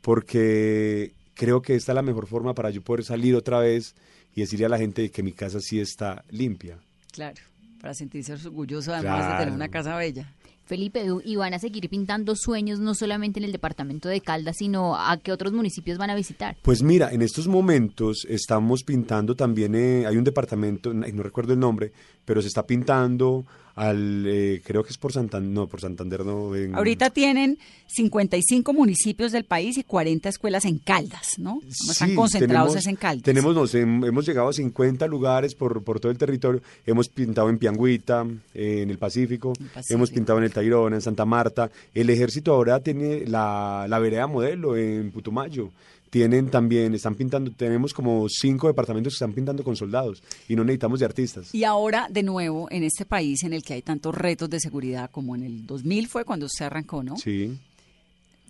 porque 0.01 1.13
creo 1.35 1.61
que 1.61 1.75
esta 1.75 1.91
es 1.91 1.95
la 1.95 2.01
mejor 2.01 2.25
forma 2.25 2.55
para 2.55 2.71
yo 2.71 2.81
poder 2.81 3.05
salir 3.05 3.35
otra 3.35 3.59
vez 3.59 3.93
y 4.35 4.41
decirle 4.41 4.65
a 4.65 4.69
la 4.69 4.79
gente 4.79 5.11
que 5.11 5.21
mi 5.21 5.31
casa 5.31 5.59
sí 5.59 5.79
está 5.79 6.23
limpia. 6.31 6.79
Claro, 7.11 7.39
para 7.79 7.93
sentirse 7.93 8.33
orgulloso 8.33 8.91
además 8.91 9.33
de 9.33 9.37
tener 9.37 9.53
una 9.53 9.69
casa 9.69 9.95
bella. 9.95 10.33
Felipe, 10.69 11.03
y 11.25 11.35
van 11.35 11.55
a 11.55 11.59
seguir 11.59 11.89
pintando 11.89 12.35
sueños 12.35 12.79
no 12.79 12.93
solamente 12.93 13.39
en 13.39 13.45
el 13.45 13.51
departamento 13.51 14.07
de 14.07 14.21
Caldas, 14.21 14.57
sino 14.59 14.95
a 14.95 15.17
qué 15.17 15.31
otros 15.31 15.51
municipios 15.51 15.97
van 15.97 16.11
a 16.11 16.15
visitar. 16.15 16.55
Pues 16.61 16.83
mira, 16.83 17.11
en 17.11 17.23
estos 17.23 17.47
momentos 17.47 18.23
estamos 18.29 18.83
pintando 18.83 19.35
también, 19.35 19.73
eh, 19.73 20.05
hay 20.05 20.15
un 20.15 20.23
departamento, 20.23 20.93
no 20.93 21.23
recuerdo 21.23 21.53
el 21.53 21.59
nombre, 21.59 21.91
pero 22.23 22.43
se 22.43 22.47
está 22.49 22.67
pintando 22.67 23.47
al, 23.79 24.25
eh, 24.27 24.61
creo 24.65 24.83
que 24.83 24.89
es 24.89 24.97
por 24.97 25.13
Santander, 25.13 25.49
no, 25.49 25.67
por 25.67 25.79
Santander 25.79 26.25
no. 26.25 26.51
Ahorita 26.73 27.11
tienen 27.11 27.57
55 27.87 28.73
municipios 28.73 29.31
del 29.31 29.45
país 29.45 29.77
y 29.77 29.83
40 29.83 30.27
escuelas 30.27 30.65
en 30.65 30.79
Caldas, 30.79 31.39
¿no? 31.39 31.61
están 31.89 32.13
concentrados 32.13 32.85
en 32.87 32.97
Caldas. 32.97 33.23
Tenemos, 33.23 33.73
hemos 33.73 34.25
llegado 34.25 34.49
a 34.49 34.53
50 34.53 35.07
lugares 35.07 35.55
por, 35.55 35.81
por 35.81 36.01
todo 36.01 36.11
el 36.11 36.17
territorio. 36.17 36.61
Hemos 36.85 37.07
pintado 37.07 37.49
en 37.49 37.57
Piangüita, 37.57 38.27
en 38.53 38.89
el 38.89 38.97
Pacífico, 38.97 39.53
hemos 39.87 40.11
pintado 40.11 40.39
en 40.39 40.45
el 40.45 40.51
Tayrona, 40.51 40.97
en 40.97 41.01
Santa 41.01 41.23
Marta. 41.23 41.71
El 41.93 42.09
ejército 42.09 42.53
ahora 42.53 42.81
tiene 42.81 43.25
la, 43.27 43.85
la 43.87 43.99
vereda 43.99 44.27
modelo 44.27 44.75
en 44.75 45.09
Putumayo 45.11 45.71
tienen 46.09 46.49
también, 46.49 46.93
están 46.93 47.15
pintando, 47.15 47.51
tenemos 47.51 47.93
como 47.93 48.27
cinco 48.29 48.67
departamentos 48.67 49.13
que 49.13 49.15
están 49.15 49.33
pintando 49.33 49.63
con 49.63 49.75
soldados 49.75 50.23
y 50.47 50.55
no 50.55 50.63
necesitamos 50.63 50.99
de 50.99 51.05
artistas. 51.05 51.53
Y 51.53 51.63
ahora, 51.63 52.07
de 52.09 52.23
nuevo, 52.23 52.67
en 52.71 52.83
este 52.83 53.05
país 53.05 53.43
en 53.43 53.53
el 53.53 53.63
que 53.63 53.73
hay 53.73 53.81
tantos 53.81 54.15
retos 54.15 54.49
de 54.49 54.59
seguridad, 54.59 55.09
como 55.11 55.35
en 55.35 55.43
el 55.43 55.65
2000 55.65 56.07
fue 56.07 56.25
cuando 56.25 56.47
se 56.49 56.63
arrancó, 56.63 57.03
¿no? 57.03 57.17
Sí. 57.17 57.57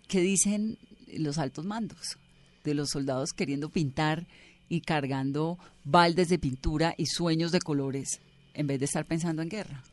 ¿Qué 0.07 0.22
dicen 0.22 0.78
los 1.18 1.38
altos 1.38 1.66
mandos 1.66 2.18
de 2.64 2.74
los 2.74 2.89
soldados 2.89 3.32
queriendo 3.32 3.70
pintar 3.70 4.28
y 4.70 4.82
cargando 4.82 5.57
baldes 5.84 6.30
de 6.30 6.39
pintura 6.39 6.93
y 6.97 7.07
sueños 7.07 7.51
de 7.51 7.60
colores 7.60 8.20
en 8.53 8.68
vez 8.68 8.80
de 8.80 8.86
estar 8.86 9.05
pensando 9.05 9.41
en 9.41 9.49
guerra? 9.49 9.84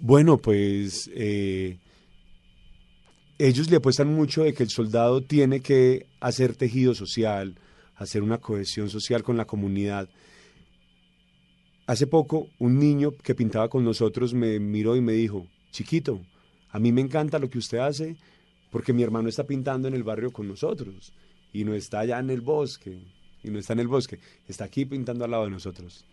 Bueno, 0.00 0.36
pues 0.38 1.10
eh, 1.14 1.78
ellos 3.38 3.70
le 3.70 3.76
apuestan 3.76 4.12
mucho 4.12 4.44
de 4.44 4.54
que 4.54 4.62
el 4.62 4.70
soldado 4.70 5.22
tiene 5.22 5.60
que 5.60 6.06
hacer 6.20 6.56
tejido 6.56 6.94
social, 6.94 7.58
hacer 7.94 8.22
una 8.22 8.38
cohesión 8.38 8.88
social 8.88 9.22
con 9.22 9.36
la 9.36 9.44
comunidad. 9.44 10.08
Hace 11.86 12.06
poco 12.06 12.48
un 12.58 12.78
niño 12.78 13.12
que 13.22 13.34
pintaba 13.34 13.68
con 13.68 13.84
nosotros 13.84 14.34
me 14.34 14.58
miró 14.58 14.96
y 14.96 15.00
me 15.00 15.12
dijo, 15.12 15.46
chiquito, 15.70 16.20
a 16.70 16.78
mí 16.78 16.92
me 16.92 17.00
encanta 17.00 17.38
lo 17.38 17.48
que 17.48 17.58
usted 17.58 17.78
hace 17.78 18.16
porque 18.70 18.92
mi 18.92 19.02
hermano 19.02 19.28
está 19.28 19.44
pintando 19.44 19.88
en 19.88 19.94
el 19.94 20.02
barrio 20.02 20.32
con 20.32 20.48
nosotros 20.48 21.12
y 21.52 21.64
no 21.64 21.74
está 21.74 22.00
allá 22.00 22.18
en 22.18 22.30
el 22.30 22.40
bosque, 22.40 22.98
y 23.42 23.50
no 23.50 23.58
está 23.58 23.72
en 23.74 23.80
el 23.80 23.88
bosque, 23.88 24.18
está 24.48 24.64
aquí 24.64 24.84
pintando 24.84 25.24
al 25.24 25.30
lado 25.30 25.44
de 25.44 25.50
nosotros. 25.50 26.04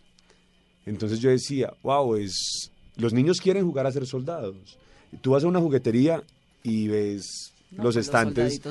Entonces 0.86 1.20
yo 1.20 1.30
decía, 1.30 1.74
wow, 1.82 2.16
es, 2.16 2.72
los 2.96 3.14
niños 3.14 3.42
quieren 3.42 3.66
jugar 3.66 3.88
a 3.88 3.92
ser 3.92 4.06
soldados. 4.06 4.78
Tú 5.22 5.32
vas 5.32 5.44
a 5.44 5.48
una 5.48 5.60
juguetería 5.60 6.24
y 6.64 6.88
ves 6.88 7.54
los 7.72 7.96
pues 7.96 8.06
estantes 8.06 8.62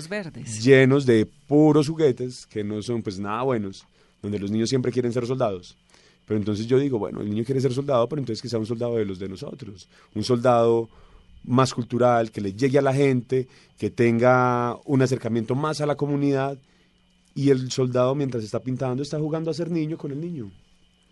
llenos 0.62 1.07
de 1.07 1.26
puros 1.26 1.88
juguetes 1.88 2.47
que 2.47 2.64
no 2.64 2.82
son 2.82 3.03
pues 3.03 3.18
nada 3.18 3.43
buenos, 3.43 3.84
donde 4.22 4.38
los 4.38 4.51
niños 4.51 4.68
siempre 4.68 4.93
quieren 4.93 5.12
ser 5.12 5.26
soldados. 5.26 5.76
Pero 6.26 6.38
entonces 6.38 6.66
yo 6.66 6.78
digo, 6.78 6.99
bueno, 6.99 7.20
el 7.20 7.28
niño 7.28 7.45
quiere 7.45 7.61
ser 7.61 7.72
soldado, 7.72 8.09
pero 8.09 8.20
entonces 8.20 8.40
que 8.40 8.49
sea 8.49 8.59
un 8.59 8.66
soldado 8.66 8.97
de 8.97 9.05
los 9.05 9.18
de 9.18 9.28
nosotros, 9.28 9.88
un 10.14 10.24
soldado 10.24 10.88
más 11.45 11.74
cultural, 11.74 12.30
que 12.30 12.40
le 12.40 12.53
llegue 12.53 12.78
a 12.78 12.82
la 12.82 12.95
gente, 12.95 13.49
que 13.76 13.90
tenga 13.90 14.76
un 14.84 15.03
acercamiento 15.03 15.55
más 15.55 15.80
a 15.80 15.86
la 15.86 15.97
comunidad 15.97 16.57
y 17.34 17.51
el 17.51 17.70
soldado 17.70 18.14
mientras 18.14 18.45
está 18.45 18.61
pintando 18.61 19.03
está 19.03 19.18
jugando 19.18 19.51
a 19.51 19.55
ser 19.55 19.70
niño 19.70 19.99
con 19.99 20.12
el 20.12 20.20
niño. 20.20 20.51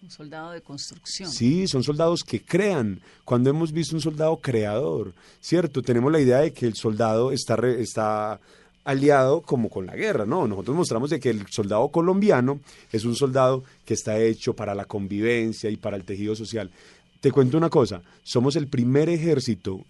Un 0.02 0.10
soldado 0.10 0.52
de 0.52 0.62
construcción. 0.62 1.30
Sí, 1.30 1.66
son 1.66 1.82
soldados 1.82 2.24
que 2.24 2.42
crean. 2.42 3.00
Cuando 3.24 3.50
hemos 3.50 3.72
visto 3.72 3.94
un 3.94 4.00
soldado 4.00 4.36
creador, 4.38 5.12
¿cierto? 5.40 5.82
Tenemos 5.82 6.10
la 6.10 6.20
idea 6.20 6.38
de 6.38 6.52
que 6.52 6.66
el 6.66 6.74
soldado 6.74 7.32
está, 7.32 7.56
está 7.78 8.40
aliado 8.84 9.42
como 9.42 9.68
con 9.68 9.86
la 9.86 9.94
guerra, 9.94 10.24
¿no? 10.24 10.46
Nosotros 10.46 10.76
mostramos 10.76 11.10
de 11.10 11.20
que 11.20 11.30
el 11.30 11.46
soldado 11.48 11.88
colombiano 11.88 12.60
es 12.92 13.04
un 13.04 13.14
soldado 13.14 13.62
que 13.84 13.94
está 13.94 14.18
hecho 14.18 14.54
para 14.54 14.74
la 14.74 14.86
convivencia 14.86 15.68
y 15.70 15.76
para 15.76 15.96
el 15.96 16.04
tejido 16.04 16.34
social. 16.34 16.70
Te 17.20 17.30
cuento 17.30 17.58
una 17.58 17.68
cosa, 17.68 18.02
somos 18.22 18.56
el 18.56 18.68
primer 18.68 19.10
ejército 19.10 19.84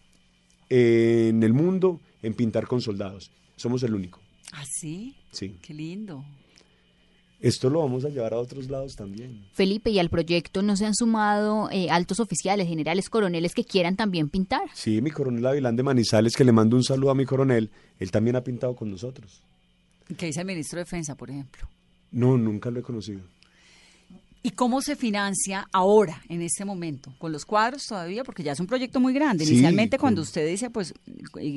en 0.68 1.42
el 1.42 1.52
mundo 1.52 2.00
en 2.22 2.34
pintar 2.34 2.66
con 2.66 2.80
soldados. 2.80 3.30
Somos 3.56 3.82
el 3.84 3.94
único. 3.94 4.20
¿Ah, 4.52 4.64
sí? 4.68 5.14
Sí. 5.30 5.56
Qué 5.62 5.74
lindo. 5.74 6.24
Esto 7.40 7.70
lo 7.70 7.80
vamos 7.80 8.04
a 8.04 8.10
llevar 8.10 8.34
a 8.34 8.38
otros 8.38 8.68
lados 8.68 8.96
también. 8.96 9.46
Felipe, 9.52 9.90
¿y 9.90 9.98
al 9.98 10.10
proyecto 10.10 10.60
no 10.62 10.76
se 10.76 10.84
han 10.84 10.94
sumado 10.94 11.70
eh, 11.70 11.88
altos 11.88 12.20
oficiales, 12.20 12.68
generales, 12.68 13.08
coroneles 13.08 13.54
que 13.54 13.64
quieran 13.64 13.96
también 13.96 14.28
pintar? 14.28 14.62
Sí, 14.74 15.00
mi 15.00 15.10
coronel 15.10 15.46
Avilán 15.46 15.74
de 15.74 15.82
Manizales, 15.82 16.36
que 16.36 16.44
le 16.44 16.52
mando 16.52 16.76
un 16.76 16.84
saludo 16.84 17.10
a 17.10 17.14
mi 17.14 17.24
coronel, 17.24 17.70
él 17.98 18.10
también 18.10 18.36
ha 18.36 18.44
pintado 18.44 18.76
con 18.76 18.90
nosotros. 18.90 19.42
¿Qué 20.18 20.26
dice 20.26 20.40
el 20.40 20.46
ministro 20.46 20.78
de 20.78 20.84
Defensa, 20.84 21.14
por 21.14 21.30
ejemplo? 21.30 21.66
No, 22.10 22.36
nunca 22.36 22.70
lo 22.70 22.80
he 22.80 22.82
conocido. 22.82 23.22
¿Y 24.42 24.50
cómo 24.50 24.80
se 24.80 24.96
financia 24.96 25.68
ahora, 25.70 26.22
en 26.28 26.40
este 26.40 26.64
momento? 26.64 27.12
¿Con 27.18 27.30
los 27.30 27.44
cuadros 27.44 27.86
todavía? 27.86 28.24
Porque 28.24 28.42
ya 28.42 28.52
es 28.52 28.60
un 28.60 28.66
proyecto 28.66 28.98
muy 28.98 29.12
grande. 29.12 29.44
Inicialmente, 29.44 29.98
cuando 29.98 30.22
usted 30.22 30.48
dice 30.48 30.70
pues 30.70 30.94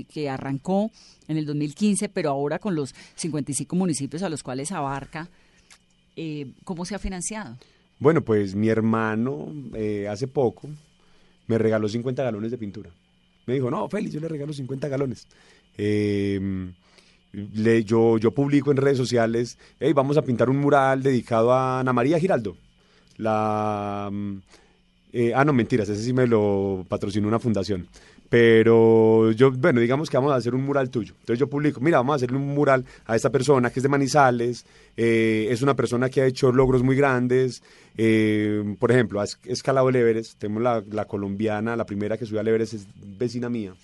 que 0.10 0.30
arrancó 0.30 0.92
en 1.30 1.38
el 1.38 1.46
2015, 1.46 2.10
pero 2.10 2.30
ahora 2.30 2.60
con 2.60 2.76
los 2.76 2.94
55 3.16 3.74
municipios 3.76 4.22
a 4.22 4.30
los 4.30 4.44
cuales 4.44 4.74
abarca, 4.74 5.30
eh, 6.16 6.52
¿cómo 6.64 6.86
se 6.86 6.96
ha 6.96 7.00
financiado? 7.00 7.58
Bueno, 8.00 8.22
pues 8.22 8.56
mi 8.56 8.70
hermano 8.70 9.54
eh, 9.76 10.08
hace 10.10 10.28
poco 10.28 10.70
me 11.48 11.58
regaló 11.58 11.88
50 11.88 12.24
galones 12.24 12.52
de 12.52 12.58
pintura. 12.58 12.90
Me 13.46 13.54
dijo, 13.56 13.70
no, 13.70 13.88
Félix, 13.90 14.14
yo 14.14 14.20
le 14.20 14.28
regalo 14.28 14.54
50 14.54 14.88
galones. 14.88 15.28
Em, 15.78 16.74
yo, 17.32 18.18
yo 18.18 18.32
publico 18.32 18.72
en 18.72 18.78
redes 18.78 18.98
sociales, 18.98 19.58
hey, 19.80 19.94
vamos 19.94 20.18
a 20.18 20.22
pintar 20.22 20.50
un 20.50 20.58
mural 20.58 21.04
dedicado 21.04 21.52
a 21.52 21.80
Ana 21.80 21.94
María 21.94 22.20
Giraldo. 22.20 22.56
La... 23.18 24.10
Mm, 24.12 24.38
eh, 25.14 25.32
ah, 25.36 25.46
no, 25.46 25.54
mentiras, 25.54 25.88
ese 25.90 26.02
sí 26.02 26.12
me 26.12 26.26
lo 26.26 26.86
patrocinó 26.90 27.28
una 27.28 27.40
fundación. 27.40 27.88
Pero 28.34 29.30
yo, 29.34 29.52
bueno, 29.52 29.80
digamos 29.80 30.10
que 30.10 30.18
vamos 30.18 30.34
a 30.34 30.38
hacer 30.38 30.56
un 30.56 30.66
mural 30.66 30.90
tuyo. 30.90 31.14
Entonces 31.20 31.38
yo 31.38 31.48
publico, 31.48 31.80
mira, 31.80 31.98
vamos 31.98 32.14
a 32.14 32.16
hacerle 32.16 32.38
un 32.38 32.48
mural 32.48 32.84
a 33.06 33.16
esta 33.16 33.30
persona 33.30 33.70
que 33.70 33.78
es 33.78 33.84
de 33.84 33.90
Manizales, 33.90 34.66
eh, 34.98 35.50
es 35.52 35.62
una 35.62 35.76
persona 35.76 36.10
que 36.10 36.22
ha 36.22 36.26
hecho 36.26 36.52
logros 36.52 36.82
muy 36.82 36.96
grandes. 36.96 37.62
Eh, 37.96 38.76
por 38.80 38.92
ejemplo, 38.92 39.22
ha 39.22 39.26
escalado 39.46 39.90
el 39.90 39.98
Everest. 39.98 40.40
Tenemos 40.40 40.64
la, 40.64 40.84
la 40.90 41.06
colombiana, 41.06 41.76
la 41.76 41.86
primera 41.86 42.18
que 42.18 42.26
subió 42.26 42.40
al 42.40 42.48
Everest 42.48 42.74
es 42.74 42.88
vecina 43.20 43.50
mía. 43.50 43.76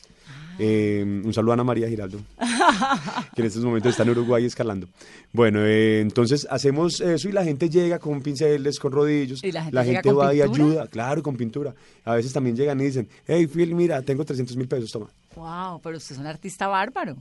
Eh, 0.61 1.01
un 1.23 1.33
saludo 1.33 1.51
a 1.51 1.53
Ana 1.53 1.63
María 1.63 1.87
Giraldo, 1.87 2.19
que 3.33 3.41
en 3.41 3.47
estos 3.47 3.63
momentos 3.63 3.91
está 3.91 4.03
en 4.03 4.09
Uruguay 4.09 4.43
escalando. 4.43 4.89
Bueno, 5.31 5.65
eh, 5.65 6.01
entonces 6.01 6.45
hacemos 6.49 6.99
eso 6.99 7.29
y 7.29 7.31
la 7.31 7.45
gente 7.45 7.69
llega 7.69 7.97
con 7.97 8.21
pinceles, 8.21 8.77
con 8.77 8.91
rodillos. 8.91 9.41
¿Y 9.41 9.53
la 9.53 9.63
gente, 9.63 10.11
va 10.11 10.33
y 10.33 10.41
ayuda, 10.41 10.87
claro, 10.87 11.23
con 11.23 11.37
pintura. 11.37 11.73
A 12.03 12.15
veces 12.15 12.33
también 12.33 12.57
llegan 12.57 12.81
y 12.81 12.85
dicen, 12.85 13.07
hey, 13.25 13.47
Phil, 13.47 13.73
mira, 13.73 14.01
tengo 14.01 14.25
300 14.25 14.57
mil 14.57 14.67
pesos, 14.67 14.91
toma. 14.91 15.07
Wow, 15.35 15.79
pero 15.81 15.95
usted 15.95 16.15
es 16.15 16.19
un 16.19 16.27
artista 16.27 16.67
bárbaro, 16.67 17.15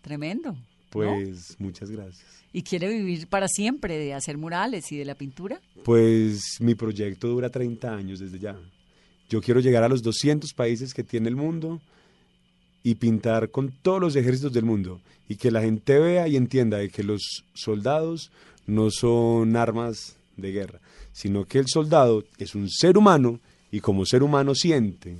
tremendo. 0.00 0.56
Pues 0.90 1.56
muchas 1.58 1.90
gracias. 1.90 2.24
¿Y 2.52 2.62
quiere 2.62 2.86
vivir 2.86 3.26
para 3.26 3.48
siempre 3.48 3.98
de 3.98 4.14
hacer 4.14 4.38
murales 4.38 4.92
y 4.92 4.96
de 4.96 5.04
la 5.04 5.16
pintura? 5.16 5.60
Pues 5.82 6.60
mi 6.60 6.76
proyecto 6.76 7.26
dura 7.26 7.50
30 7.50 7.92
años 7.92 8.20
desde 8.20 8.38
ya. 8.38 8.56
Yo 9.28 9.40
quiero 9.40 9.58
llegar 9.58 9.82
a 9.82 9.88
los 9.88 10.00
200 10.04 10.52
países 10.52 10.94
que 10.94 11.02
tiene 11.02 11.28
el 11.28 11.34
mundo 11.34 11.80
y 12.84 12.96
pintar 12.96 13.50
con 13.50 13.72
todos 13.82 14.00
los 14.00 14.14
ejércitos 14.14 14.52
del 14.52 14.66
mundo 14.66 15.00
y 15.28 15.36
que 15.36 15.50
la 15.50 15.62
gente 15.62 15.98
vea 15.98 16.28
y 16.28 16.36
entienda 16.36 16.76
de 16.76 16.90
que 16.90 17.02
los 17.02 17.44
soldados 17.54 18.30
no 18.66 18.90
son 18.90 19.56
armas 19.56 20.16
de 20.36 20.52
guerra, 20.52 20.80
sino 21.12 21.46
que 21.46 21.58
el 21.58 21.66
soldado 21.66 22.24
es 22.38 22.54
un 22.54 22.68
ser 22.70 22.98
humano 22.98 23.40
y 23.72 23.80
como 23.80 24.04
ser 24.04 24.22
humano 24.22 24.54
siente 24.54 25.16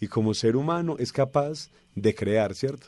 y 0.00 0.08
como 0.08 0.34
ser 0.34 0.56
humano 0.56 0.96
es 0.98 1.12
capaz 1.12 1.68
de 1.94 2.14
crear, 2.14 2.54
¿cierto? 2.54 2.86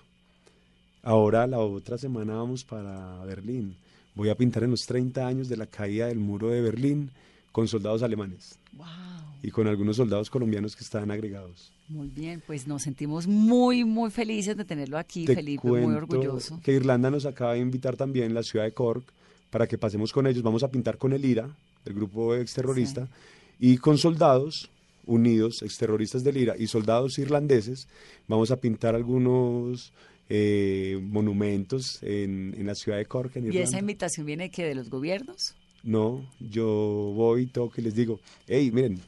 Ahora 1.02 1.46
la 1.46 1.59
otra 1.59 1.98
semana 1.98 2.34
vamos 2.34 2.64
para 2.64 3.22
Berlín. 3.24 3.76
Voy 4.14 4.30
a 4.30 4.34
pintar 4.34 4.64
en 4.64 4.70
los 4.70 4.80
30 4.86 5.26
años 5.26 5.48
de 5.48 5.56
la 5.59 5.66
caída 5.66 6.06
del 6.06 6.18
muro 6.18 6.48
de 6.48 6.62
Berlín 6.62 7.11
con 7.59 7.66
soldados 7.66 8.04
alemanes. 8.04 8.56
Y 9.42 9.50
con 9.50 9.66
algunos 9.66 9.96
soldados 9.96 10.30
colombianos 10.30 10.76
que 10.76 10.84
están 10.84 11.11
agregados. 11.11 11.72
Muy 11.88 12.06
bien, 12.06 12.40
pues 12.46 12.68
nos 12.68 12.82
sentimos 12.82 13.26
muy, 13.26 13.84
muy 13.84 14.12
felices 14.12 14.56
de 14.56 14.64
tenerlo 14.64 14.96
aquí, 14.96 15.26
Felipe, 15.26 15.66
muy 15.66 15.92
orgulloso. 15.92 16.61
Que 16.62 16.74
Irlanda 16.74 17.11
nos 17.11 17.26
acaba 17.26 17.54
de 17.54 17.59
invitar 17.59 17.96
también, 17.96 18.32
la 18.32 18.44
ciudad 18.44 18.64
de 18.64 18.70
Cork, 18.70 19.02
para 19.50 19.66
que 19.66 19.76
pasemos 19.76 20.12
con 20.12 20.28
ellos. 20.28 20.44
Vamos 20.44 20.62
a 20.62 20.70
pintar 20.70 20.98
con 20.98 21.12
el 21.12 21.24
IRA, 21.24 21.50
el 21.84 21.94
grupo 21.94 22.36
exterrorista, 22.36 23.09
y 23.59 23.78
con 23.78 23.98
soldados 23.98 24.70
unidos, 25.04 25.62
exterroristas 25.62 26.22
del 26.22 26.36
IRA, 26.36 26.56
y 26.56 26.68
soldados 26.68 27.18
irlandeses. 27.18 27.88
Vamos 28.28 28.52
a 28.52 28.59
pintar 28.59 28.94
algunos 28.94 29.92
eh, 30.28 30.96
monumentos 31.02 32.00
en, 32.04 32.54
en, 32.56 32.66
la 32.68 32.76
ciudad 32.76 32.98
de 32.98 33.06
Cork. 33.06 33.34
En 33.34 33.52
¿Y 33.52 33.59
esa 33.59 33.80
invitación 33.80 34.26
viene 34.26 34.48
que 34.48 34.64
de 34.64 34.76
los 34.76 34.90
gobiernos? 34.90 35.56
No, 35.83 36.24
yo 36.41 36.66
voy, 37.14 37.47
toco 37.47 37.74
y 37.79 37.83
les 37.83 37.95
digo, 37.95 38.20
hey, 38.47 38.70
miren, 38.72 39.01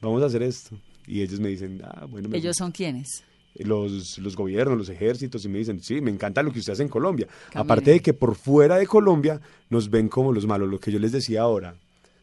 vamos 0.00 0.22
a 0.22 0.26
hacer 0.26 0.42
esto. 0.42 0.76
Y 1.06 1.22
ellos 1.22 1.40
me 1.40 1.48
dicen, 1.48 1.80
ah, 1.84 2.04
bueno. 2.04 2.28
¿Ellos 2.32 2.56
son 2.56 2.70
quiénes? 2.70 3.24
Los, 3.54 4.18
los 4.18 4.36
gobiernos, 4.36 4.78
los 4.78 4.88
ejércitos, 4.88 5.44
y 5.44 5.48
me 5.48 5.58
dicen, 5.58 5.82
sí, 5.82 6.00
me 6.00 6.10
encanta 6.10 6.42
lo 6.42 6.52
que 6.52 6.60
usted 6.60 6.74
hace 6.74 6.82
en 6.82 6.88
Colombia. 6.88 7.26
Aparte 7.54 7.92
de 7.92 8.00
que 8.00 8.12
por 8.12 8.36
fuera 8.36 8.76
de 8.76 8.86
Colombia 8.86 9.40
nos 9.70 9.90
ven 9.90 10.08
como 10.08 10.32
los 10.32 10.46
malos, 10.46 10.68
lo 10.68 10.78
que 10.78 10.92
yo 10.92 10.98
les 10.98 11.12
decía 11.12 11.42
ahora, 11.42 11.74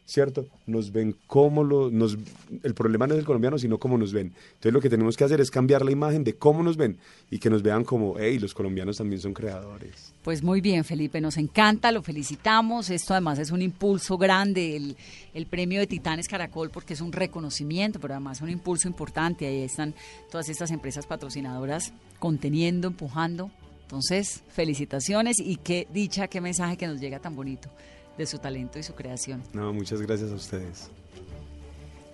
¿cierto? 0.05 0.45
Nos 0.67 0.91
ven 0.91 1.15
como 1.27 1.63
lo, 1.63 1.89
nos, 1.89 2.17
el 2.63 2.73
problema 2.73 3.07
no 3.07 3.15
es 3.15 3.19
el 3.19 3.25
colombiano, 3.25 3.57
sino 3.57 3.79
cómo 3.79 3.97
nos 3.97 4.13
ven. 4.13 4.33
Entonces 4.53 4.73
lo 4.73 4.79
que 4.79 4.89
tenemos 4.89 5.17
que 5.17 5.23
hacer 5.23 5.41
es 5.41 5.49
cambiar 5.49 5.83
la 5.83 5.91
imagen 5.91 6.23
de 6.23 6.35
cómo 6.35 6.61
nos 6.61 6.77
ven 6.77 6.97
y 7.31 7.39
que 7.39 7.49
nos 7.49 7.63
vean 7.63 7.83
como, 7.83 8.15
hey, 8.19 8.37
los 8.39 8.53
colombianos 8.53 8.97
también 8.97 9.19
son 9.19 9.33
creadores. 9.33 10.13
Pues 10.23 10.43
muy 10.43 10.61
bien, 10.61 10.83
Felipe, 10.83 11.19
nos 11.21 11.37
encanta, 11.37 11.91
lo 11.91 12.03
felicitamos. 12.03 12.89
Esto 12.89 13.13
además 13.13 13.39
es 13.39 13.51
un 13.51 13.61
impulso 13.61 14.17
grande, 14.17 14.75
el, 14.75 14.95
el 15.33 15.47
premio 15.47 15.79
de 15.79 15.87
Titanes 15.87 16.27
Caracol, 16.27 16.69
porque 16.69 16.93
es 16.93 17.01
un 17.01 17.11
reconocimiento, 17.11 17.99
pero 17.99 18.13
además 18.13 18.41
un 18.41 18.49
impulso 18.49 18.87
importante. 18.87 19.47
Ahí 19.47 19.63
están 19.63 19.95
todas 20.29 20.49
estas 20.49 20.71
empresas 20.71 21.07
patrocinadoras 21.07 21.93
conteniendo, 22.19 22.87
empujando. 22.87 23.49
Entonces, 23.83 24.43
felicitaciones 24.49 25.39
y 25.39 25.57
qué 25.57 25.87
dicha, 25.93 26.27
qué 26.27 26.41
mensaje 26.41 26.75
que 26.75 26.87
nos 26.87 26.99
llega 26.99 27.19
tan 27.19 27.35
bonito 27.35 27.69
de 28.17 28.25
su 28.25 28.39
talento 28.39 28.79
y 28.79 28.83
su 28.83 28.93
creación. 28.93 29.43
No, 29.53 29.73
muchas 29.73 30.01
gracias 30.01 30.31
a 30.31 30.35
ustedes. 30.35 30.89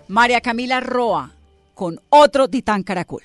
María 0.08 0.42
Camila 0.42 0.80
Roa, 0.80 1.32
con 1.74 2.02
otro 2.10 2.48
Titán 2.48 2.84
Caracol. 2.84 3.24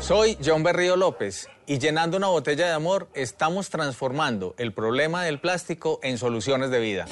Soy 0.00 0.36
John 0.44 0.62
Berrío 0.62 0.96
López 0.96 1.48
y 1.66 1.78
llenando 1.78 2.16
una 2.16 2.28
botella 2.28 2.66
de 2.66 2.72
amor 2.72 3.08
estamos 3.14 3.70
transformando 3.70 4.54
el 4.58 4.72
problema 4.72 5.24
del 5.24 5.40
plástico 5.40 5.98
en 6.02 6.18
soluciones 6.18 6.70
de 6.70 6.80
vida. 6.80 7.06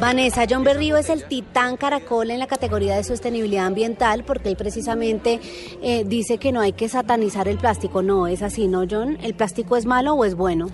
Vanessa, 0.00 0.44
John 0.48 0.62
Berrío 0.62 0.98
es 0.98 1.08
el 1.08 1.24
titán 1.24 1.78
caracol 1.78 2.30
en 2.30 2.38
la 2.38 2.46
categoría 2.46 2.96
de 2.96 3.04
sostenibilidad 3.04 3.64
ambiental 3.64 4.24
porque 4.24 4.50
él 4.50 4.56
precisamente 4.56 5.40
eh, 5.82 6.04
dice 6.06 6.36
que 6.36 6.52
no 6.52 6.60
hay 6.60 6.72
que 6.72 6.88
satanizar 6.88 7.48
el 7.48 7.56
plástico. 7.56 8.02
No, 8.02 8.26
es 8.26 8.42
así, 8.42 8.68
¿no, 8.68 8.84
John? 8.90 9.18
¿El 9.22 9.34
plástico 9.34 9.76
es 9.76 9.86
malo 9.86 10.12
o 10.14 10.24
es 10.26 10.34
bueno? 10.34 10.68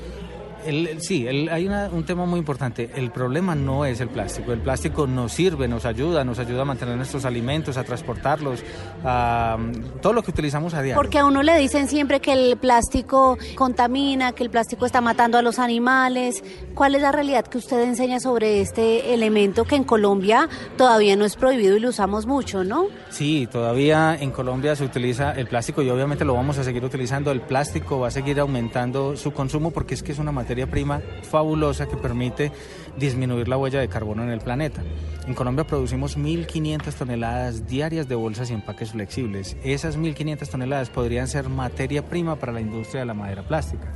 Sí, 0.99 1.27
hay 1.27 1.69
un 1.93 2.05
tema 2.05 2.27
muy 2.27 2.39
importante. 2.39 2.91
El 2.95 3.11
problema 3.11 3.55
no 3.55 3.85
es 3.85 4.01
el 4.01 4.09
plástico. 4.09 4.53
El 4.53 4.61
plástico 4.61 5.07
nos 5.07 5.33
sirve, 5.33 5.69
nos 5.69 5.85
ayuda, 5.85 6.25
nos 6.25 6.39
ayuda 6.39 6.63
a 6.63 6.65
mantener 6.65 6.97
nuestros 6.97 7.25
alimentos, 7.25 7.77
a 7.77 7.85
transportarlos, 7.85 8.63
a 9.05 9.59
todo 10.01 10.13
lo 10.13 10.23
que 10.23 10.31
utilizamos 10.31 10.75
a 10.75 10.83
diario. 10.83 11.01
Porque 11.01 11.19
a 11.19 11.27
uno 11.27 11.43
le 11.43 11.57
dicen 11.59 11.89
siempre 11.89 12.21
que 12.21 12.33
el 12.33 12.57
plástico 12.57 13.39
contamina, 13.55 14.33
que 14.33 14.45
el 14.45 14.51
plástico 14.51 14.87
está 14.87 15.01
matando 15.01 15.39
a 15.39 15.43
los 15.43 15.59
animales. 15.59 16.45
¿Cuál 16.75 16.95
es 16.95 17.03
la 17.03 17.13
realidad 17.13 17.47
que 17.47 17.59
usted 17.59 17.83
enseña 17.83 18.21
sobre 18.21 18.61
este 18.61 19.15
elemento 19.15 19.65
que 19.65 19.77
en 19.77 19.85
Colombia 19.85 20.49
todavía 20.77 21.17
no 21.17 21.25
es 21.25 21.37
prohibido 21.37 21.77
y 21.77 21.81
lo 21.81 21.89
usamos 21.89 22.27
mucho, 22.27 22.65
no? 22.65 22.87
Sí, 23.11 23.49
todavía 23.51 24.17
en 24.19 24.31
Colombia 24.31 24.77
se 24.77 24.85
utiliza 24.85 25.33
el 25.33 25.47
plástico 25.49 25.83
y 25.83 25.91
obviamente 25.91 26.25
lo 26.25 26.35
vamos 26.35 26.59
a 26.59 26.65
seguir 26.65 26.85
utilizando. 26.85 27.31
El 27.31 27.41
plástico 27.41 28.01
va 28.01 28.09
a 28.09 28.11
seguir 28.11 28.41
aumentando 28.41 29.17
su 29.17 29.33
consumo 29.33 29.71
porque 29.71 29.95
es 29.95 30.03
que 30.03 30.13
es 30.13 30.19
una 30.19 30.33
materia 30.33 30.52
materia 30.53 30.71
prima 30.71 31.01
fabulosa 31.23 31.89
que 31.89 31.97
permite 31.97 32.53
disminuir 32.99 33.49
la 33.49 33.57
huella 33.57 33.81
de 33.81 33.89
carbono 33.89 34.23
en 34.23 34.29
el 34.29 34.41
planeta. 34.41 34.83
En 35.27 35.33
Colombia 35.33 35.65
producimos 35.65 36.19
1.500 36.19 36.93
toneladas 36.93 37.67
diarias 37.67 38.07
de 38.07 38.17
bolsas 38.17 38.51
y 38.51 38.53
empaques 38.53 38.91
flexibles. 38.91 39.57
Esas 39.65 39.97
1.500 39.97 40.47
toneladas 40.47 40.91
podrían 40.91 41.27
ser 41.27 41.49
materia 41.49 42.07
prima 42.07 42.37
para 42.37 42.53
la 42.53 42.61
industria 42.61 43.01
de 43.01 43.07
la 43.07 43.15
madera 43.15 43.49
plástica 43.49 43.95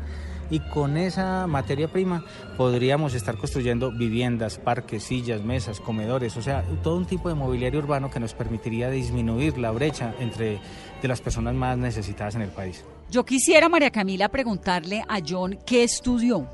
y 0.51 0.61
con 0.61 0.97
esa 0.97 1.47
materia 1.47 1.89
prima 1.89 2.25
podríamos 2.57 3.15
estar 3.15 3.37
construyendo 3.37 3.91
viviendas, 3.91 4.59
parques, 4.59 5.05
sillas, 5.05 5.43
mesas, 5.43 5.81
comedores, 5.81 6.37
o 6.37 6.43
sea, 6.43 6.65
todo 6.83 6.97
un 6.97 7.07
tipo 7.07 7.29
de 7.29 7.35
mobiliario 7.35 7.81
urbano 7.81 8.11
que 8.11 8.21
nos 8.21 8.35
permitiría 8.35 8.91
disminuir 8.91 9.59
la 9.59 9.71
brecha 9.71 10.15
entre 10.19 10.61
de 11.03 11.09
las 11.09 11.21
personas 11.21 11.55
más 11.55 11.77
necesitadas 11.79 12.35
en 12.37 12.43
el 12.43 12.51
país. 12.51 12.85
Yo 13.11 13.25
quisiera, 13.25 13.69
María 13.69 13.91
Camila, 13.91 14.29
preguntarle 14.29 15.05
a 15.09 15.19
John 15.27 15.59
qué 15.65 15.85
estudió. 15.85 16.49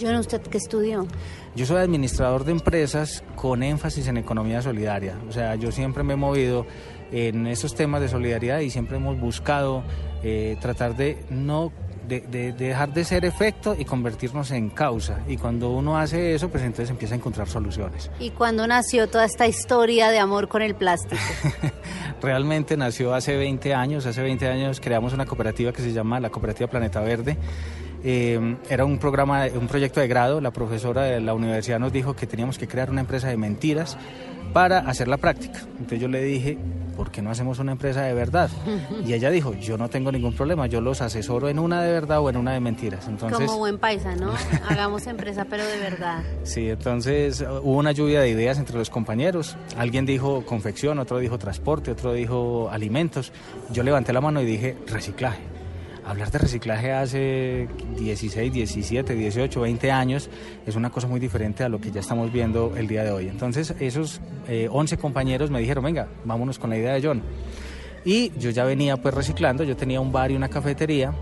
John, 0.00 0.16
¿usted 0.16 0.42
qué 0.42 0.58
estudió? 0.58 1.06
Yo 1.54 1.66
soy 1.66 1.78
administrador 1.78 2.44
de 2.44 2.52
empresas 2.52 3.22
con 3.36 3.62
énfasis 3.62 4.08
en 4.08 4.16
economía 4.16 4.60
solidaria. 4.60 5.16
O 5.28 5.32
sea, 5.32 5.54
yo 5.54 5.70
siempre 5.70 6.02
me 6.02 6.14
he 6.14 6.16
movido 6.16 6.66
en 7.12 7.46
esos 7.46 7.74
temas 7.74 8.00
de 8.00 8.08
solidaridad 8.08 8.58
y 8.58 8.70
siempre 8.70 8.96
hemos 8.96 9.18
buscado 9.20 9.84
eh, 10.22 10.56
tratar 10.60 10.96
de 10.96 11.24
no 11.30 11.70
de, 12.06 12.52
dejar 12.52 12.92
de 12.92 13.04
ser 13.04 13.24
efecto 13.24 13.74
y 13.78 13.84
convertirnos 13.84 14.50
en 14.50 14.70
causa. 14.70 15.20
Y 15.28 15.36
cuando 15.36 15.70
uno 15.70 15.98
hace 15.98 16.34
eso, 16.34 16.48
pues 16.48 16.62
entonces 16.62 16.90
empieza 16.90 17.14
a 17.14 17.18
encontrar 17.18 17.48
soluciones. 17.48 18.10
¿Y 18.18 18.30
cuándo 18.30 18.66
nació 18.66 19.08
toda 19.08 19.24
esta 19.24 19.46
historia 19.46 20.10
de 20.10 20.18
amor 20.18 20.48
con 20.48 20.62
el 20.62 20.74
plástico? 20.74 21.20
Realmente 22.22 22.76
nació 22.76 23.14
hace 23.14 23.36
20 23.36 23.74
años. 23.74 24.06
Hace 24.06 24.22
20 24.22 24.48
años 24.48 24.80
creamos 24.80 25.12
una 25.12 25.26
cooperativa 25.26 25.72
que 25.72 25.82
se 25.82 25.92
llama 25.92 26.20
la 26.20 26.30
Cooperativa 26.30 26.68
Planeta 26.68 27.00
Verde. 27.00 27.36
Eh, 28.04 28.56
era 28.68 28.84
un 28.84 28.98
programa, 28.98 29.46
un 29.58 29.66
proyecto 29.66 30.00
de 30.00 30.08
grado. 30.08 30.40
La 30.40 30.50
profesora 30.50 31.04
de 31.04 31.20
la 31.20 31.32
universidad 31.34 31.78
nos 31.78 31.92
dijo 31.92 32.14
que 32.14 32.26
teníamos 32.26 32.58
que 32.58 32.68
crear 32.68 32.90
una 32.90 33.00
empresa 33.00 33.28
de 33.28 33.36
mentiras 33.38 33.96
para 34.52 34.80
hacer 34.80 35.08
la 35.08 35.16
práctica. 35.16 35.60
Entonces 35.72 36.00
yo 36.00 36.08
le 36.08 36.22
dije, 36.22 36.58
¿por 36.96 37.10
qué 37.10 37.22
no 37.22 37.30
hacemos 37.30 37.58
una 37.58 37.72
empresa 37.72 38.02
de 38.02 38.12
verdad? 38.12 38.50
Y 39.04 39.14
ella 39.14 39.30
dijo, 39.30 39.54
yo 39.54 39.76
no 39.78 39.88
tengo 39.88 40.12
ningún 40.12 40.34
problema, 40.34 40.66
yo 40.66 40.80
los 40.80 41.00
asesoro 41.00 41.48
en 41.48 41.58
una 41.58 41.82
de 41.82 41.92
verdad 41.92 42.20
o 42.20 42.28
en 42.28 42.36
una 42.36 42.52
de 42.52 42.60
mentiras. 42.60 43.08
Entonces, 43.08 43.46
Como 43.46 43.58
buen 43.58 43.78
paisa, 43.78 44.14
¿no? 44.14 44.32
Hagamos 44.68 45.06
empresa, 45.06 45.46
pero 45.48 45.66
de 45.66 45.78
verdad. 45.78 46.22
Sí, 46.44 46.68
entonces 46.68 47.40
uh, 47.40 47.60
hubo 47.62 47.78
una 47.78 47.92
lluvia 47.92 48.20
de 48.20 48.28
ideas 48.28 48.58
entre 48.58 48.76
los 48.76 48.90
compañeros. 48.90 49.56
Alguien 49.76 50.06
dijo 50.06 50.44
confección, 50.44 50.98
otro 50.98 51.18
dijo 51.18 51.38
transporte, 51.38 51.90
otro 51.90 52.12
dijo 52.12 52.68
alimentos. 52.70 53.32
Yo 53.70 53.82
levanté 53.82 54.12
la 54.12 54.20
mano 54.20 54.42
y 54.42 54.44
dije 54.44 54.76
reciclaje 54.86 55.54
hablar 56.06 56.30
de 56.30 56.38
reciclaje 56.38 56.92
hace 56.92 57.68
16, 57.98 58.52
17, 58.52 59.14
18, 59.14 59.60
20 59.60 59.90
años 59.90 60.28
es 60.66 60.76
una 60.76 60.90
cosa 60.90 61.06
muy 61.06 61.20
diferente 61.20 61.64
a 61.64 61.68
lo 61.68 61.80
que 61.80 61.90
ya 61.90 62.00
estamos 62.00 62.32
viendo 62.32 62.74
el 62.76 62.86
día 62.86 63.04
de 63.04 63.10
hoy. 63.10 63.28
Entonces 63.28 63.74
esos 63.80 64.20
11 64.70 64.94
eh, 64.94 64.98
compañeros 64.98 65.50
me 65.50 65.60
dijeron, 65.60 65.84
venga, 65.84 66.08
vámonos 66.24 66.58
con 66.58 66.70
la 66.70 66.76
idea 66.76 66.94
de 66.94 67.02
John. 67.02 67.22
Y 68.04 68.32
yo 68.38 68.50
ya 68.50 68.64
venía 68.64 68.96
pues 68.98 69.14
reciclando, 69.14 69.64
yo 69.64 69.76
tenía 69.76 70.00
un 70.00 70.12
bar 70.12 70.30
y 70.30 70.36
una 70.36 70.48
cafetería 70.48 71.14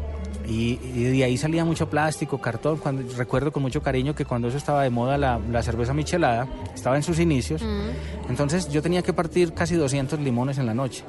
y, 0.46 0.76
de 0.76 1.24
ahí 1.24 1.36
salía 1.36 1.64
mucho 1.64 1.88
plástico, 1.88 2.38
cartón. 2.38 2.78
Cuando, 2.78 3.04
recuerdo 3.16 3.52
con 3.52 3.62
mucho 3.62 3.82
cariño 3.82 4.14
que 4.14 4.24
cuando 4.24 4.48
eso 4.48 4.56
estaba 4.56 4.82
de 4.82 4.90
moda 4.90 5.16
la, 5.16 5.38
la 5.38 5.62
cerveza 5.62 5.94
michelada, 5.94 6.48
estaba 6.74 6.96
en 6.96 7.02
sus 7.02 7.20
inicios. 7.20 7.62
Mm. 7.62 8.30
Entonces 8.30 8.68
yo 8.68 8.82
tenía 8.82 9.02
que 9.02 9.12
partir 9.12 9.52
casi 9.54 9.76
200 9.76 10.18
limones 10.20 10.58
en 10.58 10.66
la 10.66 10.74
noche. 10.74 11.04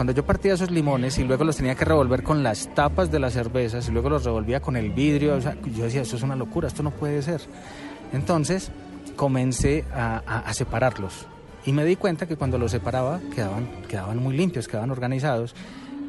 Cuando 0.00 0.14
yo 0.14 0.24
partía 0.24 0.54
esos 0.54 0.70
limones 0.70 1.18
y 1.18 1.24
luego 1.24 1.44
los 1.44 1.58
tenía 1.58 1.74
que 1.74 1.84
revolver 1.84 2.22
con 2.22 2.42
las 2.42 2.74
tapas 2.74 3.10
de 3.10 3.18
las 3.18 3.34
cervezas 3.34 3.86
y 3.86 3.92
luego 3.92 4.08
los 4.08 4.24
revolvía 4.24 4.58
con 4.58 4.74
el 4.74 4.92
vidrio, 4.92 5.38
yo 5.38 5.84
decía, 5.84 6.00
esto 6.00 6.16
es 6.16 6.22
una 6.22 6.36
locura, 6.36 6.68
esto 6.68 6.82
no 6.82 6.90
puede 6.90 7.20
ser. 7.20 7.42
Entonces 8.14 8.70
comencé 9.14 9.84
a, 9.92 10.50
separarlos 10.54 11.26
y 11.66 11.72
me 11.72 11.84
di 11.84 11.96
cuenta 11.96 12.26
que 12.26 12.36
cuando 12.36 12.56
los 12.56 12.70
separaba 12.70 13.20
quedaban, 13.34 13.68
quedaban 13.90 14.16
muy 14.16 14.34
limpios, 14.34 14.68
quedaban 14.68 14.90
organizados 14.90 15.54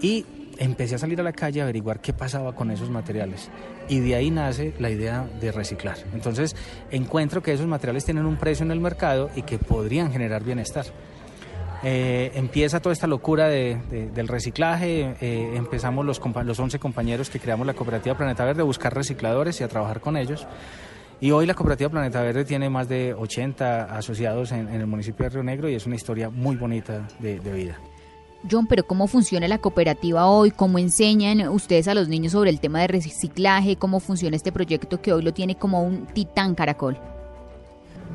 y 0.01 0.25
empecé 0.57 0.95
a 0.95 0.97
salir 0.97 1.19
a 1.19 1.23
la 1.23 1.33
calle 1.33 1.59
a 1.59 1.65
averiguar 1.65 1.99
qué 1.99 2.13
pasaba 2.13 2.55
con 2.55 2.71
esos 2.71 2.89
materiales. 2.89 3.49
Y 3.89 3.99
de 3.99 4.15
ahí 4.15 4.31
nace 4.31 4.73
la 4.79 4.89
idea 4.89 5.27
de 5.41 5.51
reciclar. 5.51 5.97
Entonces 6.13 6.55
encuentro 6.91 7.43
que 7.43 7.51
esos 7.51 7.67
materiales 7.67 8.05
tienen 8.05 8.25
un 8.25 8.37
precio 8.37 8.63
en 8.63 8.71
el 8.71 8.79
mercado 8.79 9.29
y 9.35 9.41
que 9.41 9.57
podrían 9.57 10.13
generar 10.13 10.45
bienestar. 10.45 10.85
Eh, 11.83 12.31
empieza 12.35 12.79
toda 12.79 12.93
esta 12.93 13.07
locura 13.07 13.47
del 13.47 14.27
reciclaje, 14.27 15.15
eh, 15.19 15.53
empezamos 15.55 16.05
los, 16.05 16.21
los 16.43 16.59
11 16.59 16.79
compañeros 16.79 17.29
que 17.29 17.39
creamos 17.39 17.65
la 17.65 17.73
cooperativa 17.73 18.15
Planeta 18.15 18.45
Verde 18.45 18.61
a 18.61 18.65
buscar 18.65 18.93
recicladores 18.93 19.59
y 19.61 19.63
a 19.63 19.67
trabajar 19.67 19.99
con 19.99 20.15
ellos. 20.15 20.45
Y 21.19 21.31
hoy 21.31 21.45
la 21.45 21.53
cooperativa 21.53 21.89
Planeta 21.89 22.21
Verde 22.21 22.45
tiene 22.45 22.69
más 22.69 22.87
de 22.87 23.13
80 23.13 23.95
asociados 23.95 24.51
en, 24.51 24.67
el 24.69 24.87
municipio 24.87 25.23
de 25.23 25.29
Río 25.29 25.43
Negro 25.43 25.69
y 25.69 25.75
es 25.75 25.85
una 25.85 25.95
historia 25.95 26.29
muy 26.29 26.55
bonita 26.55 27.07
de, 27.19 27.39
de 27.39 27.53
vida. 27.53 27.79
John, 28.49 28.65
pero 28.65 28.83
¿cómo 28.85 29.07
funciona 29.07 29.47
la 29.47 29.59
cooperativa 29.59 30.25
hoy? 30.25 30.49
¿Cómo 30.49 30.79
enseñan 30.79 31.47
ustedes 31.49 31.87
a 31.87 31.93
los 31.93 32.07
niños 32.07 32.31
sobre 32.31 32.49
el 32.49 32.59
tema 32.59 32.81
de 32.81 32.87
reciclaje? 32.87 33.75
¿Cómo 33.75 33.99
funciona 33.99 34.35
este 34.35 34.51
proyecto 34.51 34.99
que 34.99 35.13
hoy 35.13 35.21
lo 35.21 35.31
tiene 35.31 35.55
como 35.55 35.83
un 35.83 36.07
titán 36.07 36.55
caracol? 36.55 36.97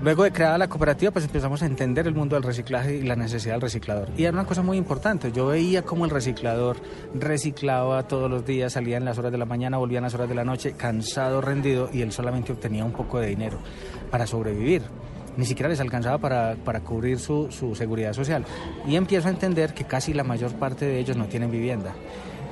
Luego 0.03 0.24
de 0.24 0.30
creada 0.30 0.59
la 0.59 0.68
cooperativa, 0.68 1.11
pues 1.11 1.24
empezamos 1.24 1.62
a 1.62 1.66
entender 1.66 2.07
el 2.07 2.14
mundo 2.14 2.36
del 2.36 2.42
reciclaje 2.42 2.97
y 2.97 3.03
la 3.03 3.16
necesidad 3.16 3.55
del 3.55 3.62
reciclador. 3.62 4.11
Y 4.16 4.24
era 4.24 4.32
una 4.32 4.44
cosa 4.44 4.62
muy 4.62 4.76
importante. 4.76 5.32
Yo 5.32 5.47
veía 5.47 5.82
cómo 5.82 6.05
el 6.05 6.11
reciclador 6.11 6.76
reciclaba 7.14 8.07
todos 8.07 8.30
los 8.30 8.44
días, 8.44 8.74
salía 8.74 8.99
en 8.99 9.07
las 9.07 9.16
horas 9.16 9.32
de 9.32 9.38
la 9.38 9.47
mañana, 9.47 9.78
volvía 9.78 9.99
en 9.99 10.05
las 10.05 10.14
horas 10.14 10.28
de 10.28 10.34
la 10.34 10.44
noche, 10.44 10.72
cansado, 10.72 11.40
rendido, 11.40 11.88
y 11.92 12.03
él 12.03 12.12
solamente 12.12 12.53
obtenía 12.53 12.84
un 12.84 12.92
poco 12.92 13.18
de 13.18 13.28
dinero 13.28 13.59
para 14.11 14.26
sobrevivir. 14.26 14.82
Ni 15.38 15.47
siquiera 15.47 15.70
les 15.70 15.80
alcanzaba 15.80 16.18
para, 16.18 16.57
para 16.62 16.80
cubrir 16.80 17.18
su, 17.18 17.51
su 17.51 17.74
seguridad 17.74 18.12
social. 18.12 18.44
Y 18.86 18.97
empiezo 18.97 19.28
a 19.28 19.30
entender 19.30 19.72
que 19.72 19.84
casi 19.84 20.12
la 20.12 20.24
mayor 20.24 20.53
parte 20.53 20.84
de 20.84 20.99
ellos 20.99 21.16
no 21.16 21.24
tienen 21.26 21.51
vivienda. 21.51 21.94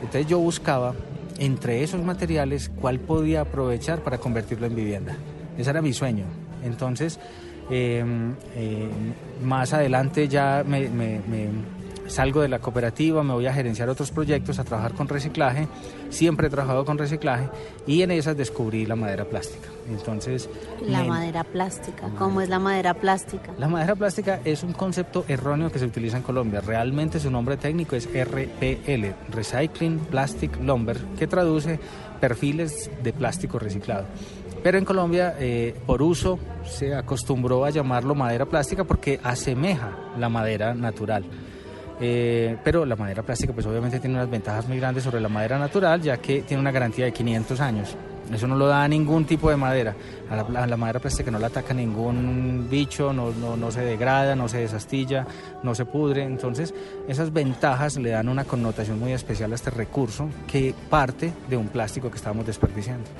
Entonces 0.01 0.26
yo 0.26 0.38
buscaba 0.38 0.95
entre 1.38 1.82
esos 1.82 2.03
materiales 2.03 2.70
cuál 2.80 3.01
podía 3.01 3.42
aprovechar 3.42 4.03
para 4.03 4.16
convertirlo 4.16 4.66
en 4.66 4.74
vivienda. 4.74 5.14
Ese 5.59 5.70
era 5.70 5.82
mi 5.82 5.92
sueño. 5.92 6.43
Entonces, 6.64 7.18
em, 7.70 8.34
eh, 8.54 8.88
más 9.42 9.72
adelante 9.72 10.28
ya 10.28 10.64
me, 10.66 10.88
salgo 12.06 12.42
de 12.42 12.48
la 12.48 12.58
cooperativa, 12.58 13.22
me 13.22 13.32
voy 13.32 13.46
a 13.46 13.52
gerenciar 13.52 13.88
otros 13.88 14.10
proyectos, 14.10 14.58
a 14.58 14.64
trabajar 14.64 14.92
con 14.92 15.08
reciclaje. 15.08 15.68
Siempre 16.10 16.48
he 16.48 16.50
trabajado 16.50 16.84
con 16.84 16.98
reciclaje 16.98 17.48
y 17.86 18.02
en 18.02 18.10
esas 18.10 18.36
descubrí 18.36 18.84
la 18.84 18.94
madera 18.94 19.24
plástica. 19.24 19.68
Entonces, 19.88 20.48
la 20.86 21.02
madera 21.04 21.44
plástica, 21.44 22.10
¿cómo 22.18 22.40
es 22.40 22.48
la 22.48 22.58
madera 22.58 22.94
plástica? 22.94 23.52
La 23.58 23.68
madera 23.68 23.94
plástica 23.94 24.40
es 24.44 24.62
un 24.62 24.72
concepto 24.72 25.24
erróneo 25.28 25.70
que 25.70 25.78
se 25.78 25.86
utiliza 25.86 26.18
en 26.18 26.22
Colombia. 26.22 26.60
Realmente 26.60 27.18
su 27.18 27.30
nombre 27.30 27.56
técnico 27.56 27.96
es 27.96 28.06
RPL, 28.06 29.14
Recycling 29.30 29.98
Plastic 29.98 30.60
Lumber, 30.60 30.98
que 31.18 31.26
traduce 31.26 31.80
perfiles 32.20 32.90
de 33.02 33.12
plástico 33.12 33.58
reciclado. 33.58 34.06
Pero 34.64 34.78
en 34.78 34.86
Colombia, 34.86 35.36
eh, 35.38 35.74
por 35.84 36.00
uso, 36.00 36.38
se 36.64 36.94
acostumbró 36.94 37.66
a 37.66 37.70
llamarlo 37.70 38.14
madera 38.14 38.46
plástica 38.46 38.82
porque 38.84 39.20
asemeja 39.22 39.90
la 40.18 40.30
madera 40.30 40.72
natural. 40.72 41.22
Eh, 42.00 42.56
pero 42.64 42.86
la 42.86 42.96
madera 42.96 43.22
plástica 43.22 43.52
pues 43.52 43.66
obviamente 43.66 44.00
tiene 44.00 44.16
unas 44.16 44.30
ventajas 44.30 44.66
muy 44.66 44.78
grandes 44.78 45.04
sobre 45.04 45.20
la 45.20 45.28
madera 45.28 45.58
natural 45.58 46.00
ya 46.00 46.16
que 46.16 46.42
tiene 46.42 46.62
una 46.62 46.72
garantía 46.72 47.04
de 47.04 47.12
500 47.12 47.60
años. 47.60 47.94
Eso 48.32 48.46
no 48.46 48.56
lo 48.56 48.66
da 48.66 48.82
a 48.82 48.88
ningún 48.88 49.26
tipo 49.26 49.50
de 49.50 49.56
madera. 49.56 49.94
A 50.30 50.66
la, 50.66 50.76
madera 50.78 50.98
plástica 50.98 51.30
no 51.30 51.38
la 51.38 51.48
ataca 51.48 51.74
ningún 51.74 52.66
bicho, 52.70 53.12
no, 53.12 53.32
no, 53.32 53.58
no, 53.58 53.70
se 53.70 53.82
degrada, 53.82 54.34
no 54.34 54.48
se 54.48 54.60
desastilla, 54.60 55.26
no 55.62 55.74
se 55.74 55.84
pudre. 55.84 56.22
Entonces, 56.22 56.72
esas 57.06 57.34
ventajas 57.34 57.98
le 57.98 58.10
dan 58.10 58.30
una 58.30 58.44
connotación 58.44 58.98
muy 58.98 59.12
especial 59.12 59.52
a 59.52 59.56
este 59.56 59.68
recurso 59.68 60.30
que 60.46 60.74
parte 60.88 61.34
de 61.50 61.58
un 61.58 61.68
plástico 61.68 62.10
que 62.10 62.16
estábamos 62.16 62.46
desperdiciando. 62.46 63.10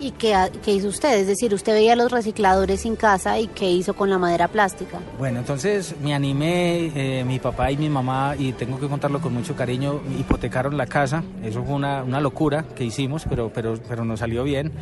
¿Y 0.00 0.12
qué, 0.12 0.48
hizo 0.66 0.88
usted? 0.88 1.18
Es 1.18 1.26
decir, 1.26 1.52
usted 1.52 1.72
veía 1.72 1.96
los 1.96 2.12
recicladores 2.12 2.84
en 2.86 2.94
casa 2.94 3.38
y 3.38 3.48
qué 3.48 3.70
hizo 3.70 3.94
con 3.94 4.10
la 4.10 4.18
madera 4.18 4.46
plástica. 4.46 5.00
Bueno, 5.18 5.40
entonces 5.40 5.96
me 6.00 6.14
animé, 6.14 6.92
eh, 6.94 7.24
mi 7.24 7.40
papá 7.40 7.72
y 7.72 7.76
mi 7.76 7.88
mamá, 7.88 8.34
y 8.38 8.52
tengo 8.52 8.78
que 8.78 8.86
contarlo 8.86 9.20
con 9.20 9.34
mucho 9.34 9.56
cariño, 9.56 10.00
hipotecaron 10.18 10.76
la 10.76 10.86
casa. 10.86 11.24
Eso 11.42 11.64
fue 11.64 11.74
una, 11.74 12.04
una 12.04 12.20
locura 12.20 12.64
que 12.76 12.84
hicimos, 12.84 13.24
pero, 13.28 13.50
pero, 13.52 13.74
pero 13.88 14.04
nos 14.04 14.20
salió 14.20 14.44
bien. 14.44 14.72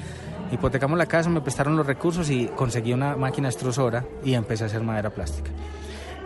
Hipotecamos 0.52 0.98
la 0.98 1.06
casa, 1.06 1.30
me 1.30 1.40
prestaron 1.40 1.76
los 1.76 1.86
recursos 1.86 2.28
y 2.30 2.46
conseguí 2.46 2.92
una 2.92 3.16
máquina 3.16 3.48
extrusora 3.48 4.04
y 4.22 4.34
empecé 4.34 4.64
a 4.64 4.66
hacer 4.66 4.82
madera 4.82 5.10
plástica. 5.10 5.50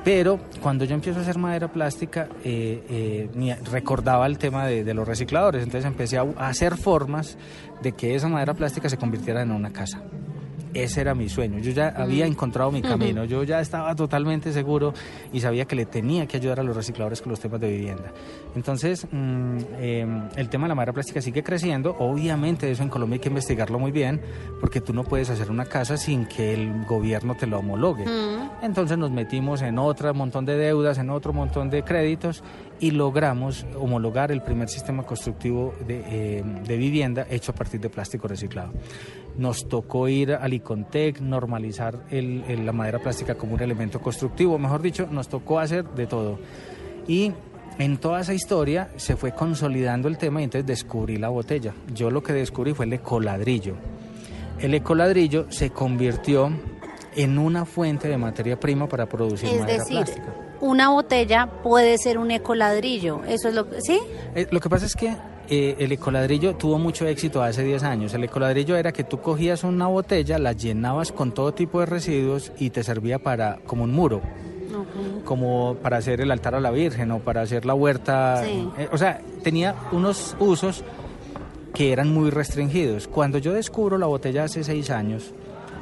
Pero 0.04 0.40
cuando 0.62 0.84
yo 0.84 0.94
empiezo 0.94 1.18
a 1.18 1.22
hacer 1.22 1.38
madera 1.38 1.68
plástica, 1.68 2.28
eh, 2.42 3.28
eh, 3.34 3.56
recordaba 3.70 4.26
el 4.26 4.38
tema 4.38 4.66
de, 4.66 4.94
los 4.94 5.06
recicladores, 5.06 5.62
entonces 5.62 5.86
empecé 5.86 6.16
a 6.18 6.24
hacer 6.38 6.76
formas 6.76 7.36
de 7.82 7.92
que 7.92 8.14
esa 8.14 8.28
madera 8.28 8.54
plástica 8.54 8.88
se 8.88 8.96
convirtiera 8.96 9.42
en 9.42 9.50
una 9.50 9.70
casa 9.72 10.02
ese 10.74 11.00
era 11.00 11.14
mi 11.14 11.28
sueño. 11.28 11.58
Yo 11.58 11.72
ya 11.72 11.88
había 11.88 12.26
encontrado 12.26 12.70
mi 12.70 12.82
camino, 12.82 13.24
yo 13.24 13.42
ya 13.44 13.60
estaba 13.60 13.94
totalmente 13.94 14.52
seguro 14.52 14.92
y 15.32 15.40
sabía 15.40 15.64
que 15.64 15.76
le 15.76 15.86
tenía 15.86 16.26
que 16.26 16.36
ayudar 16.36 16.60
a 16.60 16.62
los 16.62 16.76
recicladores 16.76 17.20
con 17.20 17.30
los 17.30 17.40
temas 17.40 17.60
de 17.60 17.68
vivienda. 17.68 18.12
Entonces, 18.54 19.06
mm, 19.10 19.56
em, 19.78 20.28
el 20.36 20.48
tema 20.48 20.64
de 20.64 20.68
la 20.68 20.74
madera 20.74 20.92
plástica 20.92 21.20
sigue 21.20 21.42
creciendo. 21.42 21.96
Obviamente, 21.98 22.70
eso 22.70 22.82
en 22.82 22.88
Colombia 22.88 23.16
hay 23.16 23.20
que 23.20 23.28
investigarlo 23.28 23.78
muy 23.78 23.90
bien, 23.90 24.20
porque 24.60 24.80
tú 24.80 24.92
no 24.92 25.04
puedes 25.04 25.30
hacer 25.30 25.50
una 25.50 25.64
casa 25.64 25.96
sin 25.96 26.26
que 26.26 26.54
el 26.54 26.84
gobierno 26.84 27.36
te 27.36 27.46
lo 27.46 27.58
homologue. 27.58 28.04
Entonces, 28.62 28.98
nos 28.98 29.10
metimos 29.10 29.62
en 29.62 29.78
otro 29.78 30.12
montón 30.14 30.44
de 30.44 30.56
deudas, 30.56 30.98
en 30.98 31.10
otro 31.10 31.32
montón 31.32 31.70
de 31.70 31.82
créditos 31.82 32.42
y 32.78 32.90
logramos 32.92 33.66
homologar 33.78 34.32
el 34.32 34.42
primer 34.42 34.68
sistema 34.68 35.02
constructivo 35.02 35.74
de, 35.86 36.38
em, 36.38 36.62
de 36.64 36.76
vivienda 36.76 37.26
hecho 37.30 37.52
a 37.52 37.54
partir 37.54 37.80
de 37.80 37.90
plástico 37.90 38.26
reciclado. 38.26 38.72
Nos 39.40 39.66
tocó 39.68 40.06
ir 40.06 40.34
al 40.34 40.52
ICONTEC, 40.52 41.20
normalizar 41.22 41.98
la 42.10 42.72
madera 42.72 42.98
plástica 42.98 43.36
como 43.36 43.54
un 43.54 43.62
elemento 43.62 43.98
constructivo, 43.98 44.58
mejor 44.58 44.82
dicho, 44.82 45.08
nos 45.10 45.28
tocó 45.28 45.58
hacer 45.58 45.86
de 45.94 46.06
todo. 46.06 46.38
Y 47.08 47.32
en 47.78 47.96
toda 47.96 48.20
esa 48.20 48.34
historia 48.34 48.90
se 48.96 49.16
fue 49.16 49.32
consolidando 49.32 50.08
el 50.08 50.18
tema 50.18 50.42
y 50.42 50.44
entonces 50.44 50.66
descubrí 50.66 51.16
la 51.16 51.30
botella. 51.30 51.72
Yo 51.94 52.10
lo 52.10 52.22
que 52.22 52.34
descubrí 52.34 52.74
fue 52.74 52.84
el 52.84 52.92
ecoladrillo. 52.92 53.76
El 54.58 54.74
ecoladrillo 54.74 55.50
se 55.50 55.70
convirtió 55.70 56.52
en 57.16 57.38
una 57.38 57.64
fuente 57.64 58.08
de 58.08 58.18
materia 58.18 58.60
prima 58.60 58.90
para 58.90 59.06
producir 59.06 59.48
es 59.48 59.60
madera 59.60 59.78
decir, 59.78 59.96
plástica. 59.96 60.34
Una 60.60 60.90
botella 60.90 61.46
puede 61.62 61.96
ser 61.96 62.18
un 62.18 62.30
ecoladrillo, 62.30 63.22
eso 63.24 63.48
es 63.48 63.54
lo 63.54 63.70
que, 63.70 63.80
¿sí? 63.80 63.98
Eh, 64.34 64.46
lo 64.50 64.60
que 64.60 64.68
pasa 64.68 64.84
es 64.84 64.94
que 64.94 65.16
eh, 65.52 65.74
el 65.80 65.90
ecoladrillo 65.90 66.54
tuvo 66.54 66.78
mucho 66.78 67.08
éxito 67.08 67.42
hace 67.42 67.64
10 67.64 67.82
años. 67.82 68.14
El 68.14 68.22
ecoladrillo 68.22 68.76
era 68.76 68.92
que 68.92 69.02
tú 69.02 69.20
cogías 69.20 69.64
una 69.64 69.88
botella, 69.88 70.38
la 70.38 70.52
llenabas 70.52 71.10
con 71.10 71.32
todo 71.32 71.52
tipo 71.52 71.80
de 71.80 71.86
residuos 71.86 72.52
y 72.56 72.70
te 72.70 72.84
servía 72.84 73.18
para 73.18 73.58
como 73.66 73.82
un 73.82 73.92
muro. 73.92 74.22
como 75.24 75.76
para 75.82 75.96
hacer 75.96 76.20
el 76.20 76.30
altar 76.30 76.54
a 76.54 76.60
la 76.60 76.70
Virgen 76.70 77.10
o 77.10 77.18
para 77.18 77.42
hacer 77.42 77.66
la 77.66 77.74
huerta. 77.74 78.46
Eh, 78.46 78.88
o 78.92 78.96
sea, 78.96 79.20
tenía 79.42 79.74
unos 79.90 80.36
usos 80.38 80.84
que 81.74 81.92
eran 81.92 82.14
muy 82.14 82.30
restringidos. 82.30 83.08
Cuando 83.08 83.38
yo 83.38 83.52
descubro 83.52 83.98
la 83.98 84.06
botella 84.06 84.44
hace 84.44 84.62
seis 84.62 84.90
años, 84.90 85.34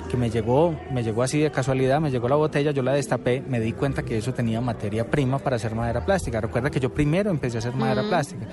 que 0.09 0.17
me 0.17 0.31
llegó, 0.31 0.75
me 0.91 1.03
llegó 1.03 1.23
así 1.23 1.39
de 1.39 1.51
casualidad, 1.51 2.01
me 2.01 2.11
llegó 2.11 2.29
la 2.29 2.37
botella, 2.37 2.71
yo 2.71 2.83
la 2.83 2.93
destapé, 2.93 3.43
me 3.47 3.61
di 3.61 3.73
cuenta 3.73 4.03
que 4.03 4.17
eso 4.17 4.33
tenía 4.33 4.61
materia 4.61 5.09
prima 5.09 5.39
para 5.39 5.57
hacer 5.57 5.75
madera 5.75 6.05
plástica. 6.05 6.41
Recuerda 6.41 6.71
que 6.71 6.81
yo 6.81 6.93
primero 6.93 7.31
empecé 7.31 7.59
a 7.59 7.61
hacer 7.61 7.75
madera 7.75 8.03
plástica. 8.09 8.47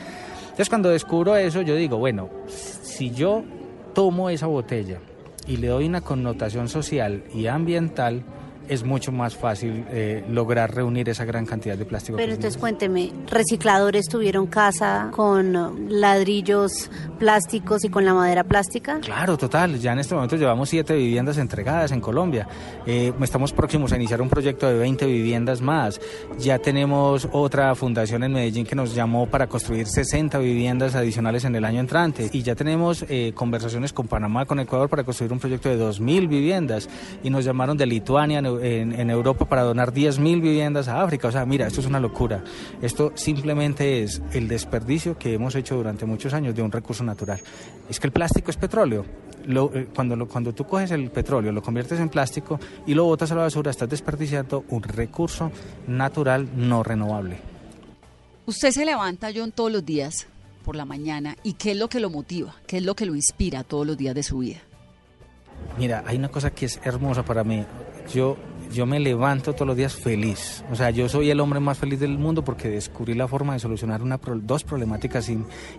Entonces 0.55 0.69
cuando 0.69 0.87
descubro 0.87 1.35
eso, 1.35 1.63
yo 1.63 1.75
digo, 1.75 1.97
bueno, 1.97 2.29
si 2.47 3.11
yo 3.11 3.43
tomo 3.93 4.29
esa 4.29 4.47
botella 4.47 4.99
y 5.45 5.57
le 5.57 5.67
doy 5.67 5.85
una 5.85 5.99
connotación 5.99 6.69
social 6.69 7.25
y 7.33 7.47
ambiental, 7.47 8.23
es 8.69 8.83
mucho 8.83 9.11
más 9.11 9.35
fácil 9.35 9.85
eh, 9.89 10.23
lograr 10.29 10.73
reunir 10.73 11.09
esa 11.09 11.25
gran 11.25 11.45
cantidad 11.45 11.77
de 11.77 11.85
plástico. 11.85 12.17
Pero 12.17 12.33
entonces 12.33 12.59
cuénteme, 12.59 13.11
¿recicladores 13.27 14.07
tuvieron 14.07 14.47
casa 14.47 15.09
con 15.11 15.89
ladrillos 15.89 16.89
plásticos 17.19 17.83
y 17.83 17.89
con 17.89 18.05
la 18.05 18.13
madera 18.13 18.43
plástica? 18.43 18.99
Claro, 18.99 19.37
total. 19.37 19.79
Ya 19.79 19.93
en 19.93 19.99
este 19.99 20.15
momento 20.15 20.35
llevamos 20.35 20.69
siete 20.69 20.95
viviendas 20.95 21.37
entregadas 21.37 21.91
en 21.91 22.01
Colombia. 22.01 22.47
Eh, 22.85 23.13
estamos 23.21 23.53
próximos 23.53 23.91
a 23.91 23.95
iniciar 23.95 24.21
un 24.21 24.29
proyecto 24.29 24.67
de 24.67 24.77
20 24.77 25.05
viviendas 25.05 25.61
más. 25.61 25.99
Ya 26.39 26.59
tenemos 26.59 27.27
otra 27.31 27.73
fundación 27.75 28.23
en 28.23 28.33
Medellín 28.33 28.65
que 28.65 28.75
nos 28.75 28.93
llamó 28.93 29.27
para 29.27 29.47
construir 29.47 29.87
60 29.87 30.37
viviendas 30.39 30.95
adicionales 30.95 31.45
en 31.45 31.55
el 31.55 31.65
año 31.65 31.79
entrante. 31.79 32.29
Y 32.31 32.43
ya 32.43 32.55
tenemos 32.55 33.05
eh, 33.09 33.31
conversaciones 33.35 33.93
con 33.93 34.07
Panamá, 34.07 34.45
con 34.45 34.59
Ecuador 34.59 34.89
para 34.89 35.03
construir 35.03 35.33
un 35.33 35.39
proyecto 35.39 35.69
de 35.69 35.77
2.000 35.77 36.27
viviendas. 36.27 36.89
Y 37.23 37.29
nos 37.29 37.45
llamaron 37.45 37.77
de 37.77 37.85
Lituania, 37.85 38.41
en, 38.61 39.09
Europa 39.09 39.45
para 39.45 39.63
donar 39.63 39.93
10.000 39.93 40.41
viviendas 40.41 40.87
a 40.87 41.01
África. 41.01 41.27
O 41.27 41.31
sea, 41.31 41.45
mira, 41.45 41.67
esto 41.67 41.81
es 41.81 41.87
una 41.87 41.99
locura. 41.99 42.43
Esto 42.81 43.11
simplemente 43.15 44.03
es 44.03 44.21
el 44.33 44.47
desperdicio 44.47 45.17
que 45.17 45.33
hemos 45.33 45.55
hecho 45.55 45.75
durante 45.75 46.05
muchos 46.05 46.33
años 46.33 46.55
de 46.55 46.61
un 46.61 46.71
recurso 46.71 47.03
natural. 47.03 47.39
Es 47.89 47.99
que 47.99 48.07
el 48.07 48.13
plástico 48.13 48.51
es 48.51 48.57
petróleo. 48.57 49.05
Eh, 49.47 49.87
cuando, 49.93 50.27
cuando 50.27 50.53
tú 50.53 50.65
coges 50.65 50.91
el 50.91 51.11
petróleo, 51.11 51.51
lo 51.51 51.61
conviertes 51.61 51.99
en 51.99 52.09
plástico 52.09 52.59
y 52.85 52.93
lo 52.93 53.05
botas 53.05 53.31
a 53.31 53.35
la 53.35 53.41
basura, 53.41 53.71
estás 53.71 53.89
desperdiciando 53.89 54.65
un 54.69 54.81
recurso 54.81 55.51
natural 55.87 56.49
no 56.55 56.83
renovable. 56.83 57.39
Usted 58.47 58.71
se 58.71 58.85
levanta, 58.85 59.29
John, 59.35 59.51
todos 59.51 59.71
los 59.71 59.85
días 59.85 60.27
por 60.63 60.75
la 60.75 60.85
mañana 60.85 61.37
y 61.43 61.53
qué 61.53 61.71
es 61.71 61.77
lo 61.77 61.89
que 61.89 61.99
lo 61.99 62.09
motiva, 62.09 62.55
qué 62.67 62.77
es 62.77 62.83
lo 62.83 62.95
que 62.95 63.05
lo 63.05 63.15
inspira 63.15 63.63
todos 63.63 63.85
los 63.85 63.97
días 63.97 64.15
de 64.15 64.23
su 64.23 64.39
vida. 64.39 64.59
Mira, 65.77 66.03
hay 66.05 66.17
una 66.17 66.29
cosa 66.29 66.49
que 66.51 66.65
es 66.65 66.79
hermosa 66.83 67.23
para 67.23 67.43
mí. 67.43 67.65
Yo 68.13 68.37
yo 68.71 68.85
me 68.85 68.99
levanto 68.99 69.53
todos 69.53 69.67
los 69.67 69.77
días 69.77 69.95
feliz. 69.95 70.63
O 70.71 70.75
sea, 70.75 70.89
yo 70.89 71.07
soy 71.09 71.29
el 71.29 71.39
hombre 71.39 71.59
más 71.59 71.77
feliz 71.77 71.99
del 71.99 72.17
mundo 72.17 72.43
porque 72.43 72.69
descubrí 72.69 73.13
la 73.13 73.27
forma 73.27 73.53
de 73.53 73.59
solucionar 73.59 74.01
una, 74.01 74.19
dos 74.41 74.63
problemáticas 74.63 75.31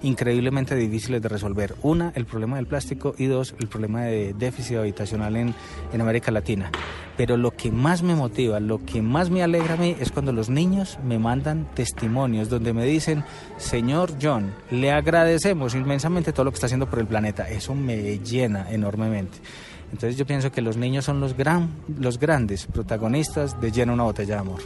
increíblemente 0.02 0.74
difíciles 0.76 1.22
de 1.22 1.28
resolver. 1.28 1.74
Una, 1.82 2.12
el 2.14 2.26
problema 2.26 2.56
del 2.56 2.66
plástico 2.66 3.14
y 3.18 3.26
dos, 3.26 3.54
el 3.58 3.68
problema 3.68 4.02
de 4.02 4.34
déficit 4.34 4.78
habitacional 4.78 5.36
en, 5.36 5.54
en 5.92 6.00
América 6.00 6.30
Latina. 6.30 6.70
Pero 7.16 7.36
lo 7.36 7.50
que 7.50 7.70
más 7.70 8.02
me 8.02 8.14
motiva, 8.14 8.60
lo 8.60 8.84
que 8.84 9.00
más 9.02 9.30
me 9.30 9.42
alegra 9.42 9.74
a 9.74 9.78
mí 9.78 9.96
es 9.98 10.10
cuando 10.10 10.32
los 10.32 10.50
niños 10.50 10.98
me 11.04 11.18
mandan 11.18 11.66
testimonios 11.74 12.50
donde 12.50 12.72
me 12.72 12.84
dicen, 12.84 13.24
señor 13.56 14.12
John, 14.20 14.52
le 14.70 14.92
agradecemos 14.92 15.74
inmensamente 15.74 16.32
todo 16.32 16.44
lo 16.44 16.50
que 16.50 16.56
está 16.56 16.66
haciendo 16.66 16.88
por 16.88 16.98
el 16.98 17.06
planeta. 17.06 17.48
Eso 17.48 17.74
me 17.74 18.18
llena 18.18 18.70
enormemente. 18.70 19.38
Entonces 19.92 20.16
yo 20.16 20.26
pienso 20.26 20.52
que 20.52 20.62
los 20.62 20.76
niños 20.76 21.04
son 21.04 21.20
los, 21.20 21.36
gran, 21.36 21.68
los 21.98 22.18
grandes 22.18 22.66
protagonistas 22.66 23.60
de 23.60 23.70
Llena 23.70 23.92
una 23.92 24.02
botella 24.04 24.34
de 24.34 24.40
amor. 24.40 24.60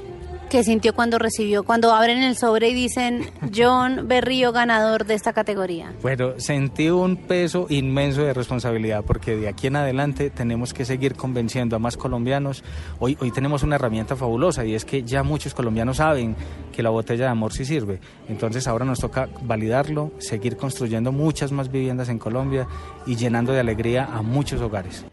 ¿Qué 0.51 0.64
sintió 0.64 0.96
cuando 0.96 1.20
recibió, 1.20 1.62
cuando 1.62 1.92
abren 1.92 2.24
el 2.24 2.36
sobre 2.36 2.70
y 2.70 2.74
dicen 2.74 3.30
John 3.55 4.09
Berrío 4.09 4.51
ganador 4.51 5.07
de 5.07 5.14
esta 5.14 5.32
categoría? 5.32 5.94
Bueno, 6.03 6.32
sentí 6.38 6.90
un 6.90 7.18
peso 7.18 7.66
inmenso 7.68 8.22
de 8.22 8.34
responsabilidad 8.34 9.05
porque 9.07 9.36
de 9.36 9.46
aquí 9.46 9.68
en 9.68 9.76
adelante 9.76 10.28
tenemos 10.28 10.74
que 10.74 10.84
seguir 10.84 11.14
convenciendo 11.14 11.76
a 11.76 11.78
más 11.78 11.96
colombianos. 11.96 12.64
Hoy, 12.98 13.16
hoy 13.20 13.30
tenemos 13.30 13.62
una 13.62 13.76
herramienta 13.76 14.16
fabulosa 14.16 14.64
y 14.64 14.74
es 14.74 14.84
que 14.84 15.05
ya 15.05 15.22
muchos 15.22 15.55
colombianos 15.55 15.98
saben 15.98 16.34
que 16.72 16.82
la 16.82 16.90
botella 16.90 17.26
de 17.26 17.30
amor 17.30 17.53
sí 17.53 17.64
sirve. 17.64 18.01
Entonces 18.28 18.66
ahora 18.66 18.84
nos 18.84 18.98
toca 18.98 19.28
validarlo, 19.42 20.11
seguir 20.18 20.57
construyendo 20.57 21.12
muchas 21.12 21.53
más 21.53 21.70
viviendas 21.70 22.09
en 22.09 22.18
Colombia 22.18 22.66
y 23.07 23.14
llenando 23.14 23.53
de 23.53 23.61
alegría 23.61 24.07
a 24.12 24.20
muchos 24.22 24.61
hogares. 24.61 25.05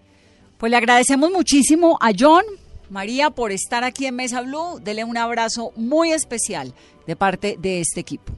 Pues 0.57 0.71
le 0.71 0.77
agradecemos 0.77 1.29
muchísimo 1.29 1.99
a 2.01 2.09
John, 2.17 2.43
María, 2.89 3.29
por 3.29 3.51
estar 3.51 3.83
aquí 3.83 4.05
en 4.05 4.15
Mesa 4.15 4.41
Blue. 4.41 4.79
Dele 4.81 5.03
un 5.03 5.17
abrazo 5.17 5.71
muy 5.75 6.11
especial 6.11 6.73
de 7.05 7.15
parte 7.15 7.57
de 7.59 7.81
este 7.81 7.99
equipo. 7.99 8.33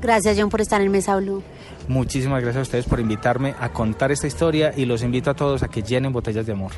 Gracias, 0.00 0.36
John, 0.38 0.50
por 0.50 0.60
estar 0.60 0.80
en 0.80 0.90
Mesa 0.90 1.16
Blue. 1.16 1.42
Muchísimas 1.88 2.42
gracias 2.42 2.60
a 2.60 2.62
ustedes 2.62 2.86
por 2.86 3.00
invitarme 3.00 3.54
a 3.60 3.72
contar 3.72 4.12
esta 4.12 4.26
historia 4.26 4.72
y 4.76 4.84
los 4.84 5.02
invito 5.02 5.30
a 5.30 5.34
todos 5.34 5.62
a 5.62 5.68
que 5.68 5.82
llenen 5.82 6.12
botellas 6.12 6.46
de 6.46 6.52
amor. 6.52 6.72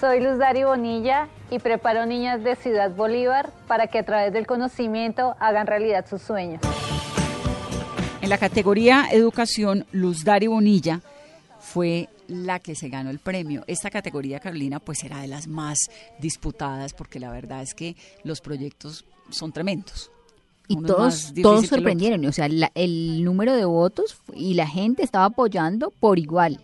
Soy 0.00 0.20
Luz 0.20 0.38
Dari 0.38 0.64
Bonilla 0.64 1.28
y 1.50 1.58
preparo 1.58 2.04
niñas 2.04 2.44
de 2.44 2.56
Ciudad 2.56 2.90
Bolívar 2.90 3.50
para 3.66 3.86
que 3.86 3.98
a 3.98 4.04
través 4.04 4.32
del 4.32 4.46
conocimiento 4.46 5.36
hagan 5.40 5.66
realidad 5.66 6.04
sus 6.08 6.20
sueños. 6.20 6.60
En 8.20 8.28
la 8.28 8.38
categoría 8.38 9.06
Educación, 9.10 9.86
Luz 9.92 10.24
Dari 10.24 10.48
Bonilla 10.48 11.00
fue 11.60 12.08
la 12.28 12.58
que 12.60 12.74
se 12.74 12.88
ganó 12.88 13.10
el 13.10 13.18
premio. 13.18 13.64
Esta 13.66 13.90
categoría, 13.90 14.40
Carolina, 14.40 14.80
pues 14.80 15.04
era 15.04 15.20
de 15.20 15.28
las 15.28 15.46
más 15.46 15.78
disputadas 16.18 16.92
porque 16.92 17.20
la 17.20 17.30
verdad 17.30 17.62
es 17.62 17.74
que 17.74 17.96
los 18.24 18.40
proyectos 18.40 19.04
son 19.30 19.52
tremendos. 19.52 20.10
Y 20.68 20.82
todos, 20.82 21.32
todos 21.40 21.66
sorprendieron, 21.68 22.24
o 22.26 22.32
sea, 22.32 22.48
el 22.74 23.22
número 23.22 23.54
de 23.54 23.64
votos 23.64 24.16
y 24.34 24.54
la 24.54 24.66
gente 24.66 25.04
estaba 25.04 25.26
apoyando 25.26 25.90
por 25.90 26.18
igual. 26.18 26.60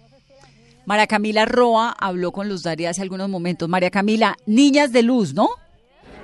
María 0.84 1.06
Camila 1.06 1.44
Roa 1.44 1.94
habló 1.96 2.32
con 2.32 2.48
Luz 2.48 2.64
Dari 2.64 2.86
hace 2.86 3.02
algunos 3.02 3.28
momentos. 3.28 3.68
María 3.68 3.90
Camila, 3.90 4.36
Niñas 4.46 4.90
de 4.90 5.04
Luz, 5.04 5.34
¿no? 5.34 5.48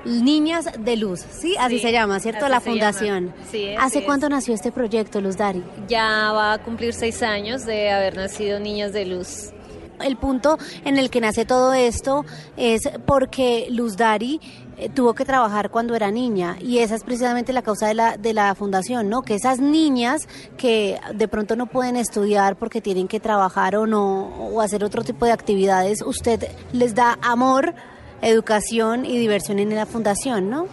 Niñas 0.09 0.67
de 0.79 0.97
Luz, 0.97 1.25
¿sí? 1.31 1.55
Así 1.59 1.79
se 1.79 1.93
llama, 1.93 2.19
¿cierto? 2.21 2.49
La 2.49 2.61
fundación. 2.61 3.35
Sí, 3.51 3.75
¿Hace 3.79 4.05
cuánto 4.05 4.29
nació 4.29 4.55
este 4.55 4.73
proyecto, 4.73 5.21
Luz 5.21 5.37
Dari? 5.37 5.63
Ya 5.89 6.33
va 6.33 6.55
a 6.55 6.59
cumplir 6.59 6.95
seis 6.95 7.23
años 7.23 7.65
de 7.67 7.91
haber 7.91 8.17
nacido 8.17 8.59
Niñas 8.59 8.93
de 8.93 9.05
Luz. 9.05 9.53
El 10.01 10.17
punto 10.17 10.59
en 10.85 10.97
el 10.97 11.11
que 11.11 11.21
nace 11.21 11.45
todo 11.45 11.75
esto 11.75 12.25
es 12.57 12.89
porque 13.05 13.67
Luz 13.71 13.97
Dari 13.97 14.41
eh, 14.77 14.89
tuvo 14.89 15.15
que 15.15 15.25
trabajar 15.25 15.71
cuando 15.71 15.97
era 15.97 16.13
niña 16.13 16.57
y 16.61 16.79
esa 16.79 16.95
es 16.95 17.03
precisamente 17.03 17.53
la 17.53 17.63
causa 17.63 17.89
de 17.89 17.95
la, 17.95 18.17
de 18.17 18.33
la 18.33 18.55
fundación, 18.55 19.09
¿no? 19.09 19.23
Que 19.23 19.35
esas 19.35 19.59
niñas 19.59 20.29
que 20.57 21.01
de 21.15 21.27
pronto 21.27 21.57
no 21.57 21.67
pueden 21.67 21.97
estudiar 21.97 22.57
porque 22.57 22.81
tienen 22.81 23.09
que 23.09 23.19
trabajar 23.19 23.75
o 23.75 23.87
no, 23.89 24.29
o 24.29 24.61
hacer 24.61 24.85
otro 24.85 25.03
tipo 25.03 25.27
de 25.27 25.33
actividades, 25.33 26.03
usted 26.03 26.49
les 26.73 26.95
da 26.95 27.19
amor 27.21 27.75
educación 28.23 29.05
y 29.05 29.19
diversión 29.19 29.59
en 29.59 29.75
la 29.75 29.87
fundación, 29.87 30.51
¿no? 30.51 30.67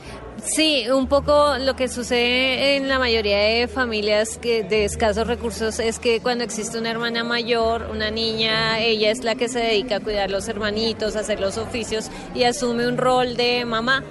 Sí, 0.44 0.88
un 0.90 1.08
poco 1.08 1.58
lo 1.58 1.76
que 1.76 1.88
sucede 1.88 2.76
en 2.76 2.88
la 2.88 3.00
mayoría 3.00 3.38
de 3.38 3.68
familias 3.68 4.38
que 4.38 4.64
de 4.64 4.86
escasos 4.86 5.26
recursos 5.26 5.80
es 5.80 5.98
que 5.98 6.20
cuando 6.20 6.44
existe 6.44 6.78
una 6.78 6.92
hermana 6.92 7.24
mayor, 7.24 7.88
una 7.92 8.12
niña, 8.12 8.80
ella 8.80 9.10
es 9.10 9.24
la 9.24 9.36
que 9.36 9.48
se 9.48 9.60
dedica 9.60 9.96
a 9.96 10.00
cuidar 10.02 10.30
los 10.30 10.48
hermanitos, 10.48 11.16
a 11.16 11.22
hacer 11.22 11.40
los 11.40 11.58
oficios 11.58 12.12
y 12.36 12.44
asume 12.44 12.88
un 12.88 12.98
rol 12.98 13.36
de 13.38 13.66
mamá 13.66 14.04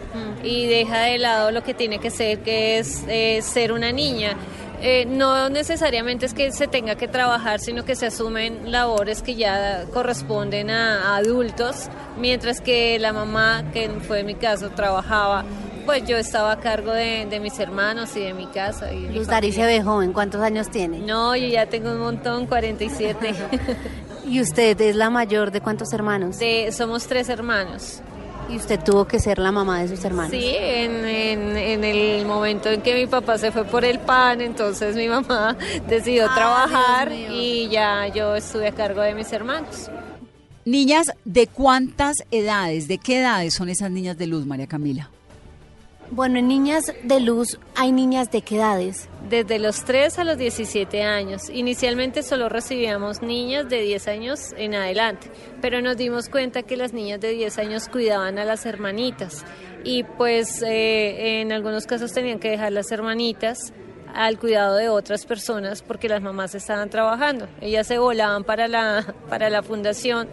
y 0.43 0.67
deja 0.67 1.03
de 1.03 1.19
lado 1.19 1.53
lo 1.53 1.63
que 1.63 1.73
tiene 1.73 2.01
que 2.01 2.11
ser, 2.11 2.41
que 2.41 2.79
es 2.79 3.05
eh, 3.07 3.41
ser 3.43 3.71
una 3.71 3.93
niña. 3.93 4.37
Eh, 4.87 5.07
no 5.07 5.49
necesariamente 5.49 6.27
es 6.27 6.35
que 6.35 6.53
se 6.53 6.67
tenga 6.67 6.95
que 6.95 7.09
trabajar, 7.09 7.59
sino 7.59 7.87
que 7.87 7.97
se 7.97 8.05
asumen 8.05 8.71
labores 8.71 9.23
que 9.23 9.35
ya 9.35 9.87
corresponden 9.95 10.69
a, 10.69 11.17
adultos, 11.17 11.89
mientras 12.19 12.61
que 12.61 12.99
la 12.99 13.15
mamá, 13.15 13.65
que 13.73 13.89
fue 14.07 14.25
mi 14.25 14.35
caso, 14.35 14.69
trabajaba 14.71 15.47
pues 15.87 16.07
yo 16.07 16.19
estaba 16.19 16.53
a 16.53 16.61
cargo 16.61 16.93
de, 16.93 17.27
mis 17.41 17.59
hermanos 17.59 18.15
y 18.17 18.21
de 18.21 18.35
mi 18.35 18.47
casa. 18.47 18.93
Y 18.93 19.09
Luz 19.09 19.27
Dari 19.27 19.53
se 19.53 19.65
ve 19.65 19.83
joven, 19.83 20.13
¿cuántos 20.13 20.43
años 20.43 20.71
tiene? 20.71 20.99
No, 20.99 21.35
yo 21.35 21.47
ya 21.47 21.67
tengo 21.67 21.91
un 21.91 22.01
montón, 22.01 22.47
47. 22.47 23.35
¿Y 24.27 24.41
usted 24.41 24.79
es 24.81 24.97
la 24.97 25.09
mayor 25.09 25.51
de 25.51 25.63
cuántos 25.63 25.93
hermanos? 25.95 26.37
somos 26.73 27.07
tres 27.07 27.31
hermanos. 27.31 28.03
¿Y 28.49 28.57
usted 28.57 28.83
tuvo 28.83 29.07
que 29.07 29.19
ser 29.19 29.39
la 29.39 29.53
mamá 29.53 29.81
de 29.81 29.89
sus 29.89 30.05
hermanos? 30.05 30.31
Sí, 30.31 30.53
en, 30.55 31.05
en, 31.05 31.85
el 31.85 32.27
momento 32.27 32.69
en 32.69 32.83
que 32.83 32.95
mi 32.95 33.07
papá 33.07 33.39
se 33.39 33.51
fue 33.51 33.65
por 33.65 33.85
el 33.85 33.99
pan, 33.99 34.41
entonces 34.41 34.97
mi 34.97 35.09
mamá 35.09 35.57
decidió 35.89 36.33
trabajar 36.35 37.11
y 37.13 37.69
ya 37.69 38.09
yo 38.09 38.37
estuve 38.37 38.69
a 38.69 38.73
cargo 38.73 39.01
de 39.01 39.15
mis 39.15 39.33
hermanos. 39.33 39.91
Niñas, 40.65 41.13
¿de 41.25 41.47
cuántas 41.47 42.17
edades, 42.31 42.89
de 42.89 42.99
qué 42.99 43.21
edades 43.21 43.55
son 43.55 43.69
esas 43.69 43.91
niñas 43.91 44.17
de 44.17 44.27
luz, 44.27 44.47
María 44.47 44.67
Camila? 44.67 45.11
Bueno, 46.11 46.39
en 46.39 46.49
Niñas 46.49 46.93
de 47.03 47.21
Luz 47.21 47.59
hay 47.75 47.91
niñas 47.91 48.31
de 48.31 48.43
qué 48.43 48.57
edades? 48.57 49.09
Desde 49.29 49.59
los 49.59 49.85
3 49.85 50.19
a 50.19 50.25
los 50.25 50.37
17 50.37 51.03
años. 51.03 51.49
Inicialmente 51.49 52.23
solo 52.23 52.49
recibíamos 52.49 53.23
niñas 53.23 53.69
de 53.69 53.81
10 53.81 54.09
años 54.09 54.53
en 54.57 54.75
adelante, 54.75 55.31
pero 55.63 55.81
nos 55.81 55.97
dimos 55.97 56.29
cuenta 56.29 56.63
que 56.63 56.77
las 56.77 56.93
niñas 56.93 57.21
de 57.21 57.31
10 57.31 57.59
años 57.59 57.89
cuidaban 57.89 58.39
a 58.39 58.45
las 58.45 58.67
hermanitas 58.67 59.45
y 59.83 60.05
pues 60.05 60.63
eh, 60.63 61.41
en 61.41 61.53
algunos 61.53 61.87
casos 61.87 62.13
tenían 62.13 62.39
que 62.39 62.51
dejar 62.51 62.73
las 62.73 62.93
hermanitas 62.93 63.73
al 64.15 64.39
cuidado 64.39 64.77
de 64.77 64.89
otras 64.89 65.27
personas 65.27 65.83
porque 65.83 66.09
las 66.09 66.23
mamás 66.23 66.55
estaban 66.55 66.89
trabajando. 66.89 67.49
Ellas 67.61 67.87
se 67.87 67.99
volaban 67.99 68.45
para 68.45 68.69
la, 68.69 69.15
para 69.29 69.51
la 69.51 69.63
fundación 69.63 70.29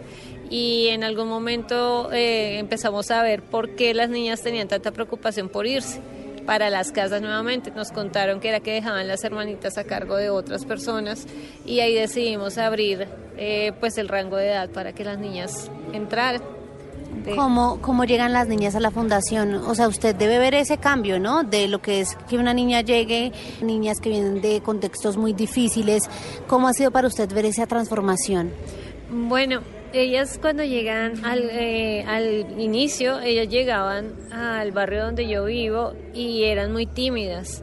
y 0.48 0.88
en 0.88 1.02
algún 1.02 1.28
momento 1.28 2.12
eh, 2.12 2.58
empezamos 2.58 3.10
a 3.10 3.22
ver 3.22 3.42
por 3.42 3.74
qué 3.74 3.92
las 3.92 4.08
niñas 4.08 4.42
tenían 4.42 4.68
tanta 4.68 4.92
preocupación 4.92 5.48
por 5.48 5.66
irse 5.66 6.00
para 6.46 6.70
las 6.70 6.92
casas 6.92 7.20
nuevamente. 7.20 7.72
Nos 7.72 7.90
contaron 7.90 8.40
que 8.40 8.48
era 8.48 8.60
que 8.60 8.72
dejaban 8.72 9.08
las 9.08 9.24
hermanitas 9.24 9.76
a 9.78 9.84
cargo 9.84 10.16
de 10.16 10.30
otras 10.30 10.64
personas 10.64 11.26
y 11.66 11.80
ahí 11.80 11.94
decidimos 11.94 12.58
abrir 12.58 13.08
eh, 13.36 13.72
pues 13.80 13.98
el 13.98 14.08
rango 14.08 14.36
de 14.36 14.48
edad 14.48 14.70
para 14.70 14.92
que 14.92 15.04
las 15.04 15.18
niñas 15.18 15.70
entraran. 15.92 16.61
¿Cómo, 17.36 17.80
¿Cómo 17.80 18.04
llegan 18.04 18.32
las 18.32 18.48
niñas 18.48 18.74
a 18.74 18.80
la 18.80 18.90
fundación? 18.90 19.54
O 19.54 19.74
sea, 19.74 19.86
usted 19.86 20.14
debe 20.14 20.38
ver 20.38 20.54
ese 20.54 20.78
cambio, 20.78 21.20
¿no? 21.20 21.44
De 21.44 21.68
lo 21.68 21.80
que 21.80 22.00
es 22.00 22.16
que 22.28 22.36
una 22.36 22.52
niña 22.52 22.80
llegue, 22.80 23.32
niñas 23.60 24.00
que 24.00 24.08
vienen 24.08 24.40
de 24.40 24.60
contextos 24.60 25.16
muy 25.16 25.32
difíciles. 25.32 26.02
¿Cómo 26.48 26.68
ha 26.68 26.72
sido 26.72 26.90
para 26.90 27.06
usted 27.06 27.32
ver 27.32 27.44
esa 27.44 27.66
transformación? 27.66 28.50
Bueno, 29.10 29.60
ellas 29.92 30.38
cuando 30.40 30.64
llegan 30.64 31.24
al, 31.24 31.48
eh, 31.50 32.04
al 32.06 32.60
inicio, 32.60 33.20
ellas 33.20 33.48
llegaban 33.48 34.14
al 34.32 34.72
barrio 34.72 35.04
donde 35.04 35.28
yo 35.28 35.44
vivo 35.44 35.92
y 36.14 36.44
eran 36.44 36.72
muy 36.72 36.86
tímidas. 36.86 37.62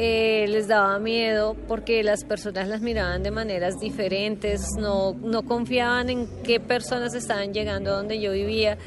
Eh, 0.00 0.46
les 0.46 0.68
daba 0.68 0.96
miedo 1.00 1.56
porque 1.66 2.04
las 2.04 2.22
personas 2.22 2.68
las 2.68 2.80
miraban 2.80 3.24
de 3.24 3.32
maneras 3.32 3.80
diferentes, 3.80 4.76
no, 4.78 5.12
no 5.14 5.42
confiaban 5.42 6.08
en 6.08 6.28
qué 6.44 6.60
personas 6.60 7.14
estaban 7.14 7.52
llegando 7.52 7.90
a 7.90 7.96
donde 7.96 8.20
yo 8.20 8.30
vivía, 8.30 8.78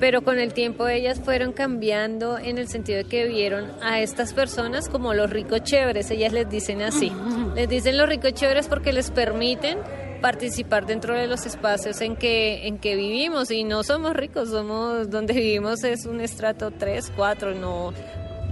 pero 0.00 0.22
con 0.22 0.40
el 0.40 0.52
tiempo 0.52 0.88
ellas 0.88 1.20
fueron 1.20 1.52
cambiando 1.52 2.40
en 2.40 2.58
el 2.58 2.66
sentido 2.66 2.98
de 2.98 3.04
que 3.04 3.28
vieron 3.28 3.70
a 3.82 4.00
estas 4.00 4.32
personas 4.32 4.88
como 4.88 5.14
los 5.14 5.30
ricos 5.30 5.62
chéveres, 5.62 6.10
ellas 6.10 6.32
les 6.32 6.50
dicen 6.50 6.82
así, 6.82 7.12
les 7.54 7.68
dicen 7.68 7.96
los 7.96 8.08
ricos 8.08 8.34
chéveres 8.34 8.66
porque 8.66 8.92
les 8.92 9.12
permiten 9.12 9.78
participar 10.20 10.86
dentro 10.86 11.14
de 11.14 11.28
los 11.28 11.46
espacios 11.46 12.00
en 12.00 12.16
que, 12.16 12.66
en 12.66 12.78
que 12.78 12.96
vivimos 12.96 13.52
y 13.52 13.62
no 13.62 13.84
somos 13.84 14.14
ricos, 14.14 14.48
somos 14.48 15.08
donde 15.08 15.34
vivimos 15.34 15.84
es 15.84 16.04
un 16.04 16.20
estrato 16.20 16.72
3, 16.72 17.12
4, 17.14 17.54
no, 17.54 17.92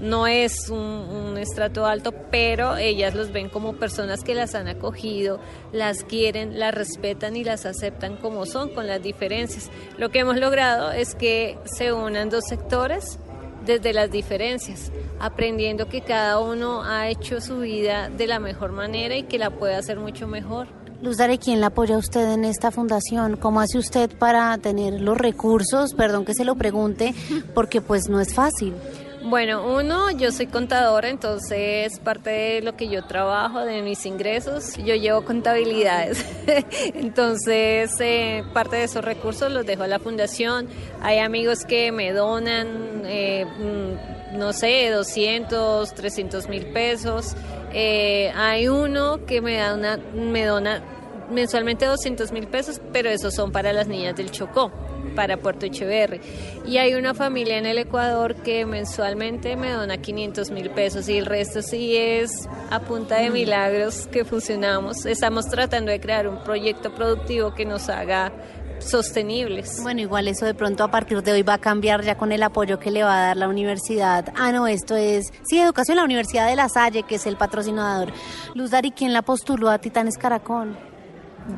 no 0.01 0.27
es 0.27 0.69
un, 0.71 1.39
estrato 1.39 1.87
alto, 1.87 2.13
pero 2.31 2.77
ellas 2.77 3.15
los 3.15 3.33
ven 3.33 3.49
como 3.49 3.75
personas 3.75 4.23
que 4.23 4.35
las 4.35 4.55
han 4.55 4.69
acogido, 4.69 5.41
las 5.73 6.05
quieren, 6.05 6.59
las 6.59 6.75
respetan 6.75 7.37
y 7.37 7.45
las 7.45 7.65
aceptan 7.65 8.17
como 8.17 8.45
son, 8.45 8.71
con 8.71 8.87
las 8.87 9.03
diferencias. 9.03 9.71
Lo 9.97 10.11
que 10.11 10.19
hemos 10.19 10.37
logrado 10.37 10.93
es 10.93 11.15
que 11.15 11.59
se 11.65 11.93
unan 11.93 12.29
dos 12.29 12.45
sectores 12.47 13.19
desde 13.65 13.93
las 13.93 14.11
diferencias, 14.11 14.91
aprendiendo 15.19 15.89
que 15.89 16.03
cada 16.03 16.41
uno 16.41 16.83
ha 16.83 17.09
hecho 17.09 17.41
su 17.41 17.61
vida 17.61 18.11
de 18.11 18.27
la 18.27 18.39
mejor 18.39 18.73
manera 18.73 19.17
y 19.17 19.23
que 19.25 19.39
la 19.39 19.51
puede 19.51 19.77
hacer 19.77 19.99
mucho 19.99 20.27
mejor. 20.27 20.69
Luz 21.03 21.17
¿quién 21.43 21.63
la 21.63 21.69
apoya 21.69 21.95
a 21.95 21.99
usted 21.99 22.31
en 22.31 22.45
esta 22.45 22.71
fundación? 22.71 23.37
¿Cómo 23.37 23.61
hace 23.61 23.79
usted 23.79 24.11
para 24.19 24.59
tener 24.59 25.01
los 25.01 25.17
recursos? 25.17 25.95
Perdón 25.95 26.27
que 26.27 26.35
se 26.35 26.45
lo 26.45 26.57
pregunte, 26.57 27.15
porque 27.55 27.81
pues 27.81 28.11
no 28.11 28.21
es 28.21 28.35
fácil. 28.35 28.75
Bueno, 29.23 29.77
uno, 29.77 30.11
yo 30.13 30.33
soy 30.33 30.47
contadora, 30.47 31.11
entonces 31.11 32.01
parte 32.01 32.31
de 32.31 32.63
lo 32.63 32.75
que 32.75 32.89
yo 32.89 33.05
trabajo, 33.05 33.61
de 33.61 33.83
mis 33.83 34.07
ingresos, 34.07 34.77
yo 34.79 34.95
llevo 34.95 35.27
contabilidades. 35.27 36.25
entonces, 36.95 37.95
eh, 38.01 38.43
parte 38.55 38.77
de 38.77 38.85
esos 38.85 39.05
recursos 39.05 39.53
los 39.53 39.67
dejo 39.67 39.83
a 39.83 39.89
la 39.89 39.99
fundación. 39.99 40.69
Hay 41.03 41.19
amigos 41.19 41.67
que 41.67 41.93
me 41.93 42.13
donan, 42.13 43.03
eh, 43.05 43.45
mm, 43.45 44.39
no 44.39 44.55
sé, 44.55 44.89
200, 44.89 45.93
300 45.93 46.49
mil 46.49 46.67
pesos. 46.67 47.37
Eh, 47.75 48.33
hay 48.35 48.69
uno 48.69 49.27
que 49.27 49.43
me, 49.43 49.57
da 49.57 49.75
una, 49.75 49.99
me 50.15 50.47
dona 50.47 50.83
mensualmente 51.31 51.87
200 51.87 52.33
mil 52.33 52.47
pesos, 52.47 52.81
pero 52.93 53.09
esos 53.09 53.35
son 53.35 53.53
para 53.53 53.73
las 53.73 53.89
niñas 53.89 54.17
del 54.17 54.31
Chocó 54.31 54.73
para 55.15 55.37
Puerto 55.37 55.67
Echeverri. 55.67 56.21
Y 56.67 56.79
hay 56.79 56.95
una 56.95 57.15
familia 57.15 57.59
en 57.59 57.67
el 57.67 57.79
Ecuador 57.79 58.37
que 58.37 58.67
mensualmente 58.67 59.57
me 59.57 59.71
dona 59.71 59.99
500 59.99 60.51
mil 60.51 60.71
pesos 60.71 61.09
y 61.09 61.19
el 61.19 61.27
resto 61.27 61.63
sí 61.63 61.97
es 61.97 62.49
a 62.71 62.81
punta 62.81 63.17
de 63.17 63.31
mm. 63.31 63.33
milagros 63.33 64.07
que 64.07 64.25
funcionamos. 64.25 65.07
Estamos 65.07 65.49
tratando 65.49 65.91
de 65.91 66.01
crear 66.01 66.29
un 66.29 66.43
proyecto 66.43 66.95
productivo 66.95 67.55
que 67.55 67.65
nos 67.65 67.89
haga 67.89 68.33
sostenibles. 68.81 69.83
Bueno, 69.83 70.01
igual 70.01 70.29
eso 70.29 70.47
de 70.47 70.55
pronto 70.55 70.85
a 70.85 70.91
partir 70.91 71.23
de 71.23 71.33
hoy 71.33 71.43
va 71.43 71.55
a 71.55 71.59
cambiar 71.59 72.03
ya 72.03 72.17
con 72.17 72.33
el 72.33 72.43
apoyo 72.43 72.79
que 72.79 72.91
le 72.91 73.03
va 73.03 73.19
a 73.19 73.27
dar 73.27 73.37
la 73.37 73.49
universidad. 73.49 74.33
Ah, 74.37 74.53
no, 74.53 74.67
esto 74.67 74.97
es, 74.97 75.33
sí, 75.43 75.59
educación, 75.59 75.97
la 75.97 76.05
Universidad 76.05 76.49
de 76.49 76.57
La 76.57 76.69
Salle, 76.69 77.03
que 77.03 77.17
es 77.17 77.27
el 77.27 77.37
patrocinador. 77.37 78.13
Luz 78.55 78.71
Dari, 78.71 78.91
¿quién 78.91 79.13
la 79.13 79.23
postuló 79.23 79.69
a 79.69 79.79
Titanes 79.79 80.17
Caracol? 80.17 80.90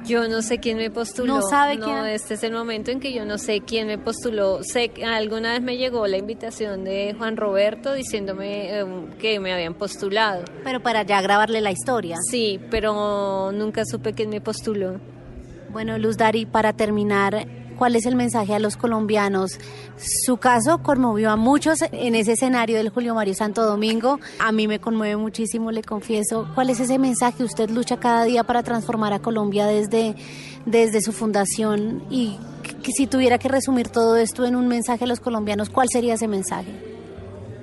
Yo 0.04 0.28
no 0.28 0.42
sé 0.42 0.58
quién 0.58 0.76
me 0.76 0.90
postuló. 0.90 1.36
No 1.36 1.42
sabe 1.42 1.78
quién. 1.78 1.96
No, 1.96 2.06
este 2.06 2.34
es 2.34 2.42
el 2.42 2.52
momento 2.52 2.90
en 2.90 3.00
que 3.00 3.12
yo 3.12 3.24
no 3.24 3.38
sé 3.38 3.60
quién 3.60 3.86
me 3.86 3.98
postuló. 3.98 4.62
Sé 4.62 4.88
que 4.88 5.04
alguna 5.04 5.52
vez 5.52 5.62
me 5.62 5.76
llegó 5.76 6.06
la 6.06 6.16
invitación 6.16 6.84
de 6.84 7.14
Juan 7.16 7.36
Roberto 7.36 7.92
diciéndome 7.92 8.78
em, 8.78 9.10
que 9.18 9.40
me 9.40 9.52
habían 9.52 9.74
postulado. 9.74 10.44
Pero 10.64 10.80
para 10.80 11.02
ya 11.02 11.20
grabarle 11.20 11.60
la 11.60 11.70
historia. 11.70 12.16
Sí, 12.30 12.60
pero 12.70 13.52
nunca 13.52 13.84
supe 13.84 14.12
quién 14.12 14.30
me 14.30 14.40
postuló. 14.40 15.00
Bueno, 15.70 15.96
Luz 15.98 16.16
Dari, 16.18 16.44
para 16.44 16.74
terminar, 16.74 17.46
cuál 17.82 17.96
es 17.96 18.06
el 18.06 18.14
mensaje 18.14 18.54
a 18.54 18.60
los 18.60 18.76
colombianos. 18.76 19.58
Su 20.24 20.36
caso 20.36 20.84
conmovió 20.84 21.32
a 21.32 21.36
muchos 21.36 21.80
en 21.90 22.14
ese 22.14 22.34
escenario 22.34 22.76
del 22.76 22.90
Julio 22.90 23.16
Mario 23.16 23.34
Santo 23.34 23.64
Domingo. 23.64 24.20
A 24.38 24.52
mí 24.52 24.68
me 24.68 24.78
conmueve 24.78 25.16
muchísimo, 25.16 25.72
le 25.72 25.82
confieso. 25.82 26.46
¿Cuál 26.54 26.70
es 26.70 26.78
ese 26.78 27.00
mensaje? 27.00 27.42
Usted 27.42 27.70
lucha 27.70 27.96
cada 27.96 28.22
día 28.22 28.44
para 28.44 28.62
transformar 28.62 29.12
a 29.12 29.18
Colombia 29.18 29.66
desde, 29.66 30.14
desde 30.64 31.00
su 31.00 31.10
fundación 31.10 32.04
y 32.08 32.36
si 32.94 33.08
tuviera 33.08 33.38
que 33.38 33.48
resumir 33.48 33.88
todo 33.88 34.16
esto 34.16 34.46
en 34.46 34.54
un 34.54 34.68
mensaje 34.68 35.02
a 35.02 35.08
los 35.08 35.18
colombianos, 35.18 35.68
¿cuál 35.68 35.88
sería 35.90 36.14
ese 36.14 36.28
mensaje? 36.28 36.91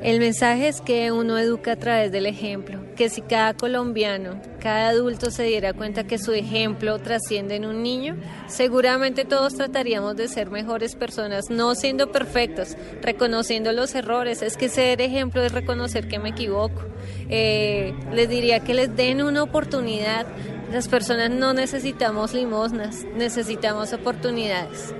El 0.01 0.19
mensaje 0.19 0.69
es 0.69 0.79
que 0.79 1.11
uno 1.11 1.37
educa 1.37 1.73
a 1.73 1.75
través 1.75 2.09
del 2.09 2.25
ejemplo, 2.25 2.79
que 2.95 3.09
si 3.09 3.21
cada 3.21 3.53
colombiano, 3.53 4.39
cada 4.61 4.89
adulto 4.89 5.29
se 5.29 5.43
diera 5.43 5.73
cuenta 5.73 6.05
que 6.05 6.17
su 6.17 6.31
ejemplo 6.31 6.99
trasciende 6.99 7.57
en 7.57 7.65
un 7.65 7.83
niño, 7.83 8.15
seguramente 8.47 9.25
todos 9.25 9.55
trataríamos 9.55 10.15
de 10.15 10.29
ser 10.29 10.51
mejores 10.51 10.95
personas, 10.95 11.49
no 11.49 11.75
siendo 11.75 12.13
perfectos, 12.13 12.77
reconociendo 13.01 13.73
los 13.73 13.93
errores. 13.93 14.41
Es 14.41 14.55
que 14.55 14.69
ser 14.69 15.01
ejemplo 15.01 15.43
es 15.43 15.51
reconocer 15.51 16.07
que 16.07 16.17
me 16.17 16.29
equivoco. 16.29 16.81
Eh, 17.27 17.93
les 18.13 18.29
diría 18.29 18.61
que 18.61 18.73
les 18.73 18.95
den 18.95 19.21
una 19.21 19.43
oportunidad. 19.43 20.25
Las 20.71 20.87
personas 20.87 21.29
no 21.29 21.53
necesitamos 21.53 22.33
limosnas, 22.33 23.03
necesitamos 23.17 23.91
oportunidades. 23.91 24.93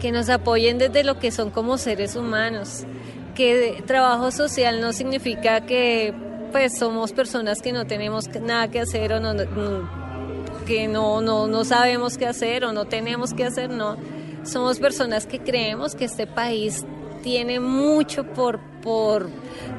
Que 0.00 0.10
nos 0.10 0.28
apoyen 0.28 0.78
desde 0.78 1.04
lo 1.04 1.20
que 1.20 1.30
son 1.30 1.50
como 1.50 1.78
seres 1.78 2.16
humanos 2.16 2.84
que 3.34 3.82
trabajo 3.86 4.30
social 4.30 4.80
no 4.80 4.92
significa 4.92 5.66
que 5.66 6.14
pues 6.52 6.78
somos 6.78 7.12
personas 7.12 7.60
que 7.60 7.72
no 7.72 7.86
tenemos 7.86 8.28
nada 8.40 8.68
que 8.68 8.80
hacer 8.80 9.12
o 9.12 9.20
no, 9.20 9.34
que 10.66 10.88
no, 10.88 11.20
no, 11.20 11.46
no 11.46 11.64
sabemos 11.64 12.16
qué 12.16 12.26
hacer 12.26 12.64
o 12.64 12.72
no 12.72 12.84
tenemos 12.84 13.34
que 13.34 13.44
hacer, 13.44 13.70
no. 13.70 13.96
Somos 14.44 14.78
personas 14.78 15.26
que 15.26 15.40
creemos 15.40 15.94
que 15.94 16.04
este 16.04 16.26
país 16.26 16.84
tiene 17.24 17.58
mucho 17.58 18.24
por, 18.24 18.60
por, 18.82 19.30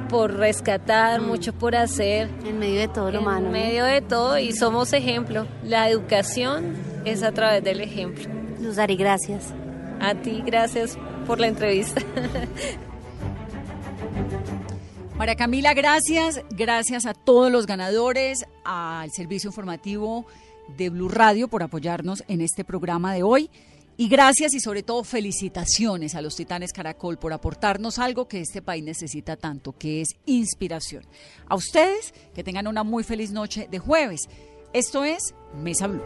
por 0.10 0.34
rescatar, 0.34 1.22
mm. 1.22 1.26
mucho 1.26 1.54
por 1.54 1.76
hacer. 1.76 2.30
En 2.44 2.60
medio 2.60 2.80
de 2.80 2.88
todo 2.88 3.12
lo 3.12 3.22
malo. 3.22 3.46
En 3.46 3.52
medio 3.52 3.86
de 3.86 4.02
todo 4.02 4.38
y 4.40 4.52
somos 4.52 4.92
ejemplo. 4.94 5.48
La 5.64 5.90
educación 5.90 6.76
es 7.06 7.24
a 7.24 7.32
través 7.32 7.64
del 7.64 7.82
ejemplo. 7.82 8.26
Luzari, 8.60 8.96
gracias. 8.96 9.54
A 10.02 10.16
ti, 10.16 10.44
gracias 10.46 10.98
por 11.26 11.40
la 11.40 11.48
entrevista. 11.48 12.02
María 15.18 15.36
Camila, 15.36 15.74
gracias. 15.74 16.42
Gracias 16.52 17.06
a 17.06 17.14
todos 17.14 17.52
los 17.52 17.66
ganadores, 17.66 18.46
al 18.64 19.12
servicio 19.12 19.50
informativo 19.50 20.26
de 20.78 20.90
Blue 20.90 21.10
Radio 21.10 21.48
por 21.48 21.64
apoyarnos 21.64 22.24
en 22.28 22.42
este 22.42 22.64
programa 22.64 23.14
de 23.14 23.24
hoy. 23.24 23.50
Y 23.98 24.10
gracias 24.10 24.54
y 24.54 24.60
sobre 24.60 24.84
todo 24.84 25.06
felicitaciones 25.06 26.16
a 26.16 26.22
los 26.22 26.36
Titanes 26.36 26.74
Caracol 26.74 27.18
por 27.18 27.32
aportarnos 27.32 27.98
algo 27.98 28.28
que 28.28 28.42
este 28.42 28.62
país 28.62 28.84
necesita 28.84 29.38
tanto, 29.38 29.72
que 29.72 30.02
es 30.02 30.10
inspiración. 30.26 31.06
A 31.48 31.56
ustedes, 31.56 32.14
que 32.34 32.44
tengan 32.44 32.68
una 32.68 32.84
muy 32.84 33.06
feliz 33.06 33.32
noche 33.32 33.70
de 33.72 33.80
jueves. 33.80 34.28
Esto 34.74 35.06
es 35.06 35.34
Mesa 35.58 35.88
Blue. 35.88 36.02